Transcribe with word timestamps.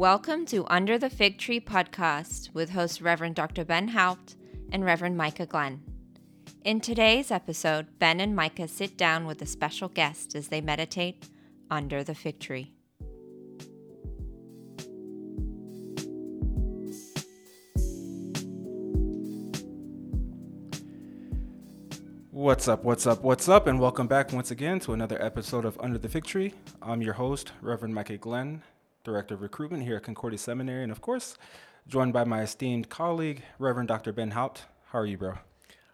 Welcome 0.00 0.46
to 0.46 0.64
Under 0.68 0.96
the 0.96 1.10
Fig 1.10 1.36
Tree 1.36 1.60
podcast 1.60 2.54
with 2.54 2.70
host 2.70 3.02
Reverend 3.02 3.34
Dr. 3.34 3.66
Ben 3.66 3.88
Haupt 3.88 4.34
and 4.72 4.82
Reverend 4.82 5.18
Micah 5.18 5.44
Glenn. 5.44 5.82
In 6.64 6.80
today's 6.80 7.30
episode, 7.30 7.86
Ben 7.98 8.18
and 8.18 8.34
Micah 8.34 8.66
sit 8.66 8.96
down 8.96 9.26
with 9.26 9.42
a 9.42 9.46
special 9.46 9.90
guest 9.90 10.34
as 10.34 10.48
they 10.48 10.62
meditate 10.62 11.28
under 11.70 12.02
the 12.02 12.14
fig 12.14 12.40
tree. 12.40 12.72
What's 22.30 22.68
up, 22.68 22.84
what's 22.84 23.06
up, 23.06 23.22
what's 23.22 23.50
up, 23.50 23.66
and 23.66 23.78
welcome 23.78 24.06
back 24.06 24.32
once 24.32 24.50
again 24.50 24.80
to 24.80 24.94
another 24.94 25.22
episode 25.22 25.66
of 25.66 25.78
Under 25.78 25.98
the 25.98 26.08
Fig 26.08 26.24
Tree. 26.24 26.54
I'm 26.80 27.02
your 27.02 27.12
host, 27.12 27.52
Reverend 27.60 27.94
Micah 27.94 28.16
Glenn, 28.16 28.62
Director 29.02 29.34
of 29.34 29.42
Recruitment 29.42 29.84
here 29.84 29.96
at 29.96 30.02
Concordia 30.02 30.38
Seminary, 30.38 30.82
and 30.82 30.92
of 30.92 31.00
course, 31.00 31.38
joined 31.88 32.12
by 32.12 32.24
my 32.24 32.42
esteemed 32.42 32.90
colleague, 32.90 33.42
Reverend 33.58 33.88
Dr. 33.88 34.12
Ben 34.12 34.32
Haupt. 34.32 34.64
How 34.92 34.98
are 34.98 35.06
you, 35.06 35.16
bro? 35.16 35.34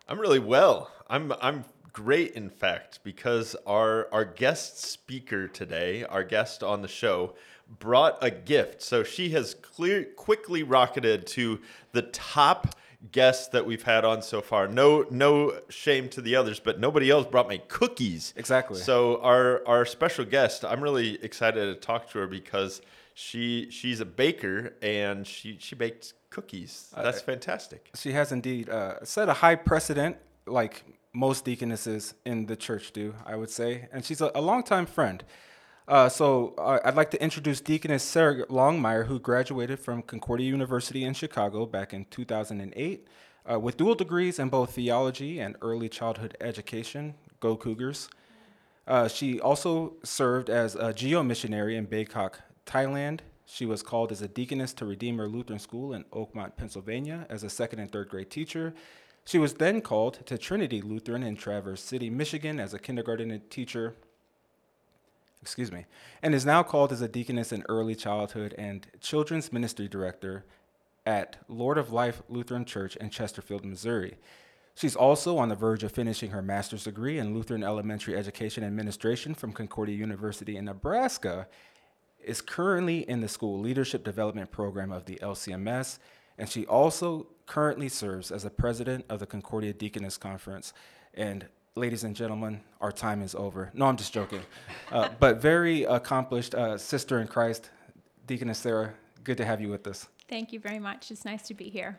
I'm 0.09 0.19
really 0.19 0.41
well. 0.41 0.91
I'm 1.09 1.33
I'm 1.41 1.64
great, 1.92 2.33
in 2.33 2.50
fact, 2.50 3.00
because 3.05 3.55
our 3.64 4.09
our 4.12 4.24
guest 4.24 4.78
speaker 4.83 5.47
today, 5.47 6.02
our 6.05 6.24
guest 6.24 6.64
on 6.64 6.83
the 6.83 6.88
show, 6.88 7.34
brought 7.78 8.19
a 8.20 8.30
gift. 8.30 8.83
So 8.83 9.05
she 9.05 9.30
has 9.30 9.55
clear 9.55 10.05
quickly 10.16 10.64
rocketed 10.64 11.28
to 11.28 11.61
the 11.92 12.02
top 12.02 12.75
guests 13.12 13.48
that 13.48 13.66
we've 13.66 13.82
had 13.82 14.05
on 14.05 14.23
so 14.23 14.41
far. 14.41 14.68
No 14.68 15.06
no 15.10 15.60
shame 15.68 16.09
to 16.10 16.20
the 16.20 16.36
others, 16.36 16.60
but 16.60 16.80
nobody 16.80 17.10
else 17.10 17.27
brought 17.27 17.48
me 17.48 17.62
cookies. 17.69 18.34
Exactly. 18.36 18.80
So 18.80 19.20
our 19.22 19.62
our 19.66 19.84
special 19.84 20.24
guest, 20.24 20.64
I'm 20.64 20.82
really 20.82 21.22
excited 21.22 21.66
to 21.66 21.74
talk 21.74 22.10
to 22.10 22.19
her 22.20 22.27
because 22.27 22.80
she 23.14 23.69
she's 23.70 24.00
a 24.00 24.05
baker 24.05 24.74
and 24.82 25.27
she 25.27 25.56
she 25.59 25.74
baked 25.74 26.14
cookies. 26.30 26.92
That's 26.95 27.22
fantastic. 27.22 27.91
She 27.94 28.12
has 28.12 28.33
indeed 28.33 28.69
uh, 28.69 29.05
set 29.05 29.28
a 29.28 29.34
high 29.34 29.55
precedent, 29.55 30.17
like 30.47 30.84
most 31.12 31.44
deaconesses 31.47 32.14
in 32.27 32.47
the 32.47 32.56
church 32.56 32.92
do, 32.92 33.14
I 33.24 33.36
would 33.36 33.50
say, 33.50 33.89
and 33.91 34.05
she's 34.05 34.20
a, 34.20 34.30
a 34.34 34.41
longtime 34.41 34.86
friend. 34.86 35.24
Uh, 35.89 36.09
so 36.09 36.53
uh, 36.59 36.81
I'd 36.84 36.97
like 36.97 37.12
to 37.12 37.23
introduce 37.23 37.61
Deaconess 37.61 38.03
Sarah 38.03 38.45
Longmire, 38.47 39.06
who 39.06 39.20
graduated 39.20 39.79
from 39.79 40.03
Concordia 40.03 40.48
University 40.48 41.05
in 41.05 41.15
Chicago 41.15 41.65
back 41.65 41.95
in 41.95 42.06
2008 42.06 43.06
uh, 43.48 43.61
with 43.61 43.77
dual 43.77 43.95
degrees 43.95 44.41
in 44.41 44.48
both 44.48 44.73
theology 44.73 45.39
and 45.39 45.55
early 45.62 45.89
childhood 45.89 46.37
education. 46.41 47.14
Go 47.39 47.57
Cougars! 47.57 48.09
Uh, 48.89 49.07
she 49.07 49.41
also 49.41 49.95
served 50.03 50.51
as 50.51 50.75
a 50.75 50.92
geo 50.92 51.23
missionary 51.23 51.77
in 51.77 51.84
Bangkok, 51.84 52.41
Thailand. 52.67 53.20
She 53.45 53.64
was 53.64 53.84
called 53.84 54.11
as 54.11 54.23
a 54.23 54.29
deaconess 54.29 54.73
to 54.75 54.87
Redeemer 54.87 55.29
Lutheran 55.29 55.61
School 55.61 55.92
in 55.92 56.03
Oakmont, 56.05 56.57
Pennsylvania, 56.57 57.27
as 57.31 57.45
a 57.45 57.51
second 57.51 57.79
and 57.79 57.92
third 57.92 58.09
grade 58.09 58.31
teacher. 58.31 58.75
She 59.25 59.39
was 59.39 59.55
then 59.55 59.81
called 59.81 60.27
to 60.27 60.37
Trinity 60.37 60.83
Lutheran 60.83 61.23
in 61.23 61.37
Traverse 61.37 61.83
City, 61.83 62.11
Michigan, 62.11 62.59
as 62.59 62.75
a 62.75 62.79
kindergarten 62.81 63.41
teacher 63.51 63.95
excuse 65.47 65.70
me, 65.70 65.86
and 66.22 66.34
is 66.34 66.44
now 66.44 66.64
called 66.64 66.91
as 66.91 67.00
a 67.00 67.06
deaconess 67.06 67.52
in 67.52 67.62
early 67.69 67.94
childhood 67.94 68.52
and 68.58 68.89
children's 69.00 69.52
ministry 69.52 69.86
director 69.86 70.44
at 71.06 71.36
Lord 71.48 71.78
of 71.78 71.92
Life 71.92 72.20
Lutheran 72.28 72.64
Church 72.64 72.97
in 72.97 73.11
Chesterfield, 73.11 73.64
Missouri. 73.64 74.17
She's 74.74 74.97
also 74.97 75.39
on 75.39 75.48
the 75.48 75.55
verge 75.55 75.84
of 75.84 75.92
finishing 75.92 76.33
her 76.33 76.42
master's 76.42 76.83
degree 76.83 77.20
in 77.20 77.33
Lutheran 77.33 77.62
Elementary 77.62 78.17
Education 78.17 78.64
Administration 78.64 79.36
from 79.36 79.52
Concordia 79.52 79.94
University 79.94 80.56
in 80.56 80.64
Nebraska, 80.64 81.47
is 82.20 82.41
currently 82.41 83.08
in 83.08 83.20
the 83.20 83.28
school 83.28 83.61
leadership 83.61 84.02
development 84.02 84.50
program 84.50 84.91
of 84.91 85.05
the 85.05 85.14
LCMS, 85.22 86.00
and 86.39 86.48
she 86.48 86.67
also 86.67 87.28
currently 87.47 87.89
serves 87.89 88.33
as 88.33 88.42
the 88.42 88.50
president 88.50 89.05
of 89.08 89.20
the 89.20 89.27
Concordia 89.27 89.72
Deaconess 89.72 90.19
Conference. 90.19 90.72
And 91.14 91.46
ladies 91.77 92.05
and 92.05 92.17
gentlemen, 92.17 92.61
our 92.81 92.91
time 92.91 93.20
is 93.23 93.35
over. 93.35 93.70
No, 93.75 93.85
I'm 93.87 93.97
just 93.97 94.13
joking. 94.13 94.41
Uh, 94.91 95.11
but 95.20 95.41
very 95.42 95.85
accomplished 95.85 96.55
uh, 96.55 96.79
sister 96.79 97.20
in 97.20 97.29
Christ, 97.29 97.70
Deaconess 98.27 98.59
Sarah. 98.59 98.95
Good 99.25 99.37
to 99.37 99.45
have 99.45 99.61
you 99.61 99.69
with 99.69 99.87
us. 99.87 100.09
Thank 100.29 100.53
you 100.53 100.59
very 100.59 100.79
much. 100.79 101.11
It's 101.11 101.25
nice 101.25 101.42
to 101.48 101.55
be 101.55 101.69
here. 101.69 101.98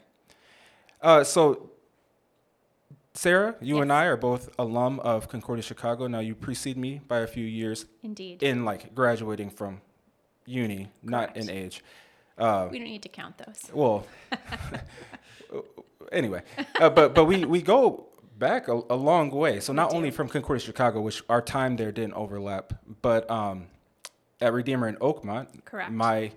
Uh, 1.02 1.24
so, 1.24 1.70
Sarah, 3.14 3.56
you 3.62 3.76
Yes. 3.76 3.82
and 3.84 3.94
I 3.94 4.06
are 4.06 4.18
both 4.18 4.50
alum 4.58 5.00
of 5.02 5.28
Concordia 5.30 5.62
Chicago. 5.64 6.08
Now, 6.08 6.20
you 6.20 6.34
precede 6.36 6.78
me 6.78 7.00
by 7.08 7.20
a 7.20 7.28
few 7.28 7.46
years 7.46 7.86
Indeed. 8.04 8.42
in 8.42 8.66
like 8.66 8.94
graduating 8.96 9.52
from 9.52 9.82
uni, 10.46 10.90
not 11.04 11.38
in 11.38 11.50
age. 11.50 11.84
Uh, 12.38 12.68
we 12.72 12.80
don't 12.80 12.88
need 12.88 13.02
to 13.04 13.09
count 13.09 13.38
those. 13.40 13.70
well, 13.74 14.06
anyway, 16.12 16.42
uh, 16.80 16.90
but 16.90 17.16
but 17.16 17.26
we 17.26 17.46
we 17.46 17.62
go 17.64 18.06
back 18.38 18.68
a, 18.68 18.81
a 18.90 18.96
long 18.96 19.30
way. 19.31 19.59
So 19.59 19.74
not 19.74 19.94
only 19.94 20.12
from 20.12 20.28
Concordia, 20.30 20.66
Chicago, 20.66 21.02
which 21.02 21.24
our 21.30 21.42
time 21.42 21.75
there 21.75 21.92
didn't 21.92 22.14
overlap, 22.14 22.74
but 23.02 23.30
um, 23.30 23.68
at 24.42 24.53
Redeemer 24.53 24.88
in 24.88 24.96
Oakmont, 24.98 25.48
Correct. 25.66 25.92
My 25.92 26.31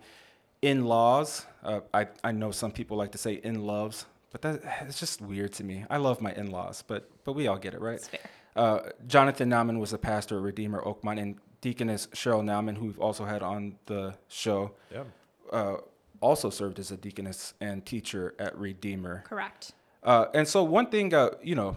in-laws, 0.62 1.46
uh, 1.62 1.80
I 1.94 2.08
I 2.22 2.32
know 2.32 2.50
some 2.50 2.70
people 2.72 2.96
like 2.96 3.12
to 3.12 3.18
say 3.18 3.40
in-loves, 3.42 4.06
but 4.32 4.42
that 4.42 4.60
it's 4.82 5.00
just 5.00 5.20
weird 5.20 5.52
to 5.54 5.64
me. 5.64 5.84
I 5.90 5.96
love 5.98 6.20
my 6.20 6.32
in-laws, 6.32 6.82
but 6.86 7.08
but 7.24 7.32
we 7.32 7.46
all 7.46 7.58
get 7.58 7.74
it, 7.74 7.80
right? 7.80 7.96
It's 7.96 8.08
fair. 8.08 8.20
Uh, 8.56 8.80
Jonathan 9.06 9.48
Nauman 9.48 9.78
was 9.78 9.92
a 9.92 9.98
pastor 9.98 10.36
at 10.36 10.42
Redeemer 10.42 10.82
Oakmont, 10.82 11.20
and 11.20 11.36
Deaconess 11.60 12.08
Cheryl 12.08 12.42
Nauman, 12.42 12.76
who 12.76 12.86
we've 12.86 12.98
also 13.00 13.24
had 13.24 13.42
on 13.42 13.76
the 13.86 14.14
show, 14.28 14.72
Yeah. 14.90 15.04
uh, 15.52 15.76
also 16.20 16.50
served 16.50 16.78
as 16.78 16.90
a 16.90 16.96
deaconess 16.96 17.54
and 17.60 17.84
teacher 17.86 18.34
at 18.38 18.56
Redeemer. 18.58 19.22
Correct. 19.26 19.72
Uh, 20.02 20.26
and 20.34 20.48
so 20.48 20.64
one 20.64 20.86
thing, 20.86 21.14
uh, 21.14 21.30
you 21.42 21.54
know, 21.54 21.76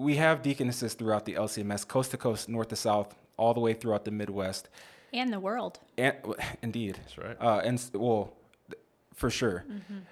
we 0.00 0.16
have 0.16 0.42
deaconesses 0.42 0.94
throughout 0.94 1.24
the 1.26 1.34
LCMS, 1.34 1.86
coast 1.86 2.10
to 2.12 2.16
coast, 2.16 2.48
north 2.48 2.68
to 2.68 2.76
south, 2.76 3.14
all 3.36 3.52
the 3.54 3.60
way 3.60 3.74
throughout 3.74 4.04
the 4.04 4.10
Midwest. 4.10 4.68
And 5.12 5.32
the 5.32 5.40
world. 5.40 5.78
And 5.98 6.14
indeed, 6.62 6.96
That's 6.96 7.18
right. 7.18 7.36
uh, 7.40 7.60
and 7.64 7.82
well, 7.94 8.32
th- 8.70 8.80
for 9.14 9.28
sure. 9.30 9.64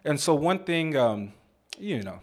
And 0.04 0.20
so 0.20 0.34
one 0.34 0.60
thing, 0.64 0.96
um, 0.96 1.32
you 1.78 2.02
know, 2.02 2.20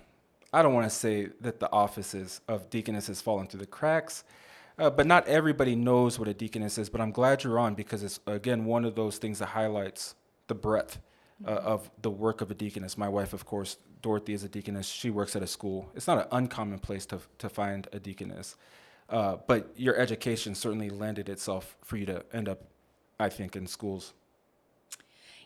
I 0.54 0.62
don't 0.62 0.74
want 0.74 0.86
to 0.86 0.96
say 0.96 1.30
that 1.42 1.60
the 1.60 1.72
offices 1.72 2.42
of 2.48 2.70
deaconesses 2.70 3.22
fallen 3.22 3.48
through 3.48 3.62
the 3.62 3.66
cracks, 3.66 4.24
uh, 4.78 4.90
but 4.90 5.08
not 5.08 5.28
everybody 5.28 5.76
knows 5.76 6.20
what 6.20 6.28
a 6.28 6.34
deaconess 6.34 6.78
is. 6.78 6.90
But 6.90 7.02
I'm 7.02 7.12
glad 7.12 7.44
you're 7.44 7.60
on 7.60 7.74
because 7.76 8.04
it's 8.04 8.20
again 8.28 8.66
one 8.66 8.86
of 8.86 8.96
those 8.96 9.18
things 9.18 9.40
that 9.40 9.48
highlights 9.48 10.16
the 10.48 10.56
breadth 10.56 11.00
uh, 11.46 11.50
of 11.50 11.90
the 12.02 12.10
work 12.10 12.42
of 12.42 12.52
a 12.52 12.54
deaconess. 12.54 12.98
My 12.98 13.10
wife, 13.10 13.34
of 13.34 13.46
course, 13.46 13.78
Dorothy 14.02 14.34
is 14.34 14.44
a 14.44 14.50
deaconess. 14.50 14.88
She 14.88 15.10
works 15.10 15.36
at 15.36 15.42
a 15.42 15.48
school. 15.48 15.90
It's 15.96 16.08
not 16.08 16.20
an 16.20 16.28
uncommon 16.32 16.80
place 16.80 17.06
to 17.08 17.20
to 17.40 17.50
find 17.50 17.88
a 17.92 18.00
deaconess. 18.00 18.56
Uh, 19.10 19.38
but 19.48 19.72
your 19.76 19.96
education 19.98 20.56
certainly 20.56 20.90
lended 20.90 21.30
itself 21.30 21.78
for 21.84 21.98
you 21.98 22.06
to 22.08 22.24
end 22.34 22.50
up, 22.50 22.64
I 23.20 23.30
think, 23.30 23.56
in 23.56 23.68
schools. 23.68 24.14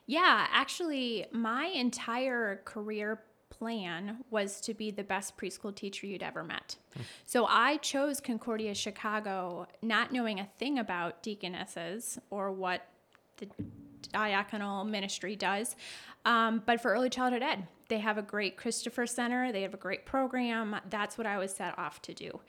Yeah, 0.06 0.48
actually, 0.52 1.26
my 1.32 1.66
entire 1.66 2.62
career 2.66 3.22
plan 3.50 4.24
was 4.30 4.62
to 4.62 4.74
be 4.74 4.92
the 4.92 5.04
best 5.04 5.38
preschool 5.38 5.76
teacher 5.76 6.08
you'd 6.08 6.24
ever 6.24 6.44
met. 6.44 6.78
So 7.26 7.46
I 7.46 7.78
chose 7.78 8.22
Concordia 8.22 8.74
Chicago 8.74 9.68
not 9.82 10.12
knowing 10.14 10.40
a 10.40 10.48
thing 10.58 10.80
about 10.80 11.22
deaconesses 11.22 12.18
or 12.30 12.52
what 12.52 12.88
the 13.38 13.48
diaconal 14.14 14.88
ministry 14.88 15.36
does, 15.36 15.76
um, 16.26 16.64
but 16.66 16.82
for 16.82 16.92
early 16.92 17.10
childhood 17.10 17.44
ed. 17.44 17.68
They 17.88 18.00
have 18.00 18.18
a 18.18 18.22
great 18.22 18.56
Christopher 18.56 19.08
Center, 19.08 19.52
they 19.52 19.64
have 19.64 19.74
a 19.74 19.78
great 19.78 20.06
program. 20.06 20.76
That's 20.90 21.18
what 21.18 21.26
I 21.26 21.38
was 21.38 21.54
set 21.54 21.78
off 21.78 22.02
to 22.04 22.14
do. 22.14 22.40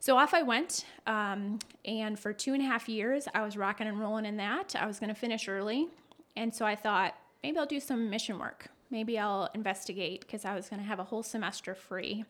So 0.00 0.16
off 0.18 0.34
I 0.34 0.42
went, 0.42 0.84
um, 1.06 1.58
and 1.84 2.18
for 2.18 2.32
two 2.32 2.52
and 2.52 2.62
a 2.62 2.66
half 2.66 2.88
years, 2.88 3.26
I 3.34 3.42
was 3.42 3.56
rocking 3.56 3.86
and 3.86 3.98
rolling 3.98 4.26
in 4.26 4.36
that. 4.36 4.76
I 4.78 4.86
was 4.86 5.00
going 5.00 5.08
to 5.08 5.18
finish 5.18 5.48
early, 5.48 5.88
and 6.36 6.54
so 6.54 6.66
I 6.66 6.76
thought 6.76 7.14
maybe 7.42 7.58
I'll 7.58 7.66
do 7.66 7.80
some 7.80 8.10
mission 8.10 8.38
work. 8.38 8.68
Maybe 8.90 9.18
I'll 9.18 9.48
investigate 9.54 10.20
because 10.20 10.44
I 10.44 10.54
was 10.54 10.68
going 10.68 10.80
to 10.80 10.86
have 10.86 11.00
a 11.00 11.04
whole 11.04 11.22
semester 11.22 11.74
free. 11.74 12.24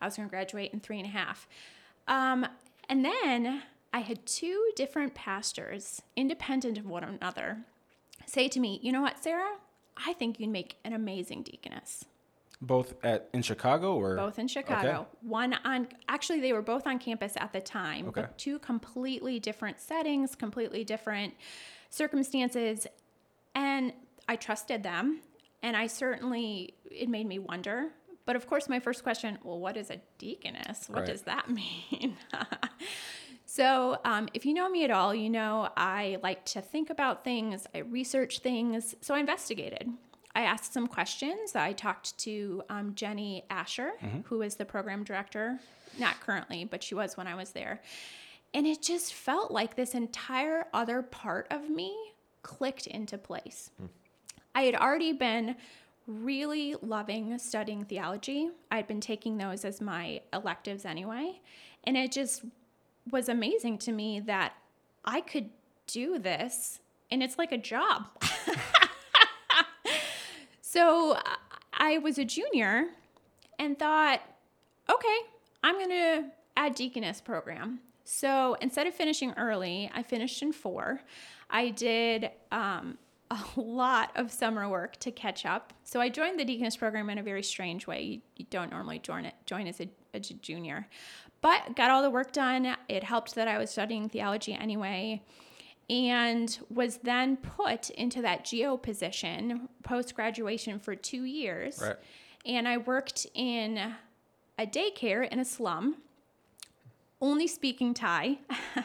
I 0.00 0.04
was 0.04 0.16
going 0.16 0.28
to 0.28 0.30
graduate 0.30 0.72
in 0.72 0.80
three 0.80 0.98
and 0.98 1.06
a 1.06 1.10
half. 1.10 1.48
Um, 2.06 2.46
and 2.88 3.04
then 3.04 3.62
I 3.92 4.00
had 4.00 4.24
two 4.24 4.70
different 4.76 5.14
pastors, 5.14 6.02
independent 6.14 6.78
of 6.78 6.86
one 6.86 7.04
another, 7.04 7.58
say 8.26 8.48
to 8.48 8.60
me, 8.60 8.78
You 8.82 8.92
know 8.92 9.00
what, 9.02 9.22
Sarah? 9.22 9.56
I 9.96 10.12
think 10.12 10.38
you'd 10.38 10.50
make 10.50 10.76
an 10.84 10.92
amazing 10.92 11.42
deaconess. 11.42 12.04
Both 12.60 12.94
at 13.04 13.28
in 13.32 13.42
Chicago 13.42 13.96
or 13.96 14.16
Both 14.16 14.38
in 14.38 14.48
Chicago. 14.48 15.06
One 15.20 15.54
on, 15.64 15.88
actually, 16.08 16.40
they 16.40 16.52
were 16.52 16.62
both 16.62 16.86
on 16.86 16.98
campus 16.98 17.34
at 17.36 17.52
the 17.52 17.60
time, 17.60 18.08
Okay. 18.08 18.22
but 18.22 18.38
two 18.38 18.58
completely 18.58 19.38
different 19.38 19.78
settings, 19.80 20.34
completely 20.34 20.82
different 20.84 21.34
circumstances. 21.90 22.86
And 23.54 23.92
I 24.28 24.36
trusted 24.36 24.82
them. 24.82 25.20
And 25.62 25.76
I 25.76 25.86
certainly, 25.86 26.74
it 26.90 27.08
made 27.08 27.26
me 27.26 27.38
wonder. 27.38 27.88
But 28.24 28.36
of 28.36 28.46
course, 28.46 28.68
my 28.68 28.80
first 28.80 29.02
question 29.02 29.38
well, 29.42 29.58
what 29.58 29.76
is 29.76 29.90
a 29.90 30.00
deaconess? 30.18 30.88
What 30.88 31.00
Right. 31.00 31.06
does 31.06 31.22
that 31.22 31.48
mean? 31.50 32.16
So, 33.56 33.96
um, 34.04 34.28
if 34.34 34.44
you 34.44 34.52
know 34.52 34.68
me 34.68 34.84
at 34.84 34.90
all, 34.90 35.14
you 35.14 35.30
know 35.30 35.70
I 35.78 36.18
like 36.22 36.44
to 36.46 36.60
think 36.60 36.90
about 36.90 37.24
things, 37.24 37.66
I 37.74 37.78
research 37.78 38.40
things. 38.40 38.94
So, 39.00 39.14
I 39.14 39.18
investigated. 39.18 39.88
I 40.34 40.42
asked 40.42 40.74
some 40.74 40.86
questions. 40.86 41.56
I 41.56 41.72
talked 41.72 42.18
to 42.18 42.62
um, 42.68 42.94
Jenny 42.94 43.44
Asher, 43.48 43.92
who 44.24 44.42
is 44.42 44.56
the 44.56 44.66
program 44.66 45.04
director, 45.04 45.58
not 45.98 46.20
currently, 46.20 46.66
but 46.66 46.82
she 46.82 46.94
was 46.94 47.16
when 47.16 47.26
I 47.26 47.34
was 47.34 47.52
there. 47.52 47.80
And 48.52 48.66
it 48.66 48.82
just 48.82 49.14
felt 49.14 49.50
like 49.50 49.74
this 49.74 49.94
entire 49.94 50.66
other 50.74 51.00
part 51.00 51.46
of 51.50 51.70
me 51.70 51.96
clicked 52.42 52.86
into 52.86 53.16
place. 53.16 53.70
I 54.54 54.64
had 54.64 54.74
already 54.74 55.14
been 55.14 55.56
really 56.06 56.74
loving 56.82 57.38
studying 57.38 57.86
theology. 57.86 58.50
I'd 58.70 58.86
been 58.86 59.00
taking 59.00 59.38
those 59.38 59.64
as 59.64 59.80
my 59.80 60.20
electives 60.34 60.84
anyway. 60.84 61.40
And 61.84 61.96
it 61.96 62.12
just 62.12 62.42
was 63.10 63.28
amazing 63.28 63.78
to 63.78 63.92
me 63.92 64.20
that 64.20 64.54
I 65.04 65.20
could 65.20 65.50
do 65.86 66.18
this 66.18 66.80
and 67.10 67.22
it's 67.22 67.38
like 67.38 67.52
a 67.52 67.58
job. 67.58 68.06
so 70.60 71.18
I 71.72 71.98
was 71.98 72.18
a 72.18 72.24
junior 72.24 72.86
and 73.58 73.78
thought, 73.78 74.20
okay, 74.90 75.16
I'm 75.62 75.76
going 75.76 75.90
to 75.90 76.24
add 76.56 76.74
deaconess 76.74 77.20
program. 77.20 77.80
So 78.04 78.56
instead 78.60 78.86
of 78.86 78.94
finishing 78.94 79.32
early, 79.36 79.90
I 79.94 80.02
finished 80.02 80.42
in 80.42 80.52
four. 80.52 81.00
I 81.50 81.70
did 81.70 82.30
um, 82.52 82.98
a 83.30 83.38
lot 83.56 84.12
of 84.14 84.30
summer 84.30 84.68
work 84.68 84.96
to 84.98 85.10
catch 85.10 85.44
up. 85.44 85.72
So 85.84 86.00
I 86.00 86.08
joined 86.08 86.38
the 86.38 86.44
deaconess 86.44 86.76
program 86.76 87.10
in 87.10 87.18
a 87.18 87.22
very 87.22 87.42
strange 87.42 87.86
way. 87.86 88.02
You, 88.02 88.20
you 88.36 88.46
don't 88.50 88.70
normally 88.70 89.00
join 89.00 89.26
it 89.26 89.34
join 89.46 89.66
as 89.66 89.80
a, 89.80 89.88
a 90.14 90.20
junior, 90.20 90.86
but 91.46 91.76
got 91.76 91.92
all 91.92 92.02
the 92.02 92.10
work 92.10 92.32
done. 92.32 92.76
It 92.88 93.04
helped 93.04 93.36
that 93.36 93.46
I 93.46 93.56
was 93.56 93.70
studying 93.70 94.08
theology 94.08 94.52
anyway, 94.52 95.22
and 95.88 96.58
was 96.68 96.96
then 97.04 97.36
put 97.36 97.88
into 97.90 98.20
that 98.22 98.44
geo 98.44 98.76
position 98.76 99.68
post 99.84 100.16
graduation 100.16 100.80
for 100.80 100.96
two 100.96 101.22
years. 101.22 101.78
Right. 101.80 101.94
And 102.44 102.66
I 102.66 102.78
worked 102.78 103.28
in 103.32 103.78
a 104.58 104.66
daycare 104.66 105.28
in 105.30 105.38
a 105.38 105.44
slum, 105.44 105.98
only 107.20 107.46
speaking 107.46 107.94
Thai. 107.94 108.38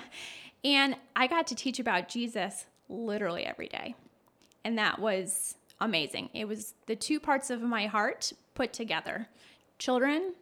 and 0.64 0.96
I 1.16 1.26
got 1.26 1.48
to 1.48 1.56
teach 1.56 1.80
about 1.80 2.10
Jesus 2.10 2.68
literally 2.88 3.44
every 3.44 3.70
day. 3.70 3.96
And 4.64 4.78
that 4.78 5.00
was 5.00 5.56
amazing. 5.80 6.30
It 6.36 6.48
was 6.48 6.76
the 6.86 6.96
two 6.96 7.20
parts 7.20 7.50
of 7.50 7.64
my 7.64 7.88
heart 7.88 8.34
put 8.54 8.72
together 8.72 9.30
children 9.80 10.36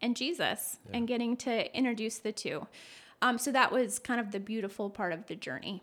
and 0.00 0.16
Jesus, 0.16 0.78
and 0.92 1.08
getting 1.08 1.36
to 1.38 1.74
introduce 1.76 2.18
the 2.18 2.32
two. 2.32 2.66
Um, 3.22 3.38
so 3.38 3.50
that 3.52 3.72
was 3.72 3.98
kind 3.98 4.20
of 4.20 4.32
the 4.32 4.40
beautiful 4.40 4.90
part 4.90 5.12
of 5.12 5.26
the 5.26 5.34
journey. 5.34 5.82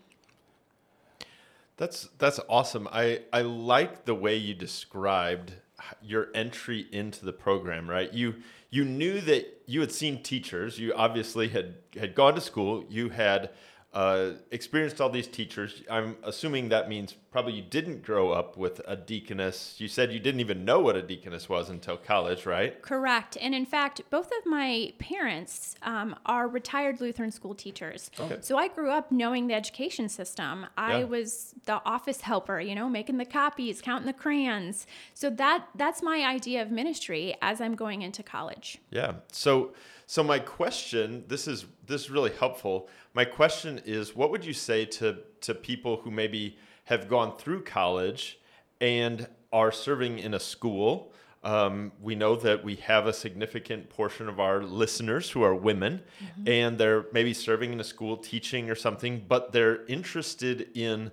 That's 1.76 2.08
that's 2.18 2.38
awesome. 2.48 2.88
I 2.92 3.22
I 3.32 3.42
like 3.42 4.04
the 4.04 4.14
way 4.14 4.36
you 4.36 4.54
described 4.54 5.54
your 6.02 6.28
entry 6.34 6.86
into 6.92 7.24
the 7.24 7.32
program. 7.32 7.90
Right, 7.90 8.12
you 8.12 8.36
you 8.70 8.84
knew 8.84 9.20
that 9.22 9.62
you 9.66 9.80
had 9.80 9.90
seen 9.90 10.22
teachers. 10.22 10.78
You 10.78 10.94
obviously 10.94 11.48
had 11.48 11.74
had 11.98 12.14
gone 12.14 12.34
to 12.36 12.40
school. 12.40 12.84
You 12.88 13.08
had 13.08 13.50
uh, 13.94 14.32
experienced 14.50 15.00
all 15.00 15.08
these 15.08 15.28
teachers. 15.28 15.82
I'm 15.88 16.16
assuming 16.24 16.68
that 16.70 16.88
means 16.88 17.14
probably 17.30 17.52
you 17.52 17.62
didn't 17.62 18.02
grow 18.02 18.30
up 18.30 18.56
with 18.56 18.80
a 18.88 18.96
deaconess. 18.96 19.76
You 19.78 19.86
said 19.86 20.12
you 20.12 20.18
didn't 20.18 20.40
even 20.40 20.64
know 20.64 20.80
what 20.80 20.96
a 20.96 21.02
deaconess 21.02 21.48
was 21.48 21.70
until 21.70 21.96
college, 21.96 22.44
right? 22.44 22.80
Correct. 22.82 23.38
And 23.40 23.54
in 23.54 23.64
fact, 23.64 24.02
both 24.10 24.26
of 24.26 24.46
my 24.46 24.92
parents 24.98 25.76
um, 25.82 26.16
are 26.26 26.48
retired 26.48 27.00
Lutheran 27.00 27.30
school 27.30 27.54
teachers. 27.54 28.10
Okay. 28.18 28.38
So 28.40 28.58
I 28.58 28.66
grew 28.66 28.90
up 28.90 29.12
knowing 29.12 29.46
the 29.46 29.54
education 29.54 30.08
system. 30.08 30.66
I 30.76 30.98
Yeah. 30.98 31.04
was 31.04 31.54
the 31.64 31.80
office 31.84 32.22
helper, 32.22 32.60
you 32.60 32.74
know, 32.74 32.88
making 32.88 33.18
the 33.18 33.24
copies, 33.24 33.80
counting 33.80 34.06
the 34.06 34.12
crayons. 34.12 34.86
So 35.14 35.30
that 35.30 35.68
that's 35.76 36.02
my 36.02 36.24
idea 36.24 36.62
of 36.62 36.70
ministry 36.72 37.36
as 37.40 37.60
I'm 37.60 37.76
going 37.76 38.02
into 38.02 38.24
college. 38.24 38.78
Yeah. 38.90 39.14
So 39.30 39.72
so 40.06 40.22
my 40.22 40.38
question, 40.38 41.24
this 41.28 41.48
is 41.48 41.66
this 41.86 42.02
is 42.02 42.10
really 42.10 42.32
helpful. 42.32 42.88
My 43.14 43.24
question 43.24 43.80
is 43.84 44.16
what 44.16 44.30
would 44.32 44.44
you 44.44 44.52
say 44.52 44.84
to 44.86 45.18
to 45.42 45.54
people 45.54 45.98
who 45.98 46.10
maybe 46.10 46.58
have 46.84 47.08
gone 47.08 47.36
through 47.36 47.62
college 47.62 48.40
and 48.80 49.28
are 49.52 49.70
serving 49.70 50.18
in 50.18 50.34
a 50.34 50.40
school? 50.40 51.12
Um, 51.44 51.92
we 52.00 52.14
know 52.14 52.36
that 52.36 52.64
we 52.64 52.76
have 52.76 53.06
a 53.06 53.12
significant 53.12 53.90
portion 53.90 54.28
of 54.28 54.40
our 54.40 54.62
listeners 54.62 55.30
who 55.30 55.42
are 55.42 55.54
women, 55.54 56.02
and 56.46 56.78
they're 56.78 57.04
maybe 57.12 57.34
serving 57.34 57.72
in 57.72 57.78
a 57.80 57.84
school 57.84 58.16
teaching 58.16 58.70
or 58.70 58.74
something, 58.74 59.22
but 59.28 59.52
they're 59.52 59.84
interested 59.84 60.70
in 60.74 61.12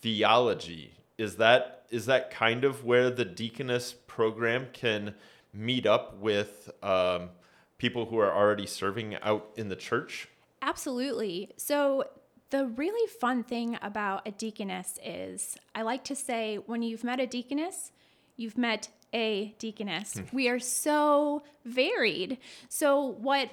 theology. 0.00 0.94
Is 1.16 1.36
that 1.36 1.86
is 1.90 2.06
that 2.06 2.30
kind 2.30 2.64
of 2.64 2.84
where 2.84 3.08
the 3.08 3.24
deaconess 3.24 3.94
program 4.06 4.66
can 4.72 5.14
meet 5.54 5.86
up 5.86 6.18
with 6.18 6.70
um, 6.82 7.30
people 7.78 8.06
who 8.06 8.18
are 8.18 8.34
already 8.34 8.66
serving 8.66 9.14
out 9.22 9.48
in 9.56 9.68
the 9.68 9.76
church? 9.76 10.28
Absolutely. 10.62 11.50
So, 11.56 12.04
the 12.50 12.66
really 12.66 13.06
fun 13.20 13.44
thing 13.44 13.78
about 13.82 14.26
a 14.26 14.30
deaconess 14.30 14.98
is 15.04 15.56
I 15.74 15.82
like 15.82 16.02
to 16.04 16.16
say 16.16 16.56
when 16.56 16.82
you've 16.82 17.04
met 17.04 17.20
a 17.20 17.26
deaconess, 17.26 17.92
you've 18.36 18.56
met 18.56 18.88
a 19.12 19.54
deaconess. 19.58 20.14
Hmm. 20.14 20.36
We 20.36 20.48
are 20.48 20.58
so 20.58 21.42
varied. 21.64 22.38
So, 22.68 23.02
what 23.04 23.50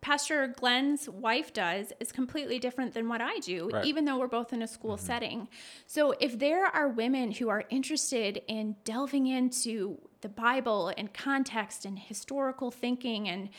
Pastor 0.00 0.46
Glenn's 0.46 1.08
wife 1.08 1.52
does 1.52 1.92
is 2.00 2.10
completely 2.10 2.58
different 2.58 2.94
than 2.94 3.08
what 3.08 3.20
I 3.20 3.38
do, 3.38 3.68
Right. 3.68 3.84
even 3.84 4.06
though 4.06 4.18
we're 4.18 4.28
both 4.28 4.52
in 4.52 4.62
a 4.62 4.66
school 4.66 4.96
mm-hmm. 4.96 5.06
setting. 5.06 5.48
So, 5.86 6.14
if 6.20 6.38
there 6.38 6.64
are 6.64 6.88
women 6.88 7.32
who 7.32 7.48
are 7.50 7.64
interested 7.68 8.42
in 8.48 8.76
delving 8.84 9.26
into 9.26 9.98
the 10.22 10.28
Bible 10.28 10.92
and 10.96 11.12
context 11.12 11.84
and 11.84 11.98
historical 11.98 12.70
thinking 12.70 13.28
and 13.28 13.50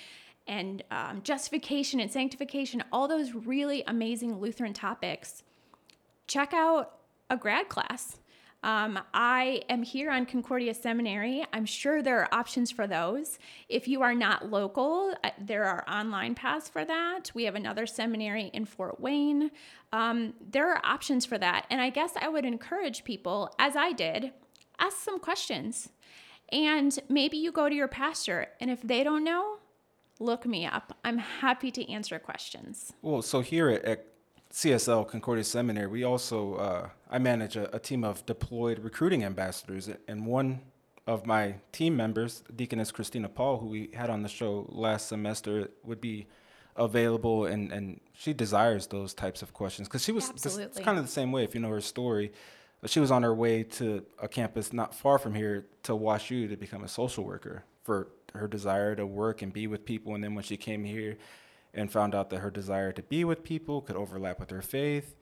and 0.47 0.83
um, 0.91 1.21
justification 1.23 1.99
and 1.99 2.11
sanctification, 2.11 2.83
all 2.91 3.07
those 3.07 3.33
really 3.33 3.83
amazing 3.88 4.39
Lutheran 4.39 4.73
topics, 4.73 5.43
check 6.27 6.53
out 6.53 6.97
a 7.29 7.38
grad 7.38 7.69
class. 7.69 8.17
Um, 8.63 8.99
I 9.11 9.63
am 9.69 9.81
here 9.81 10.11
on 10.11 10.27
Concordia 10.27 10.75
Seminary. 10.75 11.43
I'm 11.51 11.65
sure 11.65 12.03
there 12.03 12.19
are 12.19 12.31
options 12.31 12.69
for 12.69 12.85
those. 12.85 13.39
If 13.69 13.88
you 13.88 14.03
are 14.03 14.13
not 14.13 14.51
local, 14.51 15.15
uh, 15.23 15.31
there 15.39 15.63
are 15.63 15.83
online 15.89 16.35
paths 16.35 16.69
for 16.69 16.85
that. 16.85 17.31
We 17.33 17.45
have 17.45 17.55
another 17.55 17.88
seminary 17.88 18.51
in 18.53 18.65
Fort 18.65 18.99
Wayne. 18.99 19.49
Um, 19.91 20.35
there 20.51 20.71
are 20.71 20.81
options 20.85 21.25
for 21.25 21.39
that. 21.39 21.65
And 21.71 21.81
I 21.81 21.89
guess 21.89 22.13
I 22.21 22.27
would 22.27 22.45
encourage 22.45 23.03
people, 23.03 23.51
as 23.57 23.75
I 23.75 23.93
did, 23.93 24.31
ask 24.77 24.97
some 24.97 25.19
questions. 25.19 25.89
And 26.51 27.00
maybe 27.10 27.38
you 27.38 27.51
go 27.51 27.67
to 27.67 27.74
your 27.74 27.88
pastor, 27.88 28.50
and 28.60 28.69
if 28.69 28.81
they 28.81 29.03
don't 29.03 29.24
know, 29.24 29.57
look 30.21 30.45
me 30.45 30.65
up. 30.65 30.97
I'm 31.03 31.17
happy 31.17 31.71
to 31.71 31.89
answer 31.91 32.19
questions. 32.19 32.93
Well, 33.01 33.21
so 33.21 33.41
here 33.41 33.69
at, 33.69 33.83
at 33.83 34.05
CSL 34.53 35.07
Concordia 35.07 35.43
Seminary, 35.43 35.87
we 35.87 36.03
also 36.03 36.55
uh, 36.55 36.89
I 37.09 37.17
manage 37.19 37.55
a, 37.55 37.73
a 37.75 37.79
team 37.79 38.03
of 38.03 38.25
deployed 38.25 38.79
recruiting 38.79 39.23
ambassadors, 39.23 39.89
and 40.07 40.25
one 40.25 40.61
of 41.07 41.25
my 41.25 41.55
team 41.71 41.95
members, 41.97 42.43
Deaconess 42.55 42.91
Christina 42.91 43.27
Paul, 43.27 43.57
who 43.59 43.67
we 43.67 43.89
had 43.93 44.09
on 44.09 44.21
the 44.21 44.29
show 44.29 44.65
last 44.69 45.07
semester, 45.07 45.69
would 45.83 45.99
be 45.99 46.27
available, 46.75 47.45
and, 47.45 47.71
and 47.71 47.99
she 48.13 48.33
desires 48.33 48.87
those 48.87 49.13
types 49.13 49.41
of 49.41 49.53
questions 49.53 49.87
because 49.87 50.03
she 50.03 50.11
was 50.11 50.29
this- 50.29 50.45
it's 50.45 50.45
Absolutely. 50.45 50.83
kind 50.83 50.97
of 50.97 51.05
the 51.05 51.11
same 51.11 51.31
way. 51.31 51.43
If 51.43 51.55
you 51.55 51.61
know 51.61 51.69
her 51.69 51.81
story, 51.81 52.31
she 52.85 52.99
was 52.99 53.11
on 53.11 53.23
her 53.23 53.33
way 53.33 53.63
to 53.63 54.05
a 54.19 54.27
campus 54.27 54.71
not 54.73 54.93
far 54.93 55.17
from 55.17 55.33
here 55.33 55.67
to 55.83 55.93
WashU 55.93 56.49
to 56.49 56.55
become 56.55 56.83
a 56.83 56.87
social 56.87 57.23
worker 57.23 57.65
for 57.83 58.09
her 58.33 58.47
desire 58.47 58.95
to 58.95 59.05
work 59.05 59.41
and 59.41 59.51
be 59.53 59.67
with 59.67 59.85
people, 59.85 60.15
and 60.15 60.23
then 60.23 60.35
when 60.35 60.43
she 60.43 60.57
came 60.57 60.83
here 60.83 61.17
and 61.73 61.91
found 61.91 62.13
out 62.13 62.29
that 62.29 62.39
her 62.39 62.51
desire 62.51 62.91
to 62.91 63.01
be 63.03 63.23
with 63.23 63.43
people 63.43 63.81
could 63.81 63.95
overlap 63.95 64.39
with 64.39 64.50
her 64.50 64.61
faith, 64.61 65.15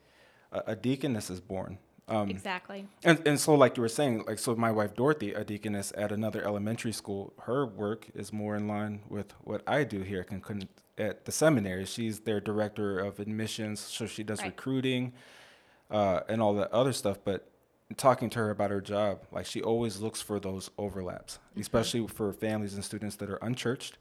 a, 0.52 0.62
a 0.68 0.76
deaconess 0.76 1.30
is 1.30 1.40
born. 1.40 1.78
Um, 2.08 2.28
Exactly. 2.28 2.88
and, 3.04 3.22
and 3.24 3.38
so, 3.38 3.54
like 3.54 3.76
you 3.76 3.82
were 3.82 3.88
saying, 3.88 4.24
like 4.26 4.40
so, 4.40 4.56
my 4.56 4.72
wife 4.72 4.94
Dorothy, 4.96 5.32
a 5.32 5.44
deaconess 5.44 5.92
at 5.96 6.10
another 6.10 6.42
elementary 6.42 6.90
school, 6.92 7.32
her 7.42 7.64
work 7.64 8.08
is 8.14 8.32
more 8.32 8.56
in 8.56 8.66
line 8.66 9.02
with 9.08 9.32
what 9.42 9.62
I 9.66 9.84
do 9.84 10.00
here 10.00 10.26
at 10.98 11.24
the 11.24 11.32
seminary. 11.32 11.84
She's 11.84 12.20
their 12.20 12.40
director 12.40 12.98
of 12.98 13.20
admissions, 13.20 13.78
so 13.78 14.06
she 14.06 14.24
does 14.24 14.40
Right. 14.40 14.48
recruiting 14.48 15.12
uh, 15.88 16.20
and 16.28 16.42
all 16.42 16.54
that 16.54 16.72
other 16.72 16.92
stuff. 16.92 17.18
But 17.24 17.49
talking 17.96 18.30
to 18.30 18.38
her 18.38 18.50
about 18.50 18.70
her 18.70 18.80
job, 18.80 19.20
like 19.32 19.46
she 19.46 19.62
always 19.62 20.00
looks 20.00 20.20
for 20.22 20.38
those 20.40 20.70
overlaps, 20.78 21.38
especially 21.58 22.06
for 22.06 22.32
families 22.32 22.74
and 22.74 22.84
students 22.84 23.16
that 23.16 23.28
are 23.30 23.38
unchurched. 23.42 23.98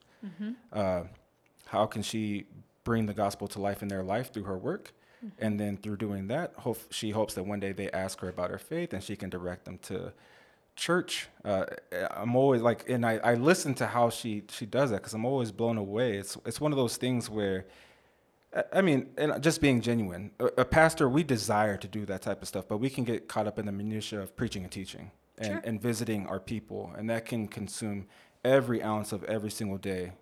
Uh, 0.73 1.03
how 1.67 1.85
can 1.85 2.01
she 2.01 2.45
bring 2.83 3.05
the 3.05 3.13
gospel 3.13 3.47
to 3.47 3.59
life 3.61 3.81
in 3.81 3.87
their 3.87 4.03
life 4.03 4.31
through 4.33 4.43
her 4.43 4.57
work? 4.57 4.93
And 5.37 5.59
then 5.59 5.75
through 5.77 5.97
doing 5.97 6.27
that, 6.27 6.53
hope, 6.57 6.77
she 6.91 7.11
hopes 7.11 7.33
that 7.33 7.43
one 7.43 7.59
day 7.59 7.73
they 7.73 7.89
ask 7.91 8.19
her 8.21 8.29
about 8.29 8.51
her 8.51 8.57
faith 8.57 8.93
and 8.93 9.03
she 9.03 9.15
can 9.17 9.29
direct 9.29 9.65
them 9.65 9.77
to 9.79 10.13
church. 10.77 11.27
Uh, 11.43 11.65
I'm 12.11 12.35
always 12.37 12.61
like, 12.61 12.89
and 12.89 13.05
I, 13.05 13.17
I 13.17 13.33
listen 13.33 13.73
to 13.75 13.87
how 13.87 14.09
she, 14.09 14.43
she 14.49 14.65
does 14.65 14.91
that 14.91 14.97
because 14.97 15.13
I'm 15.13 15.25
always 15.25 15.51
blown 15.51 15.77
away. 15.77 16.17
It's, 16.17 16.37
it's 16.45 16.61
one 16.61 16.71
of 16.71 16.77
those 16.77 16.95
things 16.95 17.29
where 17.29 17.65
I- 18.73 18.81
mean, 18.81 19.09
and 19.17 19.41
just 19.43 19.61
being 19.61 19.81
genuine, 19.81 20.31
a, 20.39 20.45
a 20.45 20.65
pastor, 20.65 21.07
we 21.07 21.23
desire 21.23 21.77
to 21.77 21.87
do 21.87 22.05
that 22.07 22.21
type 22.21 22.41
of 22.41 22.47
stuff, 22.47 22.67
but 22.67 22.77
we 22.77 22.89
can 22.89 23.03
get 23.03 23.27
caught 23.27 23.47
up 23.47 23.59
in 23.59 23.65
the 23.65 23.71
minutia 23.71 24.21
of 24.21 24.35
preaching 24.35 24.63
and 24.63 24.71
teaching 24.71 25.11
and, 25.37 25.47
Sure. 25.47 25.61
and 25.63 25.81
visiting 25.81 26.25
our 26.27 26.39
people, 26.39 26.91
and 26.97 27.09
that 27.09 27.25
can 27.25 27.47
consume 27.47 28.07
every 28.43 28.81
ounce 28.81 29.11
of 29.11 29.23
every 29.25 29.51
single 29.51 29.77
day. 29.77 30.13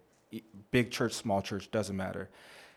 Big 0.71 0.91
church, 0.91 1.13
small 1.13 1.41
church, 1.41 1.71
doesn't 1.71 1.95
matter. 1.95 2.29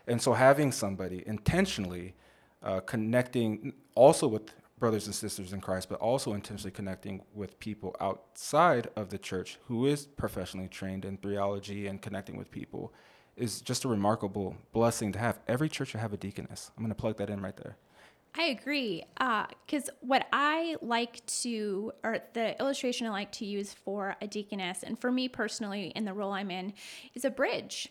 And 0.07 0.21
so, 0.21 0.33
having 0.33 0.71
somebody 0.71 1.23
intentionally 1.27 2.15
uh, 2.63 2.79
connecting 2.79 3.73
also 3.95 4.27
with 4.27 4.53
brothers 4.79 5.05
and 5.05 5.13
sisters 5.13 5.53
in 5.53 5.61
Christ, 5.61 5.89
but 5.89 5.99
also 5.99 6.33
intentionally 6.33 6.71
connecting 6.71 7.21
with 7.35 7.59
people 7.59 7.95
outside 7.99 8.87
of 8.95 9.09
the 9.09 9.17
church 9.17 9.59
who 9.65 9.85
is 9.85 10.05
professionally 10.05 10.67
trained 10.67 11.05
in 11.05 11.17
theology 11.17 11.85
and 11.87 12.01
connecting 12.01 12.37
with 12.37 12.49
people 12.49 12.91
is 13.35 13.61
just 13.61 13.85
a 13.85 13.87
remarkable 13.87 14.55
blessing 14.73 15.11
to 15.13 15.19
have. 15.19 15.39
Every 15.47 15.69
church 15.69 15.89
should 15.89 16.01
have 16.01 16.13
a 16.13 16.17
deaconess. 16.17 16.71
I'm 16.75 16.83
going 16.83 16.93
to 16.93 16.99
plug 16.99 17.17
that 17.17 17.29
in 17.29 17.41
right 17.41 17.55
there. 17.57 17.77
I 18.37 18.43
agree. 18.43 19.03
Because 19.17 19.89
what 19.99 20.25
I 20.31 20.77
like 20.81 21.25
to, 21.41 21.91
or 22.03 22.19
the 22.33 22.57
illustration 22.59 23.07
I 23.07 23.09
like 23.09 23.31
to 23.33 23.45
use 23.45 23.73
for 23.73 24.15
a 24.21 24.27
deaconess, 24.27 24.83
and 24.83 24.97
for 24.97 25.11
me 25.11 25.27
personally, 25.27 25.87
in 25.95 26.05
the 26.05 26.13
role 26.13 26.31
I'm 26.31 26.49
in, 26.49 26.73
is 27.13 27.25
a 27.25 27.29
bridge. 27.29 27.89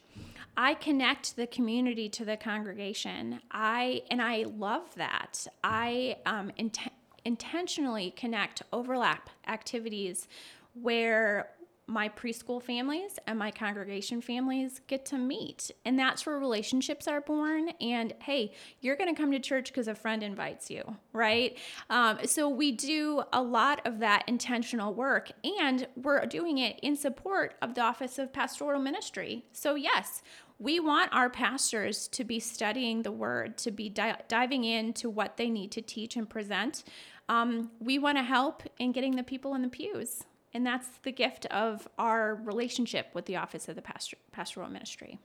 I 0.56 0.74
connect 0.74 1.36
the 1.36 1.46
community 1.46 2.08
to 2.10 2.24
the 2.24 2.36
congregation. 2.36 3.40
I 3.50 4.02
and 4.10 4.20
I 4.20 4.44
love 4.44 4.94
that. 4.96 5.46
I 5.62 6.16
um, 6.26 6.52
int- 6.56 6.92
intentionally 7.24 8.12
connect 8.16 8.62
overlap 8.72 9.30
activities 9.46 10.26
where 10.74 11.50
my 11.90 12.08
preschool 12.08 12.62
families 12.62 13.18
and 13.26 13.38
my 13.38 13.50
congregation 13.50 14.20
families 14.20 14.80
get 14.86 15.04
to 15.04 15.18
meet. 15.18 15.70
And 15.84 15.98
that's 15.98 16.24
where 16.24 16.38
relationships 16.38 17.08
are 17.08 17.20
born. 17.20 17.70
And 17.80 18.14
hey, 18.20 18.52
you're 18.80 18.96
going 18.96 19.12
to 19.12 19.20
come 19.20 19.32
to 19.32 19.40
church 19.40 19.68
because 19.68 19.88
a 19.88 19.94
friend 19.94 20.22
invites 20.22 20.70
you, 20.70 20.96
right? 21.12 21.58
Um, 21.90 22.18
so 22.24 22.48
we 22.48 22.72
do 22.72 23.22
a 23.32 23.42
lot 23.42 23.84
of 23.86 23.98
that 23.98 24.24
intentional 24.28 24.94
work, 24.94 25.32
and 25.44 25.88
we're 25.96 26.24
doing 26.26 26.58
it 26.58 26.78
in 26.80 26.96
support 26.96 27.56
of 27.60 27.74
the 27.74 27.80
Office 27.80 28.18
of 28.18 28.32
Pastoral 28.32 28.80
Ministry. 28.80 29.44
So, 29.52 29.74
yes, 29.74 30.22
we 30.60 30.78
want 30.78 31.12
our 31.12 31.28
pastors 31.28 32.06
to 32.08 32.22
be 32.22 32.38
studying 32.38 33.02
the 33.02 33.10
word, 33.10 33.56
to 33.58 33.70
be 33.70 33.88
di- 33.88 34.20
diving 34.28 34.64
into 34.64 35.10
what 35.10 35.38
they 35.38 35.48
need 35.48 35.72
to 35.72 35.82
teach 35.82 36.16
and 36.16 36.28
present. 36.28 36.84
Um, 37.28 37.70
we 37.80 37.98
want 37.98 38.18
to 38.18 38.22
help 38.22 38.62
in 38.78 38.92
getting 38.92 39.16
the 39.16 39.22
people 39.22 39.54
in 39.54 39.62
the 39.62 39.68
pews. 39.68 40.24
And 40.52 40.66
that's 40.66 40.88
the 41.02 41.12
gift 41.12 41.46
of 41.46 41.88
our 41.98 42.34
relationship 42.34 43.08
with 43.14 43.26
the 43.26 43.36
Office 43.36 43.68
of 43.68 43.76
the 43.76 43.82
Pastor- 43.82 44.16
Pastoral 44.32 44.68
Ministry. 44.68 45.20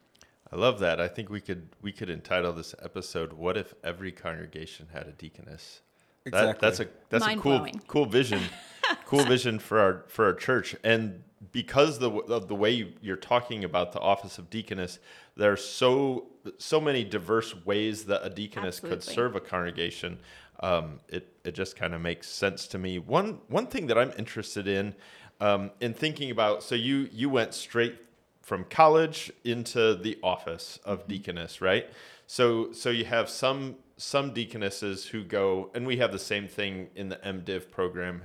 I 0.51 0.55
love 0.55 0.79
that. 0.79 1.01
I 1.01 1.07
think 1.07 1.29
we 1.29 1.41
could 1.41 1.69
we 1.81 1.91
could 1.91 2.09
entitle 2.09 2.53
this 2.53 2.75
episode 2.83 3.33
"What 3.33 3.57
if 3.57 3.73
every 3.83 4.11
congregation 4.11 4.87
had 4.93 5.07
a 5.07 5.11
deaconess?" 5.11 5.81
That, 6.25 6.59
that's 6.59 6.79
a 6.79 6.87
that's 7.09 7.25
a 7.25 7.35
cool 7.35 7.53
Mind-blowing. 7.53 7.81
cool 7.87 8.05
vision, 8.05 8.41
cool 9.05 9.23
vision 9.23 9.57
for 9.59 9.79
our 9.79 10.05
for 10.07 10.25
our 10.25 10.33
church. 10.33 10.75
And 10.83 11.23
because 11.51 11.99
the 11.99 12.11
of 12.11 12.47
the 12.47 12.55
way 12.55 12.93
you're 13.01 13.15
talking 13.15 13.63
about 13.63 13.91
the 13.91 13.99
office 13.99 14.37
of 14.37 14.49
deaconess, 14.49 14.99
there 15.35 15.51
are 15.51 15.57
so 15.57 16.27
so 16.57 16.79
many 16.79 17.03
diverse 17.03 17.55
ways 17.65 18.05
that 18.05 18.23
a 18.23 18.29
deaconess 18.29 18.79
could 18.79 19.03
serve 19.03 19.35
a 19.35 19.39
congregation. 19.39 20.19
Um, 20.59 20.99
it 21.09 21.33
it 21.43 21.53
just 21.53 21.75
kind 21.75 21.93
of 21.93 22.01
makes 22.01 22.29
sense 22.29 22.67
to 22.67 22.77
me. 22.77 22.99
One 22.99 23.39
one 23.47 23.67
thing 23.67 23.87
that 23.87 23.97
I'm 23.97 24.11
interested 24.17 24.67
in 24.67 24.95
um, 25.41 25.71
in 25.81 25.93
thinking 25.93 26.31
about. 26.31 26.63
So 26.63 26.75
you 26.75 27.09
you 27.11 27.29
went 27.29 27.53
straight 27.53 27.97
from 28.41 28.63
college 28.65 29.31
into 29.43 29.95
the 29.95 30.17
office 30.23 30.79
of 30.85 31.07
deaconess, 31.07 31.61
right? 31.61 31.89
So 32.27 32.71
so 32.71 32.89
you 32.89 33.05
have 33.05 33.29
some 33.29 33.75
some 33.97 34.33
deaconesses 34.33 35.05
who 35.07 35.23
go, 35.23 35.71
and 35.73 35.87
we 35.87 35.97
have 35.97 36.11
the 36.11 36.19
same 36.19 36.47
thing 36.47 36.89
in 36.95 37.09
the 37.09 37.17
MDiv 37.17 37.71
program. 37.71 38.23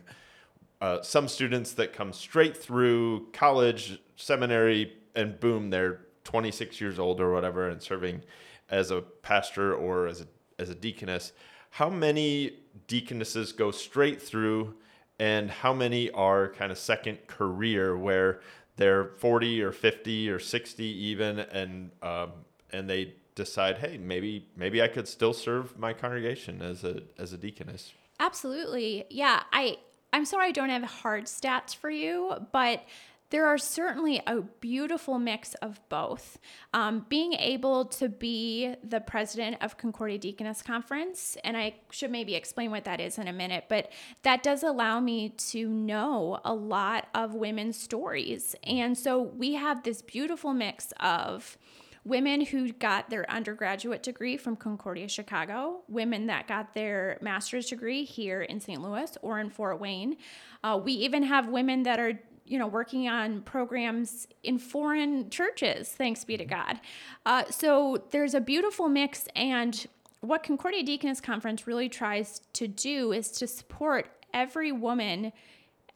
Uh, 0.80 1.02
some 1.02 1.28
students 1.28 1.72
that 1.74 1.92
come 1.92 2.12
straight 2.12 2.56
through 2.56 3.28
college, 3.32 4.00
seminary, 4.16 4.96
and 5.14 5.38
boom, 5.38 5.70
they're 5.70 6.00
26 6.24 6.80
years 6.80 6.98
old 6.98 7.20
or 7.20 7.32
whatever, 7.32 7.68
and 7.68 7.82
serving 7.82 8.22
as 8.68 8.90
a 8.90 9.00
pastor 9.00 9.74
or 9.74 10.06
as 10.06 10.20
a 10.20 10.26
as 10.58 10.68
a 10.68 10.74
deaconess. 10.74 11.32
How 11.70 11.88
many 11.88 12.58
deaconesses 12.86 13.52
go 13.52 13.70
straight 13.70 14.20
through, 14.20 14.74
and 15.18 15.50
how 15.50 15.72
many 15.72 16.10
are 16.10 16.48
kind 16.48 16.72
of 16.72 16.78
second 16.78 17.26
career 17.26 17.96
where 17.96 18.40
they're 18.76 19.10
40 19.18 19.62
or 19.62 19.72
50 19.72 20.30
or 20.30 20.38
60 20.38 20.84
even, 20.84 21.38
and 21.38 21.90
um, 22.02 22.32
and 22.72 22.88
they 22.88 23.14
decide, 23.34 23.78
hey, 23.78 23.98
maybe 23.98 24.46
maybe 24.56 24.82
I 24.82 24.88
could 24.88 25.08
still 25.08 25.32
serve 25.32 25.78
my 25.78 25.92
congregation 25.92 26.62
as 26.62 26.84
a 26.84 27.02
as 27.18 27.32
a 27.32 27.38
deaconess. 27.38 27.92
Absolutely. 28.18 29.04
Yeah, 29.08 29.42
I 29.52 29.78
I'm 30.12 30.24
sorry 30.24 30.48
I 30.48 30.52
don't 30.52 30.70
have 30.70 30.82
hard 30.82 31.24
stats 31.24 31.74
for 31.74 31.90
you, 31.90 32.34
but 32.52 32.84
there 33.30 33.46
are 33.46 33.58
certainly 33.58 34.20
a 34.26 34.40
beautiful 34.40 35.18
mix 35.18 35.54
of 35.54 35.80
both. 35.88 36.38
Um, 36.74 37.06
being 37.08 37.32
able 37.34 37.84
to 37.86 38.08
be 38.08 38.74
the 38.82 39.00
president 39.00 39.58
of 39.60 39.76
Concordia 39.76 40.18
Deaconess 40.18 40.62
Conference, 40.62 41.36
and 41.44 41.56
I 41.56 41.76
should 41.90 42.10
maybe 42.10 42.34
explain 42.34 42.70
what 42.70 42.84
that 42.84 43.00
is 43.00 43.18
in 43.18 43.28
a 43.28 43.32
minute, 43.32 43.64
but 43.68 43.90
that 44.22 44.42
does 44.42 44.62
allow 44.62 45.00
me 45.00 45.30
to 45.30 45.68
know 45.68 46.40
a 46.44 46.54
lot 46.54 47.06
of 47.14 47.34
women's 47.34 47.78
stories. 47.78 48.56
And 48.64 48.98
so 48.98 49.20
we 49.22 49.54
have 49.54 49.84
this 49.84 50.02
beautiful 50.02 50.52
mix 50.52 50.92
of 50.98 51.56
women 52.04 52.40
who 52.46 52.72
got 52.72 53.10
their 53.10 53.30
undergraduate 53.30 54.02
degree 54.02 54.36
from 54.36 54.56
Concordia 54.56 55.08
Chicago, 55.08 55.82
women 55.88 56.26
that 56.26 56.48
got 56.48 56.74
their 56.74 57.18
master's 57.20 57.66
degree 57.66 58.04
here 58.04 58.42
in 58.42 58.58
St. 58.60 58.80
Louis 58.80 59.16
or 59.22 59.38
in 59.38 59.50
Fort 59.50 59.78
Wayne. 59.78 60.16
Uh, 60.64 60.80
we 60.82 60.92
even 60.92 61.22
have 61.22 61.48
women 61.48 61.82
that 61.82 62.00
are 62.00 62.18
you 62.50 62.58
know 62.58 62.66
working 62.66 63.08
on 63.08 63.40
programs 63.42 64.26
in 64.42 64.58
foreign 64.58 65.30
churches 65.30 65.88
thanks 65.88 66.24
be 66.24 66.36
to 66.36 66.44
god 66.44 66.80
uh, 67.26 67.44
so 67.50 68.04
there's 68.10 68.34
a 68.34 68.40
beautiful 68.40 68.88
mix 68.88 69.26
and 69.34 69.86
what 70.20 70.42
concordia 70.42 70.82
deaconess 70.82 71.20
conference 71.20 71.66
really 71.66 71.88
tries 71.88 72.42
to 72.52 72.68
do 72.68 73.12
is 73.12 73.30
to 73.30 73.46
support 73.46 74.10
every 74.34 74.72
woman 74.72 75.32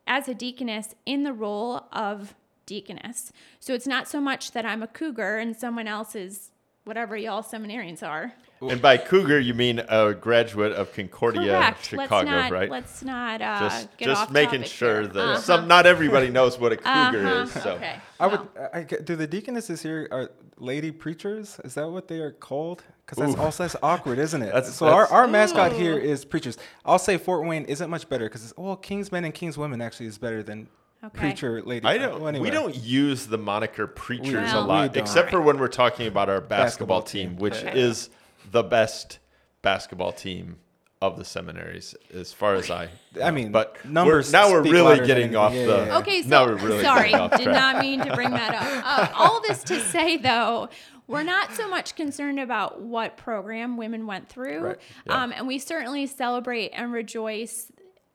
as 0.07 0.29
a 0.29 0.35
deaconess 0.35 0.95
in 1.07 1.23
the 1.23 1.33
role 1.33 1.87
of 1.93 2.35
deaconess. 2.67 3.33
So 3.61 3.75
it's 3.75 3.87
not 3.87 4.09
so 4.09 4.21
much 4.21 4.53
that 4.53 4.65
I'm 4.65 4.83
a 4.83 4.87
cougar 4.87 5.39
and 5.39 5.57
someone 5.57 5.87
else 5.87 6.15
is 6.15 6.51
whatever 6.85 7.17
y'all 7.17 7.43
seminarians 7.43 8.03
are. 8.03 8.33
And 8.61 8.81
by 8.81 8.97
cougar, 8.97 9.39
you 9.41 9.53
mean 9.53 9.81
a 9.89 10.15
graduate 10.15 10.73
of 10.73 10.91
Concordia, 10.95 11.53
Correct. 11.59 11.85
Chicago, 11.85 12.15
let's 12.15 12.25
not, 12.25 12.51
right? 12.51 12.71
Let's 12.71 13.03
not 13.03 13.43
uh, 13.43 13.59
just 13.61 13.97
get 13.99 14.07
just 14.07 14.23
off 14.23 14.31
making 14.31 14.61
topic 14.61 14.73
sure 14.73 15.01
here. 15.03 15.07
that 15.09 15.21
Uh-huh. 15.21 15.39
some 15.41 15.69
not 15.69 15.85
everybody 15.87 16.31
knows 16.31 16.59
what 16.59 16.73
a 16.73 16.77
cougar 16.77 17.27
Uh-huh. 17.27 17.43
is. 17.43 17.53
So 17.53 17.73
Okay. 17.73 17.97
I 18.21 18.27
would. 18.27 18.41
I, 18.73 18.83
do 18.83 19.17
the 19.17 19.27
deaconesses 19.27 19.83
here 19.83 20.09
are 20.11 20.31
lady 20.59 20.91
preachers? 20.93 21.61
Is 21.65 21.75
that 21.75 21.89
what 21.91 22.09
they 22.09 22.21
are 22.21 22.31
called? 22.33 22.83
Because 23.05 23.19
that's 23.19 23.39
Ooh. 23.39 23.45
also 23.45 23.65
that's 23.65 23.77
awkward, 23.83 24.19
isn't 24.19 24.41
it? 24.41 24.47
That's- 24.55 24.75
so 24.75 24.87
our, 24.87 25.03
that's- 25.03 25.13
our 25.13 25.27
mascot 25.27 25.73
Ooh. 25.73 25.77
here 25.77 25.99
is 25.99 26.25
preachers. 26.25 26.57
I'll 26.87 26.99
say 26.99 27.19
Fort 27.19 27.47
Wayne 27.47 27.67
isn't 27.67 27.91
much 27.91 28.09
better 28.09 28.27
because 28.27 28.55
well, 28.57 28.77
Kingsmen 28.79 29.25
and 29.27 29.35
Kingswomen 29.35 29.83
actually 29.85 30.07
is 30.07 30.17
better 30.17 30.43
than 30.43 30.69
Okay. 31.07 31.19
preacher 31.19 31.63
lady. 31.63 31.87
I 31.87 31.99
don't. 31.99 32.19
Well, 32.21 32.29
anyway. 32.29 32.45
We 32.45 32.51
don't 32.51 32.77
use 32.77 33.27
the 33.27 33.39
moniker 33.39 33.87
preachers 33.87 34.53
a 34.53 34.61
lot, 34.61 34.97
except 34.97 35.31
for 35.31 35.41
when 35.41 35.59
we're 35.59 35.69
talking 35.69 36.07
about 36.07 36.29
our 36.29 36.41
basketball, 36.41 37.01
Basketball 37.01 37.03
team, 37.03 37.29
team. 37.31 37.39
which 37.39 37.55
Okay. 37.57 37.79
is 37.81 38.11
the 38.51 38.63
best 38.63 39.19
basketball 39.63 40.13
team 40.13 40.57
of 41.03 41.19
the 41.19 41.25
seminaries, 41.25 41.95
as 42.15 42.33
far 42.33 42.55
as 42.55 42.71
I. 42.71 42.89
I 43.23 43.31
mean, 43.31 43.53
but 43.53 43.77
we're- 43.85 43.93
numbers 43.93 44.33
now 44.33 44.51
we're 44.51 44.63
really 44.63 44.81
louder 44.81 44.97
than 44.99 45.07
getting 45.07 45.37
off 45.37 45.53
anything. 45.53 45.69
the. 45.69 45.73
Yeah, 45.77 45.81
yeah, 45.83 45.87
yeah. 45.89 45.99
Okay, 45.99 46.23
so 46.23 46.29
now 46.29 46.47
we're 46.47 46.55
really 46.57 46.83
sorry, 46.83 47.13
off 47.15 47.37
did 47.37 47.49
not 47.49 47.79
mean 47.81 48.01
to 48.05 48.15
bring 48.15 48.31
that 48.31 48.55
up. 48.55 48.85
Uh, 48.87 49.13
all 49.15 49.43
this 49.43 49.63
to 49.65 49.79
say, 49.81 50.17
though, 50.17 50.71
we're 51.07 51.23
not 51.23 51.53
so 51.53 51.69
much 51.69 51.95
concerned 51.97 52.41
about 52.41 52.81
what 52.81 53.19
program 53.19 53.77
women 53.77 54.07
went 54.07 54.31
through, 54.31 54.61
Right, 54.61 54.77
yeah. 55.07 55.23
um, 55.23 55.33
and 55.37 55.47
we 55.47 55.59
certainly 55.59 56.07
celebrate 56.07 56.71
and 56.71 56.91
rejoice 56.93 57.71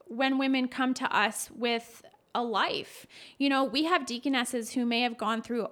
when 0.08 0.40
women 0.40 0.68
come 0.68 0.96
to 0.96 1.16
us 1.16 1.52
with 1.56 2.02
a 2.36 2.44
life. 2.44 3.06
You 3.38 3.50
know, 3.50 3.64
we 3.64 3.84
have 3.86 4.06
deaconesses 4.06 4.74
who 4.74 4.86
may 4.86 5.02
have 5.02 5.18
gone 5.18 5.42
through 5.42 5.68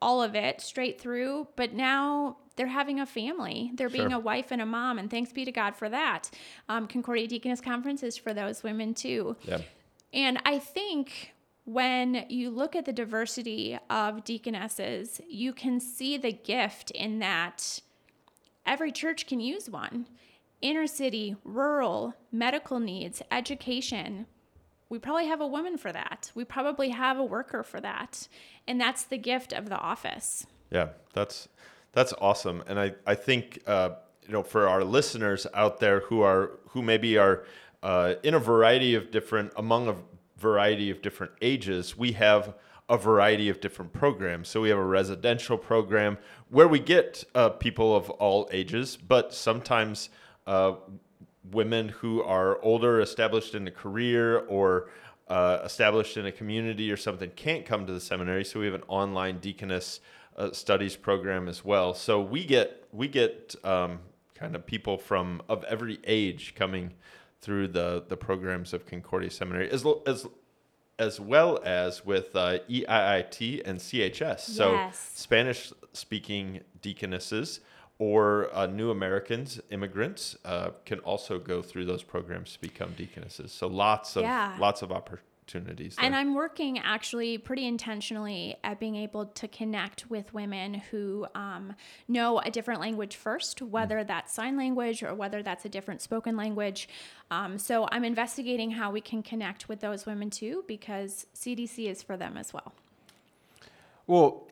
all 0.00 0.22
of 0.22 0.34
it 0.34 0.60
straight 0.60 1.00
through, 1.00 1.46
but 1.54 1.72
now 1.72 2.36
they're 2.56 2.66
having 2.66 2.98
a 3.00 3.06
family. 3.06 3.70
They're 3.74 3.88
being 3.88 4.10
Sure. 4.10 4.18
a 4.18 4.20
wife 4.20 4.50
and 4.50 4.60
a 4.60 4.66
mom, 4.66 4.98
and 4.98 5.10
thanks 5.10 5.32
be 5.32 5.44
to 5.44 5.52
God 5.52 5.76
for 5.76 5.88
that. 5.88 6.30
Um, 6.68 6.86
Concordia 6.88 7.28
Deaconess 7.28 7.60
Conference 7.60 8.02
is 8.02 8.16
for 8.16 8.34
those 8.34 8.62
women 8.62 8.94
too. 8.94 9.36
Yeah. 9.44 9.58
And 10.12 10.38
I 10.44 10.58
think 10.58 11.32
when 11.64 12.26
you 12.28 12.50
look 12.50 12.74
at 12.74 12.84
the 12.84 12.92
diversity 12.92 13.78
of 13.88 14.24
deaconesses, 14.24 15.20
you 15.28 15.52
can 15.52 15.78
see 15.78 16.16
the 16.16 16.32
gift 16.32 16.90
in 16.90 17.20
that 17.20 17.80
every 18.66 18.90
church 18.92 19.26
can 19.26 19.38
use 19.40 19.70
one. 19.70 20.06
Inner 20.60 20.86
city, 20.86 21.36
rural, 21.44 22.14
medical 22.30 22.80
needs, 22.80 23.22
education. 23.30 24.26
We 24.92 24.98
probably 24.98 25.26
have 25.26 25.40
a 25.40 25.46
woman 25.46 25.78
for 25.78 25.90
that. 25.90 26.30
We 26.34 26.44
probably 26.44 26.90
have 26.90 27.18
a 27.18 27.24
worker 27.24 27.62
for 27.62 27.80
that. 27.80 28.28
And 28.68 28.78
that's 28.78 29.04
the 29.04 29.16
gift 29.16 29.54
of 29.54 29.70
the 29.70 29.78
office. 29.78 30.46
Yeah, 30.70 30.88
that's 31.14 31.48
That's 31.92 32.14
awesome, 32.20 32.62
and 32.66 32.78
I 32.80 32.94
I 33.06 33.14
think 33.14 33.62
uh, 33.66 33.90
you 34.26 34.32
know 34.32 34.42
for 34.42 34.66
our 34.66 34.82
listeners 34.82 35.46
out 35.54 35.78
there 35.78 36.00
who 36.00 36.22
are 36.22 36.58
who 36.68 36.82
maybe 36.82 37.18
are 37.18 37.44
uh, 37.82 38.14
in 38.22 38.34
a 38.34 38.38
variety 38.38 38.94
of 38.94 39.10
different 39.10 39.52
among 39.56 39.88
a 39.88 39.96
variety 40.38 40.90
of 40.90 41.02
different 41.02 41.32
ages, 41.40 41.96
we 41.96 42.12
have 42.12 42.54
a 42.88 42.96
variety 42.96 43.48
of 43.48 43.60
different 43.60 43.92
programs. 43.92 44.48
So 44.48 44.60
we 44.60 44.70
have 44.70 44.78
a 44.78 44.84
residential 44.84 45.56
program 45.56 46.18
where 46.48 46.68
we 46.68 46.80
get 46.80 47.24
uh, 47.34 47.50
people 47.50 47.94
of 47.94 48.10
all 48.10 48.48
ages, 48.52 48.96
but 48.96 49.32
sometimes 49.32 50.10
uh, 50.46 50.74
women 51.50 51.88
who 51.88 52.22
are 52.22 52.60
older, 52.62 53.00
established 53.00 53.54
in 53.54 53.66
a 53.66 53.70
career, 53.70 54.38
or 54.38 54.88
uh, 55.28 55.60
established 55.64 56.16
in 56.16 56.26
a 56.26 56.32
community 56.32 56.90
or 56.90 56.96
something 56.96 57.30
can't 57.30 57.64
come 57.64 57.86
to 57.86 57.92
the 57.92 58.00
seminary. 58.00 58.44
So 58.44 58.60
we 58.60 58.66
have 58.66 58.74
an 58.74 58.84
online 58.88 59.38
deaconess 59.38 60.00
uh, 60.36 60.52
studies 60.52 60.96
program 60.96 61.48
as 61.48 61.64
well. 61.64 61.94
So 61.94 62.20
we 62.20 62.44
get 62.44 62.84
we 62.92 63.08
get 63.08 63.54
um, 63.64 64.00
kind 64.34 64.54
of 64.54 64.66
people 64.66 64.98
from 64.98 65.42
of 65.48 65.64
every 65.64 65.98
age 66.04 66.54
coming 66.54 66.92
through 67.40 67.68
the 67.68 68.04
the 68.06 68.16
programs 68.16 68.72
of 68.72 68.86
Concordia 68.86 69.30
Seminary 69.30 69.70
as 69.70 69.84
as 70.06 70.26
as 70.98 71.18
well 71.18 71.58
as 71.64 72.04
with 72.04 72.36
uh, 72.36 72.58
EIIT 72.70 73.62
and 73.64 73.78
CHS. 73.78 74.40
So 74.40 74.72
Yes. 74.72 75.12
Spanish 75.14 75.72
speaking 75.92 76.60
deaconesses 76.80 77.60
or 78.02 78.52
uh, 78.52 78.66
new 78.66 78.90
Americans, 78.90 79.60
immigrants, 79.70 80.36
uh, 80.44 80.70
can 80.84 80.98
also 81.00 81.38
go 81.38 81.62
through 81.62 81.84
those 81.84 82.02
programs 82.02 82.54
to 82.54 82.60
become 82.60 82.92
deaconesses. 82.96 83.52
So 83.52 83.68
lots 83.68 84.16
of 84.16 84.24
Yeah. 84.24 84.56
lots 84.58 84.82
of 84.82 84.90
opportunities. 84.90 85.94
And. 86.00 86.12
I'm 86.16 86.34
working 86.34 86.80
actually 86.80 87.38
pretty 87.38 87.64
intentionally 87.64 88.56
at 88.64 88.80
being 88.80 88.96
able 88.96 89.26
to 89.26 89.46
connect 89.46 90.10
with 90.10 90.34
women 90.34 90.74
who 90.90 91.28
um, 91.36 91.76
know 92.08 92.40
a 92.40 92.50
different 92.50 92.80
language 92.80 93.14
first, 93.14 93.62
whether 93.62 94.02
that's 94.02 94.34
sign 94.34 94.56
language 94.56 95.04
or 95.04 95.14
whether 95.14 95.40
that's 95.40 95.64
a 95.64 95.68
different 95.68 96.02
spoken 96.02 96.36
language. 96.36 96.88
Um, 97.30 97.56
so 97.56 97.88
I'm 97.92 98.02
investigating 98.02 98.72
how 98.72 98.90
we 98.90 99.00
can 99.00 99.22
connect 99.22 99.68
with 99.68 99.78
those 99.78 100.06
women 100.06 100.28
too, 100.28 100.64
because 100.66 101.28
CDC 101.36 101.86
is 101.88 102.02
for 102.02 102.16
them 102.16 102.36
as 102.36 102.52
well. 102.52 102.72
Well, 104.08 104.48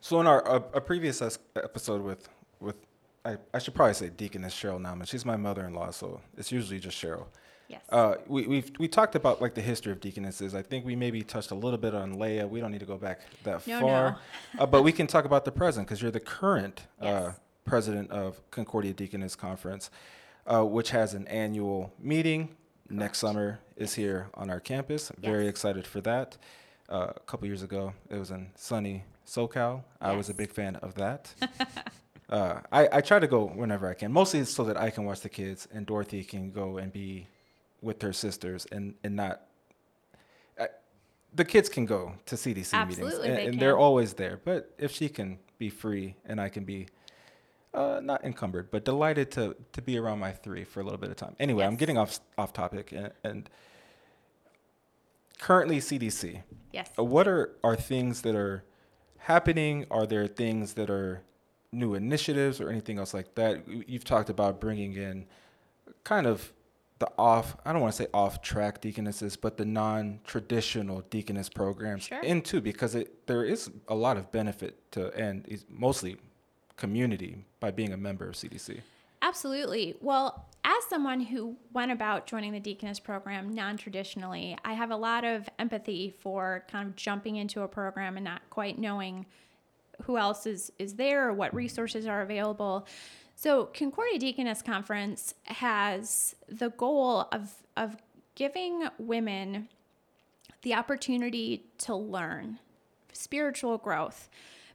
so 0.00 0.20
in 0.20 0.28
our 0.28 0.46
a, 0.46 0.56
a 0.74 0.80
previous 0.80 1.20
episode 1.56 2.02
with 2.02 2.28
with 2.62 2.76
I, 3.24 3.36
I 3.54 3.58
should 3.58 3.74
probably 3.74 3.94
say 3.94 4.08
Deaconess 4.08 4.54
Cheryl 4.54 4.80
Nauman. 4.80 5.06
She's 5.06 5.24
my 5.24 5.36
mother-in-law, 5.36 5.90
so 5.92 6.20
it's 6.36 6.50
usually 6.50 6.80
just 6.80 7.00
Cheryl. 7.00 7.26
Yes. 7.68 7.80
Uh, 7.88 8.16
we 8.26 8.46
we've, 8.46 8.70
we 8.78 8.88
talked 8.88 9.14
about 9.14 9.40
like 9.40 9.54
the 9.54 9.62
history 9.62 9.92
of 9.92 10.00
deaconesses. 10.00 10.54
I 10.54 10.62
think 10.62 10.84
we 10.84 10.96
maybe 10.96 11.22
touched 11.22 11.52
a 11.52 11.54
little 11.54 11.78
bit 11.78 11.94
on 11.94 12.18
Leah. 12.18 12.46
We 12.46 12.60
don't 12.60 12.72
need 12.72 12.80
to 12.80 12.86
go 12.86 12.98
back 12.98 13.20
that 13.44 13.66
No, 13.66 13.80
far, 13.80 14.18
uh, 14.58 14.66
but 14.66 14.82
we 14.82 14.92
can 14.92 15.06
talk 15.06 15.24
about 15.24 15.44
the 15.44 15.52
present 15.52 15.86
because 15.86 16.02
you're 16.02 16.10
the 16.10 16.20
current 16.20 16.82
uh, 17.00 17.32
president 17.64 18.10
of 18.10 18.40
Concordia 18.50 18.92
Deaconess 18.92 19.36
Conference, 19.36 19.90
uh, 20.46 20.64
which 20.64 20.90
has 20.90 21.14
an 21.14 21.26
annual 21.28 21.92
meeting 21.98 22.56
next 22.90 23.18
summer. 23.18 23.60
Is 23.76 23.94
here 23.94 24.28
on 24.34 24.50
our 24.50 24.60
campus. 24.60 25.10
Very 25.18 25.48
excited 25.48 25.86
for 25.86 26.00
that. 26.02 26.36
Uh, 26.88 27.12
a 27.16 27.20
couple 27.20 27.46
years 27.46 27.62
ago, 27.62 27.94
it 28.10 28.18
was 28.18 28.30
in 28.30 28.50
sunny 28.54 29.04
SoCal. 29.26 29.82
I 30.00 30.12
was 30.12 30.28
a 30.28 30.34
big 30.34 30.52
fan 30.52 30.76
of 30.76 30.94
that. 30.96 31.32
uh, 32.32 32.60
I, 32.72 32.88
I 32.90 33.00
try 33.02 33.18
to 33.18 33.26
go 33.26 33.44
whenever 33.44 33.88
I 33.88 33.94
can, 33.94 34.10
mostly 34.10 34.42
so 34.46 34.64
that 34.64 34.76
I 34.78 34.88
can 34.88 35.04
watch 35.04 35.20
the 35.20 35.28
kids 35.28 35.68
and 35.70 35.84
Dorothy 35.84 36.24
can 36.24 36.50
go 36.50 36.78
and 36.78 36.90
be 36.90 37.28
with 37.82 38.00
her 38.00 38.12
sisters 38.14 38.66
and, 38.72 38.94
and 39.04 39.14
not. 39.16 39.42
I, 40.58 40.68
the 41.34 41.44
kids 41.44 41.68
can 41.68 41.84
go 41.84 42.14
to 42.26 42.36
CDC 42.36 42.72
meetings 42.88 43.14
and, 43.18 43.36
they 43.36 43.46
and 43.46 43.60
they're 43.60 43.76
always 43.76 44.14
there. 44.14 44.40
But 44.42 44.72
if 44.78 44.90
she 44.92 45.10
can 45.10 45.38
be 45.58 45.68
free 45.68 46.16
and 46.24 46.40
I 46.40 46.48
can 46.48 46.64
be 46.64 46.86
uh, 47.74 48.00
not 48.02 48.24
encumbered, 48.24 48.70
but 48.70 48.84
delighted 48.86 49.30
to, 49.32 49.54
to 49.72 49.82
be 49.82 49.98
around 49.98 50.18
my 50.18 50.32
three 50.32 50.64
for 50.64 50.80
a 50.80 50.84
little 50.84 50.98
bit 50.98 51.10
of 51.10 51.16
time. 51.16 51.36
Anyway, 51.38 51.66
I'm 51.66 51.76
getting 51.76 51.98
off 51.98 52.18
off 52.38 52.54
topic 52.54 52.92
and, 52.92 53.12
and 53.24 53.50
currently 55.38 55.80
CDC. 55.80 56.42
yes. 56.72 56.90
Uh, 56.98 57.04
What 57.04 57.28
are 57.28 57.56
are 57.62 57.76
things 57.76 58.22
that 58.22 58.34
are 58.34 58.64
happening? 59.18 59.84
Are 59.90 60.06
there 60.06 60.26
things 60.26 60.74
that 60.74 60.88
are 60.88 61.22
new 61.72 61.94
initiatives 61.94 62.60
or 62.60 62.68
anything 62.68 62.98
else 62.98 63.14
like 63.14 63.34
that? 63.34 63.66
You- 63.68 63.84
You've 63.86 64.04
talked 64.04 64.30
about 64.30 64.60
bringing 64.60 64.92
in 64.94 65.26
kind 66.04 66.26
of 66.26 66.52
the 66.98 67.10
off 67.18 67.56
I 67.64 67.72
don't 67.72 67.82
want 67.82 67.94
to 67.94 68.02
say 68.04 68.08
off 68.14 68.42
track 68.42 68.80
deaconesses, 68.80 69.36
but 69.36 69.56
the 69.56 69.64
non 69.64 70.20
traditional 70.24 71.00
deaconess 71.10 71.48
programs 71.48 72.04
Sure. 72.04 72.20
into 72.22 72.60
because 72.60 72.94
it 72.94 73.26
there 73.26 73.44
is 73.44 73.70
a 73.88 73.94
lot 73.94 74.16
of 74.16 74.30
benefit 74.30 74.78
to 74.92 75.12
and 75.14 75.46
is 75.48 75.64
mostly 75.68 76.16
community 76.76 77.44
by 77.58 77.70
being 77.72 77.92
a 77.92 77.96
member 77.96 78.28
of 78.28 78.34
CDC. 78.36 78.80
Absolutely. 79.20 79.94
Well, 80.00 80.46
as 80.64 80.84
someone 80.88 81.20
who 81.20 81.56
went 81.72 81.90
about 81.92 82.26
joining 82.26 82.52
the 82.52 82.60
Deaconess 82.60 83.00
program 83.00 83.52
non 83.52 83.76
traditionally, 83.76 84.56
I 84.64 84.74
have 84.74 84.90
a 84.92 84.96
lot 84.96 85.24
of 85.24 85.48
empathy 85.58 86.14
for 86.20 86.64
kind 86.70 86.88
of 86.88 86.94
jumping 86.96 87.34
into 87.36 87.62
a 87.62 87.68
program 87.68 88.16
and 88.16 88.24
not 88.24 88.42
quite 88.50 88.78
knowing 88.78 89.26
who 90.04 90.16
else 90.16 90.46
is, 90.46 90.72
is 90.78 90.94
there 90.94 91.28
or 91.28 91.32
what 91.32 91.54
resources 91.54 92.06
are 92.06 92.22
available. 92.22 92.86
So, 93.34 93.66
Concordia 93.66 94.18
Deaconess 94.18 94.62
Conference 94.62 95.34
has 95.44 96.36
the 96.48 96.70
goal 96.70 97.28
of, 97.32 97.54
of 97.76 97.96
giving 98.34 98.84
women 98.98 99.68
the 100.62 100.74
opportunity 100.74 101.66
to 101.78 101.94
learn 101.94 102.58
spiritual 103.12 103.78
growth 103.78 104.28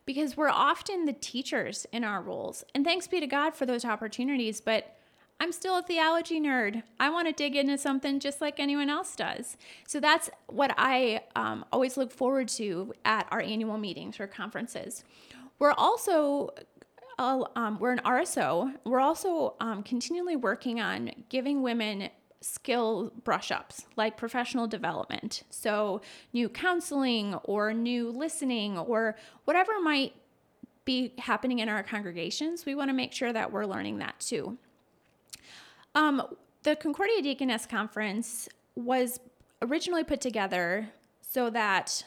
because 0.05 0.37
we're 0.37 0.49
often 0.49 1.05
the 1.05 1.13
teachers 1.13 1.85
in 1.91 2.03
our 2.03 2.21
roles. 2.21 2.63
And 2.73 2.83
thanks 2.83 3.07
be 3.07 3.19
to 3.19 3.27
God 3.27 3.55
for 3.55 3.65
those 3.65 3.85
opportunities, 3.85 4.61
but 4.61 4.96
I'm 5.39 5.51
still 5.51 5.77
a 5.77 5.83
theology 5.83 6.39
nerd. 6.39 6.81
I 6.99 7.09
want 7.09 7.27
to 7.27 7.33
dig 7.33 7.55
into 7.55 7.77
something 7.77 8.19
just 8.19 8.41
like 8.41 8.59
anyone 8.59 8.89
else 8.89 9.15
does. 9.15 9.55
So 9.87 9.99
that's 9.99 10.29
what 10.47 10.73
I 10.77 11.21
um, 11.35 11.63
always 11.71 11.95
look 11.95 12.11
forward 12.11 12.47
to 12.49 12.93
at 13.05 13.27
our 13.29 13.41
annual 13.41 13.77
meetings 13.77 14.19
or 14.19 14.25
conferences. 14.27 15.03
We're 15.59 15.73
also 15.73 16.53
uh, 17.19 17.43
um, 17.55 17.79
we're 17.79 17.91
an 17.91 18.01
RSO. 18.05 18.73
We're 18.85 18.99
also 18.99 19.55
um, 19.59 19.83
continually 19.83 20.35
working 20.35 20.79
on 20.79 21.11
giving 21.29 21.61
women 21.63 22.09
skill 22.41 23.11
brush 23.23 23.51
ups 23.51 23.85
like 23.95 24.17
professional 24.17 24.67
development. 24.67 25.43
So, 25.49 26.01
new 26.33 26.49
counseling 26.49 27.35
or 27.43 27.73
new 27.73 28.11
listening 28.11 28.77
or 28.77 29.15
whatever 29.45 29.79
might 29.81 30.13
be 30.85 31.13
happening 31.17 31.59
in 31.59 31.69
our 31.69 31.83
congregations, 31.83 32.65
we 32.65 32.75
want 32.75 32.89
to 32.89 32.93
make 32.93 33.11
sure 33.11 33.33
that 33.33 33.51
we're 33.51 33.65
learning 33.65 33.97
that 33.97 34.19
too. 34.19 34.57
Um, 35.95 36.23
the 36.63 36.75
Concordia 36.75 37.21
Deaconess 37.21 37.65
Conference 37.65 38.49
was 38.75 39.19
originally 39.61 40.03
put 40.03 40.21
together 40.21 40.89
so 41.21 41.49
that 41.49 42.03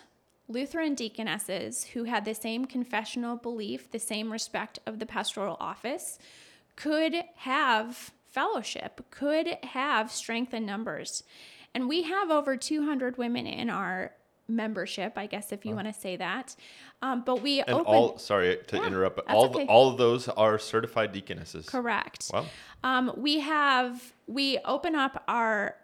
Lutheran 0.49 0.95
deaconesses 0.95 1.85
who 1.85 2.05
had 2.05 2.25
the 2.25 2.35
same 2.35 2.65
confessional 2.65 3.37
belief, 3.37 3.91
the 3.91 3.99
same 3.99 4.33
respect 4.33 4.79
of 4.87 4.99
the 4.99 5.07
pastoral 5.07 5.57
office, 5.61 6.19
could 6.77 7.15
have 7.37 8.13
fellowship, 8.31 9.05
could 9.11 9.59
have 9.63 10.11
strength 10.11 10.53
in 10.55 10.67
numbers. 10.67 11.23
And 11.75 11.89
we 11.89 12.03
have 12.03 12.31
over 12.31 12.57
200 12.57 13.17
women 13.17 13.47
in 13.47 13.71
our 13.71 14.13
membership, 14.51 15.15
I 15.17 15.27
guess, 15.27 15.53
if 15.53 15.65
you 15.65 15.75
want 15.75 15.87
to 15.87 15.93
say 15.99 16.17
that. 16.17 16.57
Um, 17.03 17.23
but 17.25 17.43
we 17.43 17.61
and 17.61 17.71
open. 17.71 17.87
all 17.87 18.19
sorry 18.19 18.59
to 18.69 18.77
Yeah, 18.77 18.87
interrupt, 18.87 19.17
but 19.17 19.31
all 19.31 19.47
okay. 19.47 19.67
all 19.67 19.89
of 19.91 19.97
those 19.99 20.29
are 20.29 20.59
certified 20.59 21.13
deaconesses. 21.13 21.67
Correct. 21.69 22.31
Wow. 22.33 22.47
Um, 22.85 23.13
we 23.17 23.41
have 23.41 24.13
we 24.27 24.59
open 24.65 24.95
up 24.95 25.23
our 25.29 25.77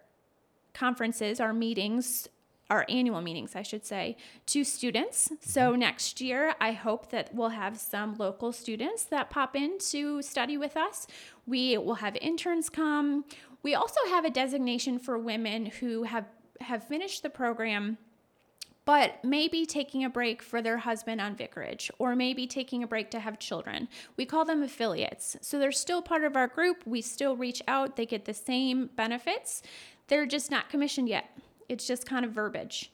conferences, 0.73 1.39
our 1.39 1.53
meetings, 1.53 2.27
our 2.69 2.85
annual 2.89 3.21
meetings, 3.21 3.55
I 3.55 3.61
should 3.63 3.85
say, 3.85 4.17
to 4.47 4.63
students. 4.63 5.31
So 5.41 5.75
next 5.75 6.21
year, 6.21 6.53
I 6.59 6.73
hope 6.73 7.09
that 7.11 7.33
we'll 7.33 7.49
have 7.49 7.79
some 7.79 8.15
local 8.17 8.51
students 8.51 9.03
that 9.05 9.29
pop 9.29 9.55
in 9.55 9.79
to 9.91 10.21
study 10.21 10.57
with 10.57 10.75
us. 10.77 11.07
We 11.45 11.77
will 11.77 11.95
have 11.95 12.15
interns 12.17 12.69
come. 12.69 13.25
We 13.63 13.73
also 13.73 13.99
have 14.09 14.25
a 14.25 14.29
designation 14.29 14.99
for 14.99 15.17
women 15.17 15.67
who 15.67 16.03
have 16.03 16.25
have 16.61 16.87
finished 16.87 17.21
the 17.23 17.29
program 17.29 17.97
but 18.87 19.21
maybe 19.21 19.65
taking 19.65 20.05
a 20.05 20.09
break 20.09 20.41
for 20.41 20.61
their 20.61 20.77
husband 20.77 21.19
on 21.19 21.35
vicarage 21.35 21.91
or 21.99 22.15
maybe 22.15 22.47
taking 22.47 22.83
a 22.83 22.87
break 22.87 23.11
to 23.11 23.19
have 23.19 23.37
children. 23.37 23.89
We 24.15 24.25
call 24.25 24.45
them 24.45 24.63
affiliates. 24.63 25.35
So 25.41 25.59
they're 25.59 25.73
still 25.73 26.01
part 26.01 26.23
of 26.23 26.37
our 26.37 26.47
group. 26.47 26.83
We 26.85 27.01
still 27.01 27.35
reach 27.35 27.61
out, 27.67 27.97
they 27.97 28.05
get 28.05 28.23
the 28.23 28.33
same 28.33 28.89
benefits. 28.95 29.61
They're 30.07 30.25
just 30.25 30.49
not 30.49 30.69
commissioned 30.69 31.09
yet. 31.09 31.37
It's 31.67 31.85
just 31.85 32.05
kind 32.05 32.23
of 32.23 32.31
verbiage. 32.31 32.93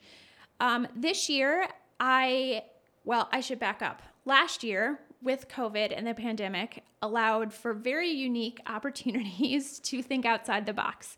Um, 0.59 0.87
this 0.95 1.29
year, 1.29 1.67
I, 1.99 2.63
well, 3.05 3.29
I 3.31 3.41
should 3.41 3.59
back 3.59 3.83
up. 3.83 4.01
Last 4.25 4.63
year, 4.63 4.99
with 5.21 5.47
COVID 5.47 5.93
and 5.95 6.07
the 6.07 6.15
pandemic, 6.15 6.83
allowed 7.03 7.53
for 7.53 7.71
very 7.71 8.09
unique 8.09 8.59
opportunities 8.65 9.77
to 9.81 10.01
think 10.01 10.25
outside 10.25 10.65
the 10.65 10.73
box. 10.73 11.15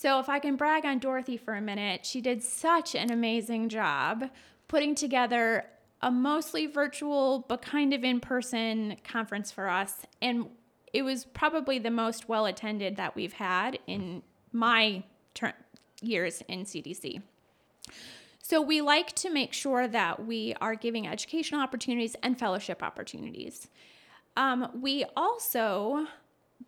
So, 0.00 0.20
if 0.20 0.28
I 0.28 0.38
can 0.38 0.54
brag 0.54 0.86
on 0.86 1.00
Dorothy 1.00 1.36
for 1.36 1.54
a 1.54 1.60
minute, 1.60 2.06
she 2.06 2.20
did 2.20 2.40
such 2.44 2.94
an 2.94 3.10
amazing 3.10 3.68
job 3.68 4.30
putting 4.68 4.94
together 4.94 5.64
a 6.00 6.08
mostly 6.08 6.68
virtual 6.68 7.44
but 7.48 7.62
kind 7.62 7.92
of 7.92 8.04
in 8.04 8.20
person 8.20 8.94
conference 9.02 9.50
for 9.50 9.68
us. 9.68 10.06
And 10.22 10.50
it 10.92 11.02
was 11.02 11.24
probably 11.24 11.80
the 11.80 11.90
most 11.90 12.28
well 12.28 12.46
attended 12.46 12.94
that 12.94 13.16
we've 13.16 13.32
had 13.32 13.80
in 13.88 14.22
my 14.52 15.02
ter- 15.34 15.54
years 16.00 16.44
in 16.46 16.60
CDC. 16.60 17.20
So 18.40 18.62
we 18.62 18.80
like 18.80 19.16
to 19.16 19.30
make 19.30 19.52
sure 19.52 19.88
that 19.88 20.24
we 20.24 20.54
are 20.60 20.76
giving 20.76 21.08
educational 21.08 21.60
opportunities 21.60 22.14
and 22.22 22.38
fellowship 22.38 22.84
opportunities. 22.84 23.66
Um, 24.36 24.70
we 24.80 25.04
also, 25.16 26.06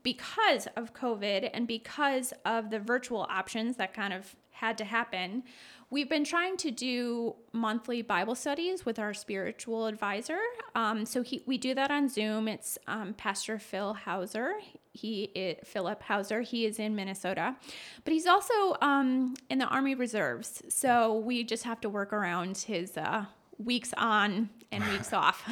because 0.03 0.67
of 0.77 0.95
COVID 0.95 1.51
and 1.53 1.67
because 1.67 2.33
of 2.45 2.71
the 2.71 2.79
virtual 2.79 3.27
options 3.29 3.77
that 3.77 3.93
kind 3.93 4.13
of 4.13 4.35
had 4.51 4.79
to 4.79 4.85
happen, 4.85 5.43
we've 5.91 6.09
been 6.09 6.25
trying 6.25 6.57
to 6.57 6.71
do 6.71 7.35
monthly 7.53 8.01
Bible 8.01 8.35
studies 8.35 8.87
with 8.87 8.99
our 8.99 9.13
spiritual 9.13 9.87
advisor. 9.87 10.39
Um, 10.75 11.05
so 11.05 11.23
he, 11.23 11.43
we 11.47 11.59
do 11.59 11.75
that 11.75 11.91
on 11.91 12.09
Zoom. 12.09 12.47
It's 12.47 12.79
um, 12.87 13.15
Pastor 13.15 13.59
Phil 13.59 13.95
Hauser. 13.95 14.55
He 14.93 15.25
is, 15.35 15.57
Philip 15.65 16.03
Hauser. 16.03 16.43
He 16.43 16.65
is 16.65 16.79
in 16.79 16.95
Minnesota, 16.95 17.57
but 18.05 18.13
he's 18.13 18.27
also 18.27 18.77
um, 18.81 19.35
in 19.49 19.59
the 19.59 19.67
Army 19.67 19.95
Reserves. 19.95 20.63
So 20.69 21.17
we 21.17 21.45
just 21.45 21.65
have 21.65 21.81
to 21.83 21.89
work 21.89 22.13
around 22.13 22.57
his 22.59 22.97
uh, 22.97 23.27
weeks 23.59 23.93
on 23.97 24.51
and 24.73 24.85
weeks 24.87 25.13
off. 25.13 25.49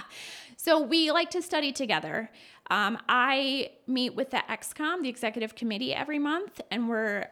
so 0.56 0.80
we 0.80 1.10
like 1.10 1.30
to 1.30 1.42
study 1.42 1.72
together. 1.72 2.30
Um, 2.70 2.98
I 3.08 3.72
meet 3.86 4.14
with 4.14 4.30
the 4.30 4.42
XCOM, 4.48 5.02
the 5.02 5.08
executive 5.08 5.54
committee, 5.54 5.94
every 5.94 6.18
month, 6.18 6.60
and 6.70 6.88
we're 6.88 7.26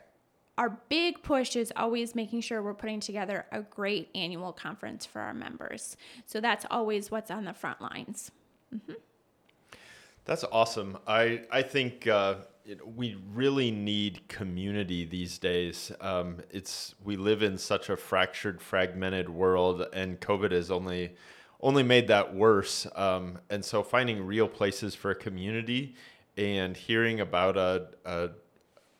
our 0.58 0.78
big 0.90 1.22
push 1.22 1.56
is 1.56 1.72
always 1.74 2.14
making 2.14 2.42
sure 2.42 2.62
we're 2.62 2.74
putting 2.74 3.00
together 3.00 3.46
a 3.50 3.62
great 3.62 4.10
annual 4.14 4.52
conference 4.52 5.06
for 5.06 5.20
our 5.22 5.32
members. 5.32 5.96
So 6.26 6.38
that's 6.38 6.66
always 6.70 7.10
what's 7.10 7.30
on 7.30 7.46
the 7.46 7.54
front 7.54 7.80
lines. 7.80 8.30
Mm-hmm. 8.74 8.92
That's 10.26 10.44
awesome. 10.52 10.98
I 11.06 11.42
I 11.50 11.62
think 11.62 12.06
uh, 12.06 12.34
it, 12.66 12.86
we 12.86 13.16
really 13.32 13.70
need 13.70 14.28
community 14.28 15.04
these 15.04 15.38
days. 15.38 15.92
Um, 16.00 16.36
it's 16.50 16.94
we 17.02 17.16
live 17.16 17.42
in 17.42 17.56
such 17.56 17.88
a 17.88 17.96
fractured, 17.96 18.60
fragmented 18.60 19.30
world, 19.30 19.86
and 19.92 20.20
COVID 20.20 20.52
has 20.52 20.70
only 20.70 21.14
only 21.62 21.82
made 21.82 22.08
that 22.08 22.34
worse. 22.34 22.86
Um, 22.94 23.38
and 23.50 23.64
so, 23.64 23.82
finding 23.82 24.24
real 24.24 24.48
places 24.48 24.94
for 24.94 25.10
a 25.10 25.14
community 25.14 25.94
and 26.36 26.76
hearing 26.76 27.20
about 27.20 27.56
a, 27.56 27.88
a 28.04 28.30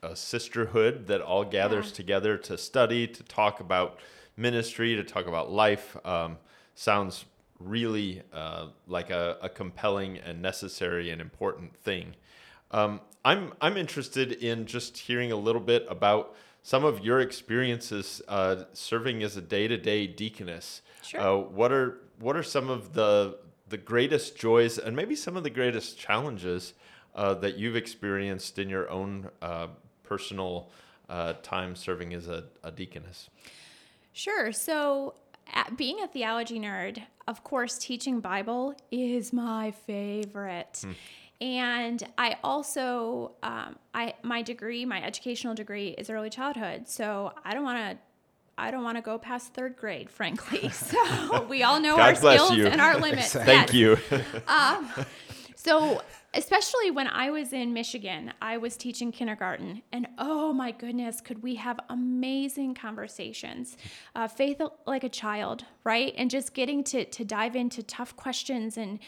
a 0.03 0.17
sisterhood 0.17 1.07
that 1.07 1.21
all 1.21 1.45
gathers 1.45 1.89
yeah. 1.89 1.95
together 1.95 2.37
to 2.39 2.57
study, 2.57 3.07
to 3.07 3.23
talk 3.25 3.61
about 3.61 3.99
ministry, 4.37 4.97
to 4.97 5.05
talk 5.05 5.27
about 5.27 5.51
life. 5.51 5.97
Um, 6.05 6.39
sounds 6.75 7.27
really 7.59 8.23
uh, 8.33 8.69
like 8.87 9.11
a, 9.11 9.37
a, 9.43 9.49
compelling 9.49 10.17
and 10.19 10.41
necessary 10.41 11.11
and 11.11 11.21
important 11.21 11.77
thing. 11.77 12.15
Um, 12.71 13.01
I'm 13.25 13.53
I'm 13.61 13.77
interested 13.77 14.33
in 14.33 14.65
just 14.65 14.97
hearing 14.97 15.31
a 15.31 15.37
little 15.37 15.61
bit 15.61 15.85
about 15.89 16.35
some 16.63 16.85
of 16.85 17.05
your 17.05 17.21
experiences 17.21 18.23
uh, 18.29 18.65
serving 18.73 19.23
as 19.23 19.37
a 19.37 19.43
day-to-day 19.43 20.07
deaconess. 20.07 20.81
Sure. 21.03 21.21
Uh, 21.21 21.37
what 21.37 21.73
are 21.73 21.99
what 22.21 22.37
are 22.37 22.43
some 22.43 22.69
of 22.69 22.93
the 22.93 23.39
the 23.69 23.77
greatest 23.77 24.37
joys 24.37 24.79
and 24.79 24.97
maybe 24.97 25.15
some 25.15 25.37
of 25.37 25.45
the 25.45 25.51
greatest 25.51 25.97
challenges 25.97 26.75
uh, 27.15 27.35
that 27.35 27.57
you've 27.57 27.77
experienced 27.77 28.59
in 28.59 28.69
your 28.69 28.91
own 28.91 29.31
uh, 29.43 29.69
personal 30.03 30.71
uh, 31.09 31.35
time 31.43 31.77
serving 31.77 32.13
as 32.13 32.27
a, 32.29 32.45
a 32.65 32.71
deaconess? 32.71 33.31
Sure. 34.13 34.53
So, 34.53 35.15
being 35.77 36.01
a 36.01 36.09
theology 36.09 36.59
nerd, 36.59 37.03
of 37.27 37.45
course, 37.45 37.79
teaching 37.79 38.21
Bible 38.21 38.75
is 38.91 39.33
my 39.33 39.71
favorite. 39.71 40.81
Hmm. 40.83 40.93
And 41.41 42.03
I 42.19 42.37
also, 42.45 43.33
um, 43.43 43.77
I 43.95 44.15
my 44.23 44.43
degree, 44.43 44.85
my 44.85 45.03
educational 45.03 45.55
degree 45.55 45.91
is 45.91 46.11
early 46.11 46.29
childhood. 46.29 46.87
So 46.87 47.33
I 47.45 47.55
don't 47.55 47.65
want 47.65 47.79
to 47.79 47.99
I 48.61 48.71
don't 48.71 48.85
want 48.85 48.99
to 48.99 49.03
go 49.03 49.19
past 49.19 49.55
third 49.55 49.77
grade, 49.77 50.11
frankly. 50.11 50.71
So 50.81 51.43
we 51.49 51.63
all 51.63 51.81
know 51.81 51.99
our 51.99 52.15
skills 52.15 52.53
you. 52.53 52.67
and 52.67 52.81
our 52.81 52.99
limits. 52.99 53.33
Thank 53.51 53.73
you. 53.73 53.97
um, 54.49 54.91
so 55.55 56.03
especially 56.35 56.91
when 56.91 57.07
I 57.07 57.31
was 57.31 57.53
in 57.53 57.73
Michigan, 57.73 58.33
I 58.43 58.57
was 58.57 58.77
teaching 58.77 59.13
kindergarten, 59.13 59.83
and 59.93 60.09
oh 60.19 60.53
my 60.53 60.73
goodness, 60.73 61.21
could 61.21 61.43
we 61.43 61.55
have 61.57 61.79
amazing 61.89 62.75
conversations? 62.75 63.77
Uh, 64.15 64.27
faith 64.27 64.61
like 64.87 65.05
a 65.05 65.09
child, 65.09 65.65
right? 65.85 66.13
And 66.17 66.31
just 66.31 66.55
getting 66.55 66.83
to 66.85 67.05
to 67.05 67.25
dive 67.25 67.57
into 67.57 67.83
tough 67.83 68.17
questions 68.17 68.77
and 68.77 68.99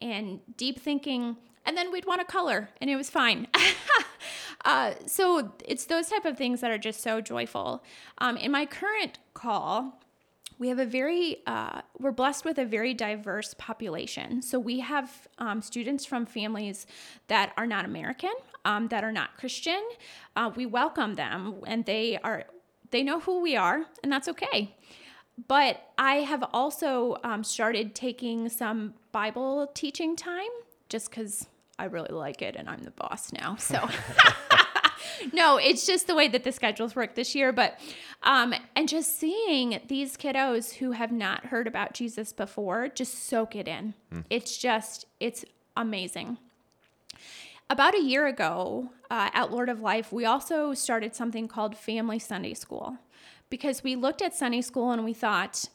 and 0.00 0.40
deep 0.56 0.80
thinking, 0.80 1.36
and 1.64 1.76
then 1.76 1.92
we'd 1.92 2.06
want 2.06 2.20
to 2.20 2.26
color, 2.26 2.68
and 2.80 2.90
it 2.90 2.96
was 2.96 3.10
fine. 3.10 3.46
uh, 4.64 4.94
so 5.06 5.52
it's 5.64 5.86
those 5.86 6.08
type 6.08 6.24
of 6.24 6.36
things 6.36 6.60
that 6.60 6.70
are 6.70 6.78
just 6.78 7.02
so 7.02 7.20
joyful. 7.20 7.82
Um, 8.18 8.36
in 8.36 8.50
my 8.50 8.66
current 8.66 9.18
call 9.34 9.98
we 10.62 10.68
have 10.68 10.78
a 10.78 10.86
very 10.86 11.38
uh, 11.48 11.80
we're 11.98 12.12
blessed 12.12 12.44
with 12.44 12.56
a 12.56 12.64
very 12.64 12.94
diverse 12.94 13.52
population 13.58 14.40
so 14.40 14.60
we 14.60 14.78
have 14.78 15.26
um, 15.38 15.60
students 15.60 16.04
from 16.04 16.24
families 16.24 16.86
that 17.26 17.52
are 17.56 17.66
not 17.66 17.84
american 17.84 18.32
um, 18.64 18.86
that 18.86 19.02
are 19.02 19.10
not 19.10 19.36
christian 19.36 19.82
uh, 20.36 20.50
we 20.54 20.64
welcome 20.64 21.14
them 21.14 21.56
and 21.66 21.84
they 21.84 22.16
are 22.22 22.44
they 22.92 23.02
know 23.02 23.18
who 23.18 23.40
we 23.40 23.56
are 23.56 23.86
and 24.04 24.12
that's 24.12 24.28
okay 24.28 24.76
but 25.48 25.90
i 25.98 26.16
have 26.16 26.44
also 26.52 27.16
um, 27.24 27.42
started 27.42 27.92
taking 27.92 28.48
some 28.48 28.94
bible 29.10 29.68
teaching 29.74 30.14
time 30.14 30.52
just 30.88 31.10
because 31.10 31.48
i 31.82 31.86
really 31.86 32.14
like 32.14 32.40
it 32.42 32.56
and 32.56 32.68
i'm 32.68 32.82
the 32.82 32.90
boss 32.92 33.32
now 33.32 33.56
so 33.56 33.88
no, 35.32 35.56
it's 35.56 35.86
just 35.86 36.06
the 36.06 36.14
way 36.14 36.28
that 36.28 36.44
the 36.44 36.52
schedules 36.52 36.94
work 36.94 37.14
this 37.14 37.34
year. 37.34 37.52
But, 37.52 37.78
um, 38.22 38.54
and 38.76 38.88
just 38.88 39.18
seeing 39.18 39.80
these 39.88 40.16
kiddos 40.16 40.74
who 40.74 40.92
have 40.92 41.12
not 41.12 41.46
heard 41.46 41.66
about 41.66 41.94
Jesus 41.94 42.32
before, 42.32 42.88
just 42.88 43.26
soak 43.26 43.56
it 43.56 43.68
in. 43.68 43.94
Mm. 44.12 44.24
It's 44.30 44.56
just, 44.56 45.06
it's 45.20 45.44
amazing. 45.76 46.38
About 47.70 47.94
a 47.94 48.02
year 48.02 48.26
ago 48.26 48.90
uh, 49.10 49.30
at 49.32 49.50
Lord 49.50 49.68
of 49.68 49.80
Life, 49.80 50.12
we 50.12 50.24
also 50.24 50.74
started 50.74 51.14
something 51.14 51.48
called 51.48 51.76
Family 51.76 52.18
Sunday 52.18 52.54
School 52.54 52.98
because 53.48 53.82
we 53.82 53.96
looked 53.96 54.22
at 54.22 54.34
Sunday 54.34 54.60
school 54.60 54.90
and 54.92 55.04
we 55.04 55.14
thought, 55.14 55.68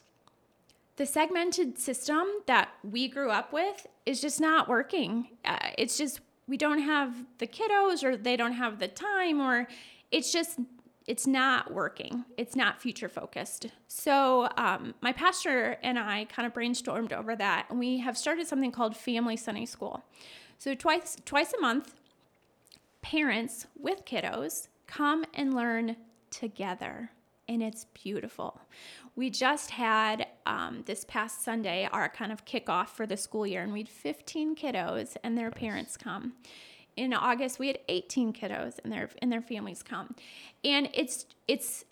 the 0.98 1.06
segmented 1.06 1.78
system 1.78 2.26
that 2.46 2.70
we 2.82 3.08
grew 3.08 3.30
up 3.30 3.52
with 3.52 3.86
is 4.04 4.20
just 4.20 4.40
not 4.40 4.68
working. 4.68 5.28
Uh, 5.44 5.70
it's 5.78 5.96
just 5.96 6.20
we 6.48 6.56
don't 6.56 6.80
have 6.80 7.14
the 7.38 7.46
kiddos 7.46 8.02
or 8.02 8.16
they 8.16 8.36
don't 8.36 8.52
have 8.52 8.80
the 8.80 8.88
time 8.88 9.40
or 9.40 9.68
it's 10.10 10.32
just 10.32 10.58
it's 11.06 11.26
not 11.26 11.72
working 11.72 12.24
it's 12.36 12.54
not 12.56 12.80
future 12.80 13.08
focused 13.08 13.66
so 13.86 14.48
um, 14.56 14.94
my 15.00 15.12
pastor 15.12 15.76
and 15.82 15.98
i 15.98 16.24
kind 16.26 16.46
of 16.46 16.52
brainstormed 16.52 17.12
over 17.12 17.36
that 17.36 17.66
and 17.70 17.78
we 17.78 17.98
have 17.98 18.16
started 18.16 18.46
something 18.46 18.72
called 18.72 18.96
family 18.96 19.36
sunday 19.36 19.64
school 19.64 20.02
so 20.58 20.74
twice 20.74 21.16
twice 21.24 21.52
a 21.54 21.60
month 21.60 21.94
parents 23.00 23.66
with 23.78 24.04
kiddos 24.04 24.68
come 24.86 25.24
and 25.34 25.54
learn 25.54 25.96
together 26.30 27.10
and 27.48 27.62
it's 27.62 27.86
beautiful. 27.94 28.60
We 29.16 29.30
just 29.30 29.70
had 29.70 30.26
um, 30.48 30.82
this 30.86 31.04
past 31.04 31.44
Sunday 31.44 31.88
our 31.92 32.08
kind 32.08 32.32
of 32.32 32.44
kickoff 32.44 32.88
for 32.88 33.06
the 33.06 33.16
school 33.16 33.46
year, 33.46 33.62
and 33.62 33.72
we 33.72 33.80
had 33.80 33.88
15 33.88 34.56
kiddos 34.56 35.16
and 35.22 35.38
their 35.38 35.50
parents 35.50 35.96
come. 35.96 36.32
In 36.96 37.12
August, 37.12 37.60
we 37.60 37.68
had 37.68 37.78
18 37.88 38.32
kiddos 38.32 38.80
and 38.82 38.92
their 38.92 39.08
and 39.22 39.30
their 39.30 39.42
families 39.42 39.84
come, 39.84 40.16
and 40.64 40.88
it's 40.92 41.26
it's 41.46 41.84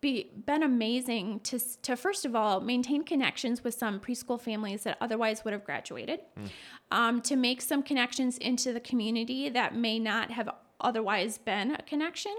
be, 0.00 0.30
been 0.46 0.62
amazing 0.62 1.40
to 1.40 1.58
to 1.82 1.96
first 1.96 2.24
of 2.24 2.36
all 2.36 2.60
maintain 2.60 3.02
connections 3.02 3.64
with 3.64 3.74
some 3.74 3.98
preschool 3.98 4.40
families 4.40 4.84
that 4.84 4.98
otherwise 5.00 5.44
would 5.44 5.52
have 5.52 5.64
graduated, 5.64 6.20
mm. 6.38 6.48
um, 6.92 7.20
to 7.22 7.34
make 7.34 7.60
some 7.60 7.82
connections 7.82 8.38
into 8.38 8.72
the 8.72 8.80
community 8.80 9.48
that 9.48 9.74
may 9.74 9.98
not 9.98 10.30
have 10.30 10.48
otherwise 10.80 11.38
been 11.38 11.72
a 11.72 11.82
connection 11.82 12.34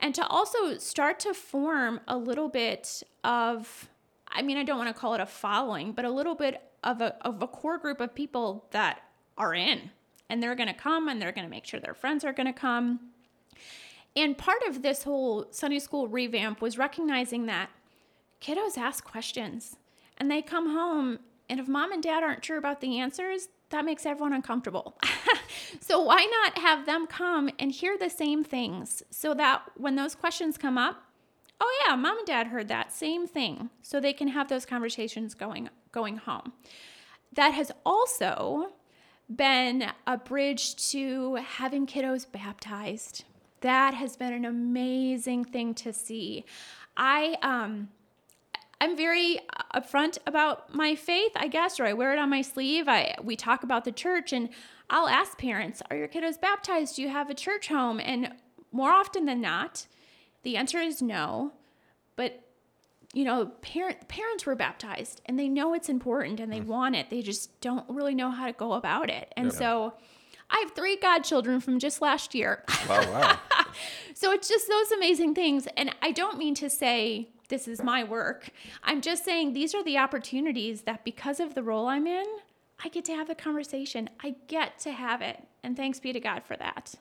and 0.00 0.14
to 0.14 0.26
also 0.26 0.78
start 0.78 1.20
to 1.20 1.34
form 1.34 2.00
a 2.08 2.16
little 2.16 2.48
bit 2.48 3.02
of 3.22 3.89
I 4.32 4.42
mean, 4.42 4.56
I 4.56 4.64
don't 4.64 4.78
want 4.78 4.94
to 4.94 4.98
call 4.98 5.14
it 5.14 5.20
a 5.20 5.26
following, 5.26 5.92
but 5.92 6.04
a 6.04 6.10
little 6.10 6.34
bit 6.34 6.62
of 6.84 7.00
a, 7.00 7.16
of 7.26 7.42
a 7.42 7.46
core 7.46 7.78
group 7.78 8.00
of 8.00 8.14
people 8.14 8.66
that 8.70 9.00
are 9.36 9.54
in 9.54 9.90
and 10.28 10.42
they're 10.42 10.54
going 10.54 10.68
to 10.68 10.74
come 10.74 11.08
and 11.08 11.20
they're 11.20 11.32
going 11.32 11.46
to 11.46 11.50
make 11.50 11.66
sure 11.66 11.80
their 11.80 11.94
friends 11.94 12.24
are 12.24 12.32
going 12.32 12.46
to 12.46 12.52
come. 12.52 13.00
And 14.16 14.36
part 14.38 14.62
of 14.68 14.82
this 14.82 15.02
whole 15.02 15.46
Sunday 15.50 15.78
school 15.78 16.08
revamp 16.08 16.60
was 16.60 16.78
recognizing 16.78 17.46
that 17.46 17.70
kiddos 18.40 18.78
ask 18.78 19.04
questions 19.04 19.76
and 20.16 20.30
they 20.30 20.42
come 20.42 20.70
home, 20.72 21.18
and 21.48 21.58
if 21.58 21.66
mom 21.66 21.92
and 21.92 22.02
dad 22.02 22.22
aren't 22.22 22.44
sure 22.44 22.58
about 22.58 22.80
the 22.80 22.98
answers, 22.98 23.48
that 23.70 23.84
makes 23.84 24.04
everyone 24.04 24.32
uncomfortable. 24.32 24.98
so 25.80 26.02
why 26.02 26.28
not 26.42 26.58
have 26.58 26.86
them 26.86 27.06
come 27.06 27.50
and 27.58 27.72
hear 27.72 27.96
the 27.96 28.10
same 28.10 28.44
things 28.44 29.02
so 29.10 29.32
that 29.34 29.62
when 29.76 29.96
those 29.96 30.14
questions 30.14 30.58
come 30.58 30.76
up, 30.76 31.02
oh 31.60 31.84
yeah, 31.86 31.96
mom 31.96 32.18
and 32.18 32.26
dad 32.26 32.48
heard 32.48 32.68
that 32.68 32.92
same 32.92 33.26
thing. 33.26 33.70
So 33.82 34.00
they 34.00 34.12
can 34.12 34.28
have 34.28 34.48
those 34.48 34.66
conversations 34.66 35.34
going 35.34 35.68
going 35.92 36.16
home. 36.16 36.52
That 37.32 37.50
has 37.54 37.70
also 37.84 38.72
been 39.28 39.92
a 40.06 40.16
bridge 40.16 40.74
to 40.90 41.36
having 41.36 41.86
kiddos 41.86 42.30
baptized. 42.30 43.24
That 43.60 43.94
has 43.94 44.16
been 44.16 44.32
an 44.32 44.44
amazing 44.44 45.44
thing 45.44 45.74
to 45.74 45.92
see. 45.92 46.44
I 46.96 47.36
um 47.42 47.90
I'm 48.82 48.96
very 48.96 49.40
upfront 49.74 50.16
about 50.26 50.74
my 50.74 50.94
faith, 50.94 51.32
I 51.36 51.48
guess, 51.48 51.78
or 51.78 51.84
I 51.84 51.92
wear 51.92 52.14
it 52.14 52.18
on 52.18 52.30
my 52.30 52.40
sleeve. 52.40 52.88
I 52.88 53.14
we 53.22 53.36
talk 53.36 53.62
about 53.62 53.84
the 53.84 53.92
church 53.92 54.32
and 54.32 54.48
I'll 54.88 55.08
ask 55.08 55.38
parents, 55.38 55.82
"Are 55.90 55.96
your 55.96 56.08
kiddos 56.08 56.40
baptized? 56.40 56.96
Do 56.96 57.02
you 57.02 57.10
have 57.10 57.30
a 57.30 57.34
church 57.34 57.68
home?" 57.68 58.00
And 58.00 58.34
more 58.72 58.90
often 58.90 59.26
than 59.26 59.40
not, 59.40 59.86
the 60.42 60.56
answer 60.56 60.78
is 60.78 61.02
no. 61.02 61.52
But 62.16 62.44
you 63.12 63.24
know, 63.24 63.46
parent 63.60 64.08
parents 64.08 64.46
were 64.46 64.54
baptized 64.54 65.20
and 65.26 65.38
they 65.38 65.48
know 65.48 65.74
it's 65.74 65.88
important 65.88 66.38
and 66.38 66.52
they 66.52 66.60
mm. 66.60 66.66
want 66.66 66.96
it. 66.96 67.10
They 67.10 67.22
just 67.22 67.60
don't 67.60 67.88
really 67.88 68.14
know 68.14 68.30
how 68.30 68.46
to 68.46 68.52
go 68.52 68.74
about 68.74 69.10
it. 69.10 69.32
And 69.36 69.46
Yeah. 69.46 69.58
so 69.58 69.94
I 70.48 70.58
have 70.60 70.72
three 70.72 70.96
godchildren 70.96 71.60
from 71.60 71.78
just 71.78 72.00
last 72.02 72.34
year. 72.34 72.64
Oh, 72.68 72.86
wow, 72.88 73.12
wow. 73.12 73.38
So 74.14 74.32
it's 74.32 74.48
just 74.48 74.68
those 74.68 74.90
amazing 74.90 75.34
things. 75.34 75.66
And 75.76 75.94
I 76.02 76.12
don't 76.12 76.36
mean 76.36 76.54
to 76.56 76.68
say 76.68 77.30
this 77.48 77.68
is 77.68 77.82
my 77.82 78.04
work. 78.04 78.50
I'm 78.82 79.00
just 79.00 79.24
saying 79.24 79.52
these 79.52 79.74
are 79.74 79.82
the 79.82 79.96
opportunities 79.96 80.82
that 80.82 81.04
because 81.04 81.40
of 81.40 81.54
the 81.54 81.62
role 81.62 81.86
I'm 81.86 82.06
in, 82.06 82.26
I 82.84 82.88
get 82.88 83.04
to 83.06 83.14
have 83.14 83.28
the 83.28 83.34
conversation. 83.34 84.10
I 84.22 84.34
get 84.48 84.78
to 84.80 84.92
have 84.92 85.22
it. 85.22 85.42
And 85.62 85.76
thanks 85.76 86.00
be 86.00 86.12
to 86.12 86.20
God 86.20 86.42
for 86.44 86.56
that. 86.56 86.94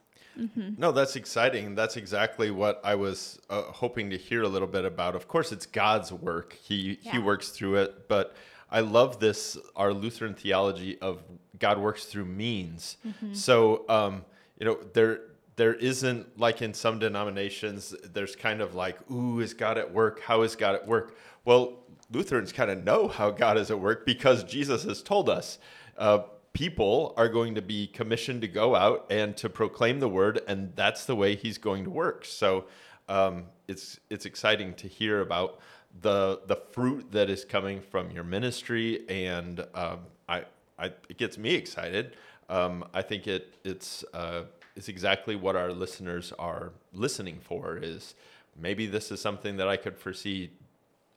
No, 0.78 0.91
that's 0.91 1.15
exciting. 1.15 1.75
That's 1.75 1.97
exactly 1.97 2.52
what 2.52 2.80
I 2.84 2.95
was 2.95 3.39
uh, 3.49 3.63
hoping 3.63 4.10
to 4.12 4.17
hear 4.17 4.43
a 4.43 4.47
little 4.47 4.67
bit 4.67 4.86
about. 4.86 5.15
Of 5.15 5.28
course, 5.28 5.52
it's 5.52 5.65
God's 5.65 6.12
work. 6.12 6.54
He 6.54 6.99
he 7.02 7.17
works 7.19 7.49
through 7.49 7.75
it, 7.78 8.08
but 8.08 8.36
I 8.71 8.82
love 8.82 9.19
this 9.19 9.58
our 9.75 9.93
Lutheran 9.93 10.34
theology 10.36 10.97
of 10.99 11.23
God 11.60 11.78
works 11.80 12.06
through 12.06 12.25
means. 12.25 12.97
So, 13.34 13.86
um, 13.89 14.25
you 14.60 14.65
know, 14.65 14.78
there 14.93 15.21
there 15.56 15.73
isn't 15.73 16.39
like 16.39 16.62
in 16.62 16.73
some 16.73 16.99
denominations 16.99 17.93
there's 18.13 18.36
kind 18.36 18.62
of 18.62 18.75
like, 18.75 18.97
"Ooh, 19.12 19.39
is 19.41 19.54
God 19.54 19.78
at 19.78 19.91
work? 19.93 20.21
How 20.21 20.43
is 20.43 20.56
God 20.56 20.75
at 20.75 20.88
work?" 20.88 21.17
Well, 21.45 21.80
Lutherans 22.12 22.52
kind 22.52 22.71
of 22.71 22.84
know 22.84 23.08
how 23.08 23.30
God 23.32 23.58
is 23.58 23.69
at 23.71 23.80
work 23.80 24.06
because 24.06 24.43
Jesus 24.43 24.84
has 24.84 25.02
told 25.04 25.30
us. 25.30 25.60
Uh, 25.97 26.19
people 26.53 27.13
are 27.17 27.29
going 27.29 27.55
to 27.55 27.62
be 27.62 27.88
commissioned 27.88 28.41
to 28.41 28.47
go 28.47 28.75
out 28.75 29.05
and 29.09 29.35
to 29.38 29.49
proclaim 29.49 29.99
the 29.99 30.09
word, 30.09 30.41
and 30.47 30.73
that's 30.75 31.05
the 31.05 31.15
way 31.15 31.35
he's 31.35 31.57
going 31.57 31.83
to 31.83 31.89
work. 31.89 32.25
So 32.25 32.65
um, 33.07 33.45
it's 33.67 33.99
it's 34.09 34.25
exciting 34.25 34.73
to 34.75 34.88
hear 34.88 35.21
about 35.21 35.59
the 36.01 36.41
the 36.47 36.55
fruit 36.71 37.12
that 37.12 37.29
is 37.29 37.45
coming 37.45 37.81
from 37.81 38.12
your 38.12 38.23
ministry, 38.23 39.07
and 39.09 39.65
um, 39.73 39.99
I, 40.27 40.45
I 40.77 40.85
it 41.09 41.17
gets 41.17 41.38
me 41.38 41.55
excited. 41.55 42.15
Um, 42.49 42.85
I 42.93 43.01
think 43.01 43.27
it 43.27 43.55
it's 43.63 44.03
uh, 44.13 44.43
it's 44.75 44.89
exactly 44.89 45.35
what 45.35 45.55
our 45.55 45.71
listeners 45.71 46.33
are 46.39 46.71
listening 46.93 47.39
for. 47.41 47.77
Is 47.77 48.15
maybe 48.59 48.85
this 48.85 49.12
is 49.12 49.21
something 49.21 49.57
that 49.57 49.67
I 49.67 49.77
could 49.77 49.97
foresee 49.97 50.51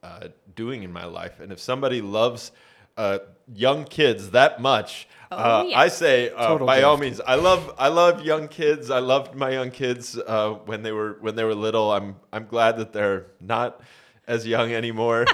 uh, 0.03 0.29
doing 0.55 0.83
in 0.83 0.93
my 0.93 1.05
life. 1.05 1.41
And 1.41 1.53
if 1.53 1.61
somebody 1.61 2.01
loves 2.01 2.53
uh, 2.97 3.19
young 3.53 3.85
kids 3.85 4.31
that 4.31 4.61
much, 4.61 5.09
uh, 5.33 5.65
yeah. 5.67 5.79
I 5.79 5.89
say 5.89 6.31
uh, 6.31 6.49
Total 6.49 6.67
by 6.67 6.83
all 6.83 6.97
means. 6.97 7.21
I 7.21 7.37
love 7.37 7.75
I 7.79 7.89
love 7.89 8.25
young 8.25 8.49
kids. 8.49 8.91
I 8.91 8.99
loved 8.99 9.35
my 9.35 9.51
young 9.51 9.71
kids 9.71 10.19
uh, 10.19 10.51
when 10.67 10.83
they 10.83 10.93
were 10.93 11.17
when 11.21 11.37
they 11.37 11.45
were 11.45 11.55
little. 11.55 11.93
I'm 11.93 12.17
I'm 12.33 12.47
glad 12.47 12.77
that 12.77 12.93
they're 12.93 13.27
not 13.41 13.81
as 14.27 14.47
young 14.47 14.73
anymore. 14.73 15.25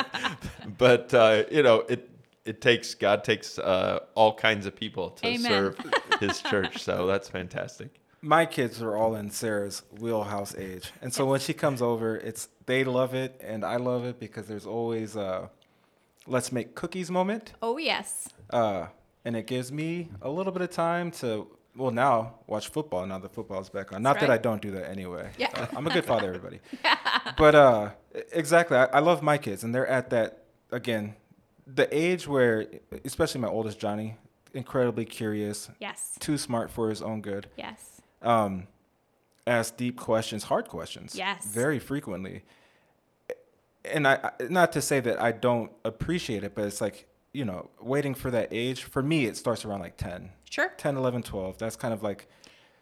but 0.78 1.12
uh, 1.14 1.44
you 1.50 1.62
know 1.62 1.84
it. 1.88 2.10
It 2.44 2.62
takes 2.62 2.94
God 2.94 3.24
takes 3.24 3.58
uh, 3.58 4.00
all 4.14 4.34
kinds 4.34 4.64
of 4.64 4.74
people 4.74 5.10
to 5.10 5.26
Amen. 5.26 5.50
serve 5.50 5.78
His 6.18 6.40
church, 6.40 6.82
so 6.82 7.06
that's 7.06 7.28
fantastic. 7.28 8.00
My 8.22 8.46
kids 8.46 8.80
are 8.80 8.96
all 8.96 9.14
in 9.16 9.30
Sarah's 9.30 9.82
wheelhouse 10.00 10.56
age, 10.56 10.90
and 11.02 11.12
so 11.12 11.26
when 11.26 11.40
she 11.40 11.52
comes 11.52 11.82
over, 11.82 12.16
it's 12.16 12.48
they 12.64 12.84
love 12.84 13.14
it 13.14 13.38
and 13.44 13.64
I 13.64 13.76
love 13.76 14.04
it 14.04 14.18
because 14.18 14.46
there's 14.46 14.66
always 14.66 15.14
a 15.14 15.50
let's 16.28 16.52
make 16.52 16.74
cookies 16.74 17.10
moment. 17.10 17.52
Oh, 17.62 17.78
yes. 17.78 18.28
uh, 18.50 18.86
and 19.24 19.36
it 19.36 19.46
gives 19.46 19.70
me 19.72 20.10
a 20.22 20.30
little 20.30 20.52
bit 20.52 20.62
of 20.62 20.70
time 20.70 21.10
to 21.10 21.48
well 21.76 21.90
now 21.90 22.34
watch 22.46 22.68
football 22.68 23.04
now 23.06 23.18
that 23.18 23.32
football's 23.32 23.68
back 23.68 23.92
on 23.92 24.02
not 24.02 24.18
that 24.20 24.30
i 24.30 24.38
don't 24.38 24.60
do 24.62 24.70
that 24.72 24.88
anyway 24.90 25.30
Yeah. 25.38 25.50
Uh, 25.54 25.66
i'm 25.76 25.86
a 25.86 25.90
good 25.90 26.04
father 26.12 26.26
everybody 26.28 26.58
yeah. 26.84 26.96
but 27.36 27.54
uh 27.54 27.90
exactly 28.32 28.76
I, 28.76 28.84
I 28.86 28.98
love 29.00 29.22
my 29.22 29.38
kids 29.38 29.62
and 29.64 29.72
they're 29.74 29.86
at 29.86 30.10
that 30.10 30.44
again 30.72 31.14
the 31.66 31.86
age 31.96 32.26
where 32.26 32.66
especially 33.04 33.40
my 33.42 33.48
oldest 33.48 33.78
johnny 33.78 34.16
incredibly 34.54 35.04
curious 35.04 35.70
Yes. 35.78 36.16
too 36.18 36.36
smart 36.38 36.70
for 36.70 36.88
his 36.88 37.00
own 37.02 37.20
good 37.20 37.48
Yes. 37.56 38.00
um 38.22 38.66
ask 39.46 39.76
deep 39.76 39.96
questions 39.98 40.44
hard 40.44 40.66
questions 40.68 41.14
Yes. 41.14 41.44
very 41.46 41.78
frequently 41.78 42.42
and 43.92 44.06
I 44.06 44.30
not 44.48 44.72
to 44.72 44.82
say 44.82 45.00
that 45.00 45.20
I 45.20 45.32
don't 45.32 45.70
appreciate 45.84 46.44
it, 46.44 46.54
but 46.54 46.64
it's 46.64 46.80
like, 46.80 47.06
you 47.32 47.44
know, 47.44 47.70
waiting 47.80 48.14
for 48.14 48.30
that 48.30 48.48
age. 48.52 48.84
For 48.84 49.02
me, 49.02 49.26
it 49.26 49.36
starts 49.36 49.64
around 49.64 49.80
like 49.80 49.96
10, 49.96 50.30
Sure. 50.50 50.72
10, 50.76 50.96
11, 50.96 51.22
12. 51.22 51.58
That's 51.58 51.76
kind 51.76 51.92
of 51.94 52.02
like 52.02 52.28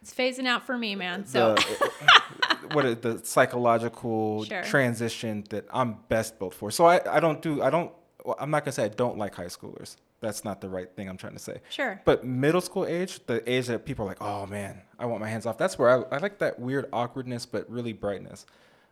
It's 0.01 0.13
phasing 0.13 0.47
out 0.47 0.65
for 0.65 0.77
me, 0.77 0.95
man. 0.95 1.25
So, 1.25 1.55
the, 1.55 1.91
what 2.73 2.85
is 2.85 2.97
the 2.97 3.19
psychological 3.25 4.43
Sure. 4.45 4.63
transition 4.63 5.43
that 5.49 5.65
I'm 5.71 5.97
best 6.09 6.39
built 6.39 6.53
for. 6.53 6.71
So 6.71 6.85
I, 6.85 7.01
I 7.17 7.19
don't 7.19 7.41
do, 7.41 7.61
I 7.61 7.69
don't, 7.69 7.91
well, 8.23 8.35
I'm 8.39 8.49
not 8.51 8.63
going 8.63 8.71
to 8.71 8.75
say 8.75 8.85
I 8.85 8.89
don't 8.89 9.17
like 9.17 9.35
high 9.35 9.45
schoolers. 9.45 9.97
That's 10.19 10.43
not 10.43 10.61
the 10.61 10.69
right 10.69 10.89
thing 10.95 11.07
I'm 11.09 11.17
trying 11.17 11.33
to 11.33 11.39
say. 11.39 11.61
sure. 11.69 12.01
But 12.03 12.25
middle 12.25 12.61
school 12.61 12.85
age, 12.87 13.19
the 13.27 13.47
age 13.49 13.67
that 13.67 13.85
people 13.85 14.05
are 14.05 14.07
like, 14.07 14.21
oh 14.21 14.47
man, 14.47 14.81
I 14.97 15.05
want 15.05 15.21
my 15.21 15.27
hands 15.29 15.45
off. 15.45 15.57
That's 15.59 15.77
where 15.77 15.89
I, 16.11 16.15
I 16.15 16.17
like 16.17 16.39
that 16.39 16.59
weird 16.59 16.87
awkwardness, 16.91 17.45
but 17.45 17.69
really 17.69 17.93
brightness 17.93 18.45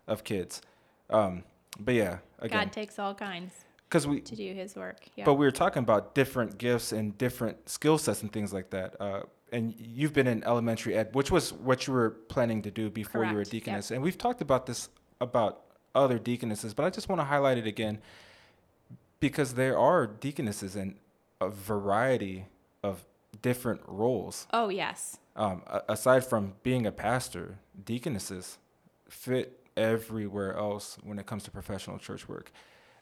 of 0.07 0.23
kids. 0.23 0.61
Um, 1.09 1.43
but 1.79 1.93
yeah, 1.93 2.17
again, 2.39 2.65
God 2.65 2.71
takes 2.71 2.99
all 2.99 3.13
kinds 3.13 3.65
because 3.89 4.07
we, 4.07 4.21
to 4.21 4.35
do 4.35 4.53
his 4.53 4.75
work. 4.75 5.07
Yeah. 5.15 5.25
but 5.25 5.35
we 5.35 5.45
were 5.45 5.51
talking 5.51 5.83
about 5.83 6.15
different 6.15 6.57
gifts 6.57 6.91
and 6.91 7.17
different 7.17 7.69
skill 7.69 7.97
sets 7.97 8.21
and 8.21 8.31
things 8.31 8.53
like 8.53 8.69
that. 8.71 8.95
Uh, 8.99 9.21
and 9.51 9.73
you've 9.77 10.13
been 10.13 10.27
in 10.27 10.43
elementary 10.43 10.95
ed, 10.95 11.09
which 11.13 11.31
was 11.31 11.53
what 11.53 11.87
you 11.87 11.93
were 11.93 12.09
planning 12.09 12.61
to 12.63 12.71
do 12.71 12.89
before 12.89 13.23
you 13.23 13.33
were 13.33 13.41
a 13.41 13.45
Correct, 13.45 13.53
yep. 13.53 13.63
deaconess. 13.63 13.91
And 13.91 14.01
we've 14.01 14.17
talked 14.17 14.41
about 14.41 14.65
this 14.65 14.89
about 15.21 15.61
other 15.93 16.19
deaconesses, 16.19 16.73
but 16.73 16.83
I 16.83 16.89
just 16.89 17.07
want 17.07 17.21
to 17.21 17.25
highlight 17.25 17.57
it 17.57 17.67
again 17.67 17.99
because 19.19 19.53
there 19.53 19.77
are 19.77 20.05
deaconesses 20.07 20.75
in 20.75 20.95
a 21.39 21.49
variety 21.49 22.45
of 22.83 23.05
different 23.41 23.81
roles. 23.87 24.47
oh, 24.51 24.69
yes. 24.69 25.17
Um, 25.37 25.63
aside 25.89 26.25
from 26.25 26.53
being 26.63 26.85
a 26.85 26.91
pastor, 26.93 27.59
deaconesses 27.83 28.57
fit 29.09 29.64
everywhere 29.77 30.55
else 30.57 30.97
when 31.03 31.19
it 31.19 31.25
comes 31.25 31.43
to 31.43 31.51
professional 31.51 31.97
church 31.97 32.27
work. 32.27 32.51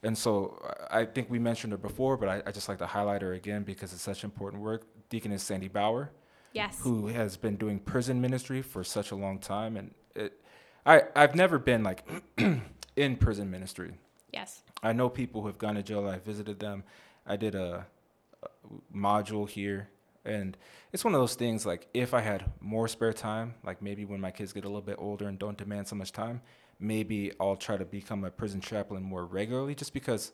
And 0.01 0.17
so 0.17 0.61
I 0.91 1.05
think 1.05 1.29
we 1.29 1.39
mentioned 1.39 1.71
her 1.71 1.77
before, 1.77 2.17
but 2.17 2.27
I, 2.27 2.43
I 2.45 2.51
just 2.51 2.67
like 2.67 2.77
to 2.79 2.85
highlight 2.85 3.21
her 3.21 3.33
again 3.33 3.63
because 3.63 3.93
it's 3.93 4.01
such 4.01 4.23
important 4.23 4.61
work. 4.61 4.83
Deaconess 5.09 5.43
Sandy 5.43 5.69
Bauer, 5.69 6.11
Yes. 6.51 6.79
who 6.81 7.07
has 7.07 7.37
been 7.37 7.55
doing 7.55 7.79
prison 7.79 8.19
ministry 8.19 8.61
for 8.61 8.83
such 8.83 9.11
a 9.11 9.15
long 9.15 9.39
time, 9.39 9.77
and 9.77 9.93
it, 10.15 10.33
I 10.85 11.03
I've 11.15 11.35
never 11.35 11.57
been 11.57 11.83
like 11.83 12.03
in 12.95 13.15
prison 13.17 13.49
ministry. 13.49 13.93
Yes. 14.33 14.63
I 14.81 14.91
know 14.91 15.07
people 15.09 15.41
who 15.41 15.47
have 15.47 15.57
gone 15.57 15.75
to 15.75 15.83
jail. 15.83 16.05
I 16.07 16.19
visited 16.19 16.59
them. 16.59 16.83
I 17.25 17.37
did 17.37 17.55
a, 17.55 17.85
a 18.43 18.47
module 18.93 19.47
here, 19.47 19.87
and 20.25 20.57
it's 20.91 21.05
one 21.05 21.13
of 21.13 21.21
those 21.21 21.35
things. 21.35 21.65
Like 21.65 21.87
if 21.93 22.13
I 22.13 22.19
had 22.19 22.43
more 22.59 22.87
spare 22.89 23.13
time, 23.13 23.53
like 23.63 23.81
maybe 23.81 24.03
when 24.03 24.19
my 24.19 24.31
kids 24.31 24.51
get 24.51 24.65
a 24.65 24.67
little 24.67 24.81
bit 24.81 24.97
older 24.99 25.27
and 25.29 25.39
don't 25.39 25.57
demand 25.57 25.87
so 25.87 25.95
much 25.95 26.11
time, 26.11 26.41
maybe 26.79 27.31
I'll 27.39 27.55
try 27.55 27.77
to 27.77 27.85
become 27.85 28.23
a 28.23 28.31
prison 28.31 28.61
chaplain 28.61 29.03
more 29.03 29.25
regularly, 29.25 29.75
just 29.75 29.93
because 29.93 30.31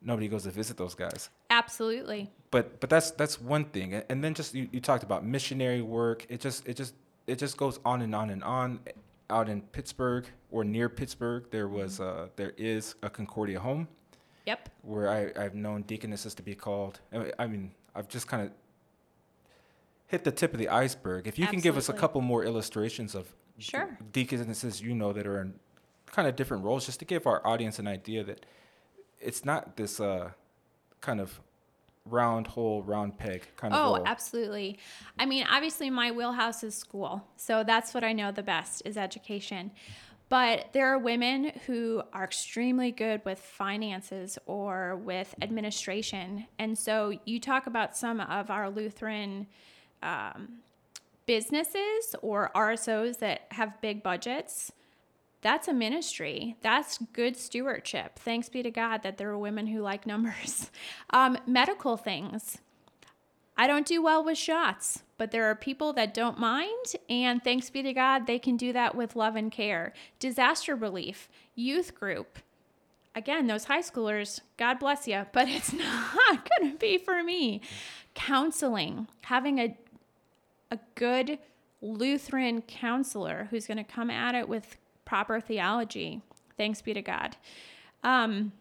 nobody 0.00 0.28
goes 0.28 0.44
to 0.44 0.50
visit 0.50 0.76
those 0.76 0.94
guys. 0.94 1.30
Absolutely. 1.50 2.30
But 2.50 2.80
but 2.80 2.90
that's 2.90 3.10
that's 3.12 3.40
one 3.40 3.64
thing, 3.66 3.94
and 4.08 4.22
then 4.22 4.34
just 4.34 4.54
you, 4.54 4.68
you 4.72 4.80
talked 4.80 5.02
about 5.04 5.24
missionary 5.24 5.82
work. 5.82 6.26
It 6.28 6.40
just 6.40 6.66
it 6.68 6.76
just 6.76 6.94
it 7.26 7.38
just 7.38 7.56
goes 7.56 7.78
on 7.84 8.02
and 8.02 8.14
on 8.14 8.30
and 8.30 8.42
on. 8.44 8.80
Out 9.30 9.48
in 9.48 9.62
Pittsburgh 9.62 10.26
or 10.50 10.62
near 10.62 10.90
Pittsburgh, 10.90 11.46
there 11.50 11.66
was 11.66 12.00
uh, 12.00 12.28
there 12.36 12.52
is 12.58 12.96
a 13.02 13.08
Concordia 13.08 13.58
home 13.60 13.88
Yep. 14.44 14.68
where 14.82 15.08
I, 15.08 15.32
I've 15.42 15.54
known 15.54 15.82
deaconesses 15.82 16.34
to 16.34 16.42
be 16.42 16.54
called. 16.54 17.00
I- 17.14 17.32
I 17.38 17.46
mean, 17.46 17.72
I've 17.94 18.08
just 18.08 18.26
kind 18.26 18.42
of 18.42 18.50
hit 20.08 20.24
the 20.24 20.32
tip 20.32 20.52
of 20.52 20.58
the 20.58 20.68
iceberg. 20.68 21.26
If 21.26 21.38
you 21.38 21.46
can 21.46 21.60
give 21.60 21.78
us 21.78 21.88
a 21.88 21.92
couple 21.94 22.20
more 22.20 22.44
illustrations 22.44 23.14
of 23.14 23.32
Sure. 23.62 23.98
deaconesses 24.12 24.80
you 24.80 24.94
know 24.94 25.12
that 25.12 25.26
are 25.26 25.40
in 25.40 25.54
kind 26.06 26.28
of 26.28 26.36
different 26.36 26.64
roles, 26.64 26.84
just 26.86 26.98
to 26.98 27.04
give 27.04 27.26
our 27.26 27.46
audience 27.46 27.78
an 27.78 27.86
idea 27.86 28.22
that 28.24 28.44
it's 29.20 29.44
not 29.44 29.76
this 29.76 30.00
uh, 30.00 30.30
kind 31.00 31.20
of 31.20 31.40
round 32.04 32.48
hole, 32.48 32.82
round 32.82 33.16
peg 33.16 33.46
kind 33.56 33.72
of 33.72 34.00
Oh, 34.00 34.02
absolutely. 34.04 34.78
I 35.18 35.24
mean, 35.26 35.46
obviously, 35.48 35.88
my 35.88 36.10
wheelhouse 36.10 36.64
is 36.64 36.74
school. 36.74 37.24
So 37.36 37.62
that's 37.64 37.94
what 37.94 38.02
I 38.04 38.12
know 38.12 38.32
the 38.32 38.42
best 38.42 38.82
is 38.84 38.96
education. 38.96 39.70
but 40.28 40.68
there 40.72 40.86
are 40.86 40.98
women 40.98 41.52
who 41.66 42.02
are 42.14 42.24
extremely 42.24 42.90
good 42.90 43.20
with 43.24 43.38
finances 43.38 44.38
or 44.46 44.96
with 44.96 45.34
administration. 45.42 46.46
And 46.58 46.76
so 46.76 47.12
you 47.26 47.38
talk 47.38 47.66
about 47.66 47.94
some 47.96 48.18
of 48.20 48.50
our 48.50 48.70
Lutheran 48.70 49.46
um, 50.02 50.60
businesses 51.26 52.14
or 52.20 52.50
RSOs 52.54 53.18
that 53.18 53.46
have 53.52 53.80
big 53.80 54.02
budgets. 54.02 54.72
That's 55.42 55.66
a 55.66 55.72
ministry. 55.72 56.56
That's 56.62 56.98
good 57.12 57.36
stewardship. 57.36 58.18
Thanks 58.18 58.48
be 58.48 58.62
to 58.62 58.70
God 58.70 59.02
that 59.02 59.18
there 59.18 59.30
are 59.30 59.38
women 59.38 59.66
who 59.66 59.80
like 59.80 60.06
numbers. 60.06 60.70
Um, 61.14 61.36
medical 61.46 61.98
things. 61.98 62.58
I 63.56 63.66
don't 63.66 63.86
do 63.86 64.02
well 64.02 64.24
with 64.24 64.38
shots, 64.38 65.02
but 65.18 65.30
there 65.30 65.44
are 65.44 65.54
people 65.54 65.92
that 65.92 66.14
don't 66.14 66.38
mind, 66.38 66.94
and 67.08 67.44
thanks 67.44 67.68
be 67.68 67.82
to 67.82 67.92
God, 67.92 68.26
they 68.26 68.38
can 68.38 68.56
do 68.56 68.72
that 68.72 68.94
with 68.94 69.14
love 69.14 69.36
and 69.36 69.52
care. 69.52 69.92
Disaster 70.18 70.74
relief, 70.74 71.28
youth 71.54 71.94
group. 71.94 72.38
Again, 73.14 73.46
those 73.46 73.64
high 73.64 73.82
schoolers, 73.82 74.40
God 74.56 74.78
bless 74.78 75.06
you, 75.06 75.26
but 75.32 75.48
it's 75.48 75.72
not 75.72 76.48
going 76.48 76.72
to 76.72 76.78
be 76.78 76.96
for 76.96 77.22
me. 77.22 77.60
Counseling, 78.14 79.06
having 79.22 79.58
a 79.58 79.76
a 80.72 80.78
good 80.94 81.38
Lutheran 81.82 82.62
counselor 82.62 83.48
who's 83.50 83.66
going 83.66 83.76
to 83.76 83.84
come 83.84 84.10
at 84.10 84.34
it 84.34 84.48
with 84.48 84.78
proper 85.04 85.38
theology. 85.38 86.22
Thanks 86.56 86.80
be 86.80 86.94
to 86.94 87.02
God. 87.02 87.36
Um, 88.02 88.52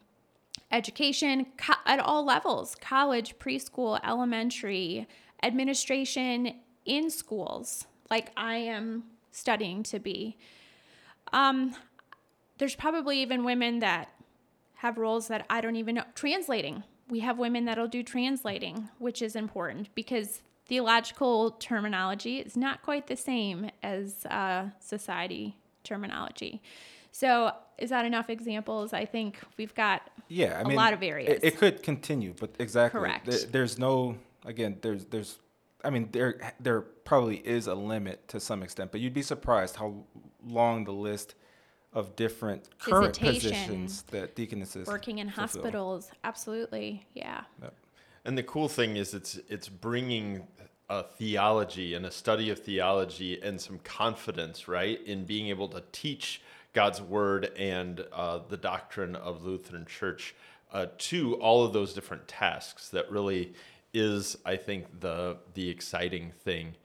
education 0.71 1.47
co- 1.58 1.74
at 1.86 2.00
all 2.00 2.26
levels 2.26 2.76
college, 2.76 3.39
preschool, 3.39 4.00
elementary, 4.04 5.08
administration 5.41 6.56
in 6.86 7.10
schools, 7.10 7.88
like 8.10 8.32
I 8.36 8.58
am 8.58 9.04
studying 9.32 9.82
to 9.84 10.00
be. 10.00 10.38
Um, 11.32 11.76
there's 12.58 12.76
probably 12.76 13.21
even 13.21 13.45
women 13.45 13.80
that 13.80 14.10
have 14.76 14.97
roles 14.97 15.30
that 15.30 15.45
I 15.50 15.62
don't 15.62 15.78
even 15.78 15.95
know. 15.95 16.04
Translating. 16.15 16.84
We 17.08 17.21
have 17.21 17.38
women 17.38 17.65
that'll 17.65 17.88
do 17.88 18.04
translating, 18.04 18.89
which 19.00 19.21
is 19.21 19.36
important 19.36 19.93
because 19.95 20.41
theological 20.71 21.51
terminology 21.60 22.38
is 22.38 22.55
not 22.55 22.81
quite 22.81 23.07
the 23.07 23.17
same 23.17 23.69
as 23.84 24.25
uh, 24.27 24.69
society 24.79 25.57
terminology. 25.84 26.62
So, 27.12 27.51
is 27.77 27.89
that 27.89 28.05
enough 28.05 28.29
examples? 28.29 28.93
I 28.93 29.03
think 29.03 29.39
we've 29.57 29.75
got 29.75 30.01
yeah, 30.29 30.57
I 30.57 30.62
a 30.62 30.63
mean, 30.63 30.77
a 30.77 30.79
lot 30.79 30.93
of 30.93 31.03
areas. 31.03 31.43
It, 31.43 31.43
it 31.43 31.57
could 31.57 31.84
continue, 31.84 32.34
but 32.39 32.51
exactly. 32.57 33.01
Correct. 33.01 33.25
There, 33.25 33.39
there's 33.51 33.77
no 33.77 34.15
again. 34.45 34.77
There's 34.81 35.03
there's. 35.07 35.39
I 35.84 35.89
mean, 35.89 36.07
there 36.13 36.39
there 36.62 36.79
probably 36.79 37.39
is 37.39 37.67
a 37.67 37.75
limit 37.75 38.29
to 38.29 38.39
some 38.39 38.63
extent, 38.63 38.93
but 38.93 39.01
you'd 39.01 39.13
be 39.13 39.23
surprised 39.23 39.75
how 39.75 40.05
long 40.47 40.86
the 40.86 40.93
list 40.93 41.36
of 41.91 42.15
different 42.15 42.69
current 42.79 43.17
Visitation, 43.17 43.49
positions 43.49 44.03
that 44.03 44.36
deaconesses 44.36 44.88
Working 44.88 45.17
in 45.19 45.27
fulfill. 45.27 45.63
hospitals, 45.63 46.12
absolutely, 46.23 47.05
yeah. 47.13 47.41
Yep. 47.62 47.73
And 48.23 48.38
the 48.38 48.43
cool 48.43 48.67
thing 48.67 48.97
is, 48.97 49.13
it's 49.13 49.39
it's 49.49 49.67
bringing 49.67 50.47
a 50.89 51.03
theology 51.03 51.93
and 51.93 52.05
a 52.05 52.12
study 52.12 52.49
of 52.49 52.60
theology 52.60 53.41
and 53.41 53.60
some 53.60 53.79
confidence, 53.79 54.67
right, 54.67 55.01
in 55.05 55.25
being 55.25 55.47
able 55.47 55.69
to 55.69 55.81
teach 55.91 56.41
God's 56.73 57.01
word 57.01 57.51
and 57.57 58.05
uh, 58.13 58.39
the 58.47 58.57
doctrine 58.57 59.15
of 59.15 59.43
Lutheran 59.43 59.86
Church 59.86 60.36
uh, 60.71 60.88
to 60.97 61.36
all 61.36 61.63
of 61.63 61.73
those 61.73 61.93
different 61.93 62.27
tasks. 62.27 62.89
That 62.89 63.10
really 63.10 63.53
is, 63.93 64.38
I 64.45 64.55
think, 64.55 64.99
the 64.99 65.38
the 65.53 65.69
exciting 65.69 66.31
thing. 66.43 66.75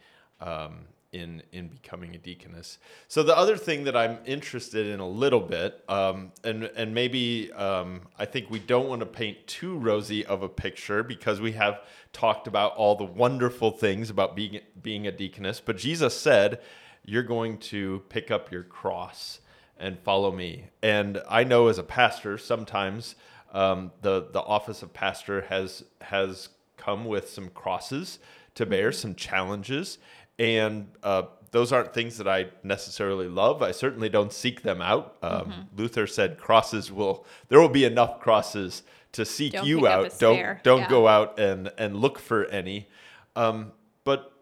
Um, 0.40 0.86
in 1.12 1.42
in 1.52 1.68
becoming 1.68 2.14
a 2.14 2.18
deaconess. 2.18 2.78
So 3.08 3.22
the 3.22 3.36
other 3.36 3.56
thing 3.56 3.84
that 3.84 3.96
I'm 3.96 4.18
interested 4.26 4.86
in 4.86 5.00
a 5.00 5.08
little 5.08 5.40
bit, 5.40 5.82
um, 5.88 6.32
and 6.44 6.64
and 6.64 6.94
maybe 6.94 7.52
um, 7.52 8.02
I 8.18 8.24
think 8.24 8.50
we 8.50 8.58
don't 8.58 8.88
want 8.88 9.00
to 9.00 9.06
paint 9.06 9.46
too 9.46 9.76
rosy 9.78 10.24
of 10.26 10.42
a 10.42 10.48
picture 10.48 11.02
because 11.02 11.40
we 11.40 11.52
have 11.52 11.80
talked 12.12 12.46
about 12.46 12.74
all 12.76 12.94
the 12.96 13.04
wonderful 13.04 13.70
things 13.70 14.10
about 14.10 14.36
being 14.36 14.60
being 14.82 15.06
a 15.06 15.12
deaconess. 15.12 15.60
But 15.60 15.76
Jesus 15.76 16.18
said, 16.18 16.60
"You're 17.04 17.22
going 17.22 17.58
to 17.58 18.02
pick 18.08 18.30
up 18.30 18.50
your 18.50 18.62
cross 18.62 19.40
and 19.78 19.98
follow 19.98 20.32
me." 20.32 20.66
And 20.82 21.22
I 21.28 21.44
know 21.44 21.68
as 21.68 21.78
a 21.78 21.84
pastor, 21.84 22.38
sometimes 22.38 23.14
um, 23.52 23.92
the 24.02 24.28
the 24.32 24.42
office 24.42 24.82
of 24.82 24.92
pastor 24.92 25.42
has 25.42 25.84
has 26.00 26.48
come 26.76 27.04
with 27.04 27.28
some 27.30 27.48
crosses 27.50 28.18
to 28.54 28.66
bear, 28.66 28.92
some 28.92 29.14
challenges 29.14 29.98
and 30.38 30.88
uh, 31.02 31.22
those 31.50 31.72
aren't 31.72 31.94
things 31.94 32.18
that 32.18 32.28
I 32.28 32.46
necessarily 32.62 33.28
love. 33.28 33.62
I 33.62 33.70
certainly 33.72 34.08
don't 34.08 34.32
seek 34.32 34.62
them 34.62 34.80
out. 34.82 35.16
Um, 35.22 35.30
Mm-hmm. 35.46 35.60
Luther 35.76 36.06
said 36.06 36.38
crosses 36.38 36.90
will 36.92 37.24
there 37.48 37.60
will 37.60 37.68
be 37.68 37.84
enough 37.84 38.20
crosses 38.20 38.82
to 39.12 39.24
seek 39.24 39.52
Don't 39.52 39.66
you 39.66 39.76
pick 39.80 39.86
up 39.86 40.00
a 40.02 40.04
out. 40.06 40.18
Don't 40.18 40.62
don't 40.62 40.80
Yeah. 40.80 40.88
go 40.90 41.08
out 41.08 41.38
and 41.38 41.70
and 41.78 41.96
look 41.96 42.18
for 42.18 42.44
any. 42.46 42.88
Um, 43.34 43.72
but 44.04 44.32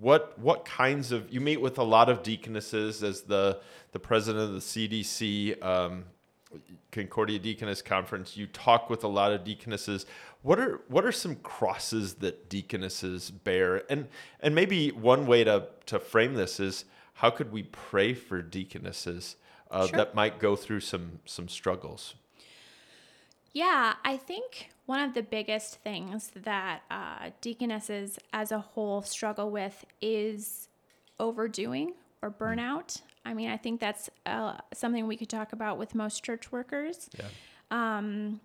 what 0.00 0.38
what 0.38 0.64
kinds 0.64 1.12
of 1.12 1.32
you 1.32 1.40
meet 1.40 1.60
with 1.60 1.78
a 1.78 1.82
lot 1.82 2.08
of 2.08 2.22
deaconesses 2.22 3.02
as 3.02 3.22
the 3.22 3.60
the 3.92 3.98
president 3.98 4.44
of 4.44 4.52
the 4.54 4.60
CDC 4.60 5.62
um, 5.64 6.04
Concordia 6.90 7.38
Deaconess 7.38 7.82
Conference. 7.82 8.36
You 8.36 8.46
talk 8.46 8.90
with 8.90 9.04
a 9.04 9.08
lot 9.08 9.32
of 9.32 9.44
deaconesses. 9.44 10.06
What 10.42 10.58
are 10.58 10.80
what 10.88 11.04
are 11.04 11.12
some 11.12 11.36
crosses 11.36 12.14
that 12.14 12.48
deaconesses 12.48 13.30
bear? 13.30 13.82
And 13.90 14.08
and 14.40 14.54
maybe 14.54 14.90
one 14.90 15.26
way 15.26 15.44
to 15.44 15.68
to 15.86 15.98
frame 15.98 16.34
this 16.34 16.60
is 16.60 16.84
how 17.14 17.30
could 17.30 17.52
we 17.52 17.64
pray 17.64 18.14
for 18.14 18.42
deaconesses 18.42 19.36
uh, 19.70 19.86
Sure. 19.86 19.96
that 19.96 20.14
might 20.14 20.38
go 20.38 20.56
through 20.56 20.80
some 20.80 21.20
some 21.24 21.48
struggles? 21.48 22.14
Yeah, 23.52 23.94
I 24.04 24.16
think 24.16 24.70
one 24.86 25.00
of 25.00 25.14
the 25.14 25.22
biggest 25.22 25.76
things 25.76 26.30
that 26.34 26.82
uh, 26.90 27.30
deaconesses 27.40 28.18
as 28.32 28.50
a 28.50 28.58
whole 28.58 29.02
struggle 29.02 29.50
with 29.50 29.84
is 30.00 30.68
overdoing 31.20 31.92
or 32.22 32.30
burnout. 32.30 33.02
I 33.24 33.34
mean, 33.34 33.50
I 33.50 33.56
think 33.56 33.80
that's 33.80 34.10
uh, 34.26 34.56
something 34.72 35.06
we 35.06 35.16
could 35.16 35.28
talk 35.28 35.52
about 35.52 35.78
with 35.78 35.94
most 35.94 36.24
church 36.24 36.50
workers. 36.50 37.08
Yeah. 37.18 37.26
Um, 37.70 38.40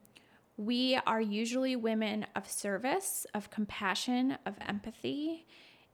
we 0.58 1.00
are 1.06 1.22
usually 1.22 1.76
women 1.76 2.26
of 2.36 2.50
service, 2.50 3.26
of 3.34 3.50
compassion, 3.50 4.38
of 4.46 4.56
empathy, 4.68 5.46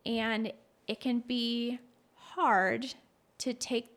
and 0.06 0.52
it 0.88 1.00
can 1.00 1.20
be 1.20 1.80
hard 2.16 2.94
to 3.40 3.54
take 3.54 3.90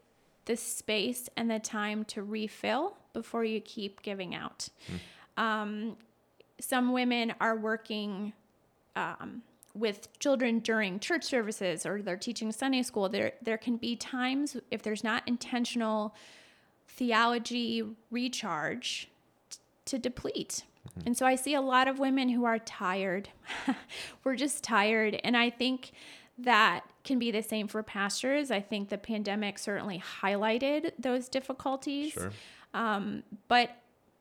the 0.47 0.57
space 0.57 1.29
and 1.37 1.51
the 1.51 1.59
time 1.59 2.05
to 2.05 2.23
refill 2.23 2.97
before 3.13 3.45
you 3.45 3.61
keep 3.61 4.03
giving 4.03 4.35
out. 4.35 4.69
Um, 5.37 5.97
some 6.61 6.93
women 6.93 7.35
are 7.41 7.57
working 7.57 8.33
um, 8.95 9.43
with 9.77 10.19
children 10.19 10.61
during 10.61 10.99
church 10.99 11.25
services 11.25 11.85
or 11.85 12.03
they're 12.03 12.17
teaching 12.17 12.51
Sunday 12.53 12.83
school. 12.83 13.09
There, 13.09 13.33
there 13.43 13.59
can 13.59 13.77
be 13.77 13.97
times 13.97 14.57
if 14.71 14.83
there's 14.83 15.05
not 15.05 15.23
intentional 15.27 16.15
theology 16.89 17.85
recharge 18.11 19.11
t- 19.51 19.59
to 19.85 19.99
deplete. 19.99 20.65
And 21.05 21.17
so 21.17 21.27
I 21.27 21.35
see 21.35 21.55
a 21.55 21.61
lot 21.61 21.89
of 21.89 21.99
women 21.99 22.29
who 22.29 22.45
are 22.45 22.59
tired. 22.59 23.29
We're 24.25 24.37
just 24.37 24.63
tired. 24.63 25.21
And 25.25 25.37
I 25.37 25.51
think 25.51 25.93
that 26.39 26.85
can 27.05 27.19
be 27.19 27.31
the 27.31 27.43
same 27.43 27.69
for 27.69 27.83
pastors. 27.83 28.51
I 28.51 28.61
think 28.61 28.89
the 28.89 28.99
pandemic 28.99 29.59
certainly 29.59 30.03
highlighted 30.23 30.93
those 30.99 31.29
difficulties. 31.29 32.13
Sure. 32.13 32.31
Um, 32.73 33.23
but 33.49 33.71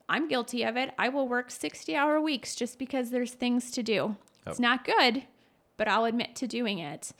I'm 0.07 0.27
guilty 0.27 0.63
of 0.63 0.77
it. 0.77 0.91
I 0.97 1.09
will 1.09 1.27
work 1.27 1.51
60 1.51 1.95
hour 1.95 2.21
weeks 2.21 2.55
just 2.55 2.79
because 2.79 3.09
there's 3.09 3.31
things 3.31 3.71
to 3.71 3.83
do. 3.83 4.15
It's 4.47 4.59
not 4.59 4.85
good, 4.85 5.23
but 5.77 5.87
I'll 5.87 6.05
admit 6.05 6.35
to 6.37 6.47
doing 6.47 6.79
it. 6.79 7.11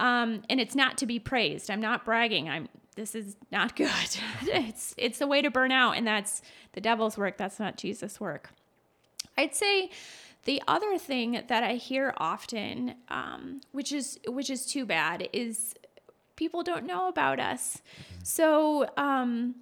Um, 0.00 0.42
and 0.48 0.60
it's 0.60 0.74
not 0.74 0.96
to 0.98 1.06
be 1.06 1.18
praised. 1.18 1.70
I'm 1.70 1.80
not 1.80 2.04
bragging. 2.04 2.48
I'm 2.48 2.68
this 2.94 3.14
is 3.14 3.36
not 3.52 3.76
good. 3.76 3.90
it's 4.42 4.94
it's 4.96 5.20
a 5.20 5.26
way 5.26 5.42
to 5.42 5.50
burn 5.50 5.72
out, 5.72 5.92
and 5.96 6.06
that's 6.06 6.42
the 6.72 6.80
devil's 6.80 7.16
work. 7.16 7.36
That's 7.36 7.58
not 7.58 7.76
Jesus' 7.76 8.20
work. 8.20 8.50
I'd 9.36 9.54
say 9.54 9.90
the 10.44 10.62
other 10.66 10.98
thing 10.98 11.42
that 11.48 11.62
I 11.62 11.74
hear 11.74 12.14
often, 12.16 12.94
um, 13.08 13.60
which 13.72 13.92
is 13.92 14.18
which 14.26 14.50
is 14.50 14.66
too 14.66 14.84
bad, 14.86 15.28
is 15.32 15.74
people 16.36 16.62
don't 16.62 16.86
know 16.86 17.08
about 17.08 17.40
us. 17.40 17.82
So 18.22 18.88
um, 18.96 19.56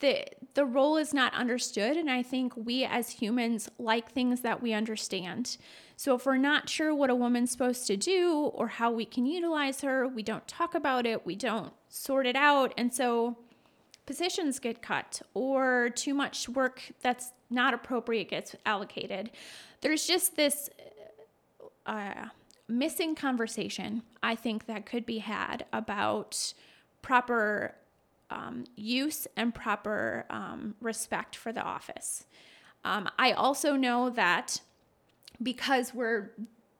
the 0.00 0.24
the 0.54 0.64
role 0.64 0.96
is 0.96 1.14
not 1.14 1.32
understood, 1.34 1.96
and 1.96 2.10
I 2.10 2.22
think 2.22 2.56
we 2.56 2.84
as 2.84 3.10
humans 3.10 3.70
like 3.78 4.12
things 4.12 4.42
that 4.42 4.62
we 4.62 4.72
understand. 4.72 5.56
So 6.02 6.16
if 6.16 6.26
we're 6.26 6.36
not 6.36 6.68
sure 6.68 6.92
what 6.92 7.10
a 7.10 7.14
woman's 7.14 7.52
supposed 7.52 7.86
to 7.86 7.96
do 7.96 8.50
or 8.54 8.66
how 8.66 8.90
we 8.90 9.04
can 9.04 9.24
utilize 9.24 9.82
her, 9.82 10.08
we 10.08 10.24
don't 10.24 10.48
talk 10.48 10.74
about 10.74 11.06
it, 11.06 11.24
we 11.24 11.36
don't 11.36 11.72
sort 11.88 12.26
it 12.26 12.34
out, 12.34 12.74
and 12.76 12.92
so 12.92 13.36
positions 14.04 14.58
get 14.58 14.82
cut 14.82 15.22
or 15.32 15.90
too 15.90 16.12
much 16.12 16.48
work 16.48 16.82
that's 17.02 17.30
not 17.50 17.72
appropriate 17.72 18.30
gets 18.30 18.56
allocated. 18.66 19.30
There's 19.80 20.04
just 20.04 20.34
this 20.34 20.68
uh, 21.86 22.30
missing 22.66 23.14
conversation, 23.14 24.02
I 24.24 24.34
think, 24.34 24.66
that 24.66 24.86
could 24.86 25.06
be 25.06 25.18
had 25.18 25.66
about 25.72 26.52
proper 27.00 27.76
um, 28.28 28.64
use 28.74 29.28
and 29.36 29.54
proper 29.54 30.26
um, 30.30 30.74
respect 30.80 31.36
for 31.36 31.52
the 31.52 31.62
office. 31.62 32.26
Um, 32.84 33.08
I 33.20 33.30
also 33.30 33.76
know 33.76 34.10
that 34.10 34.62
because 35.42 35.94
we're 35.94 36.32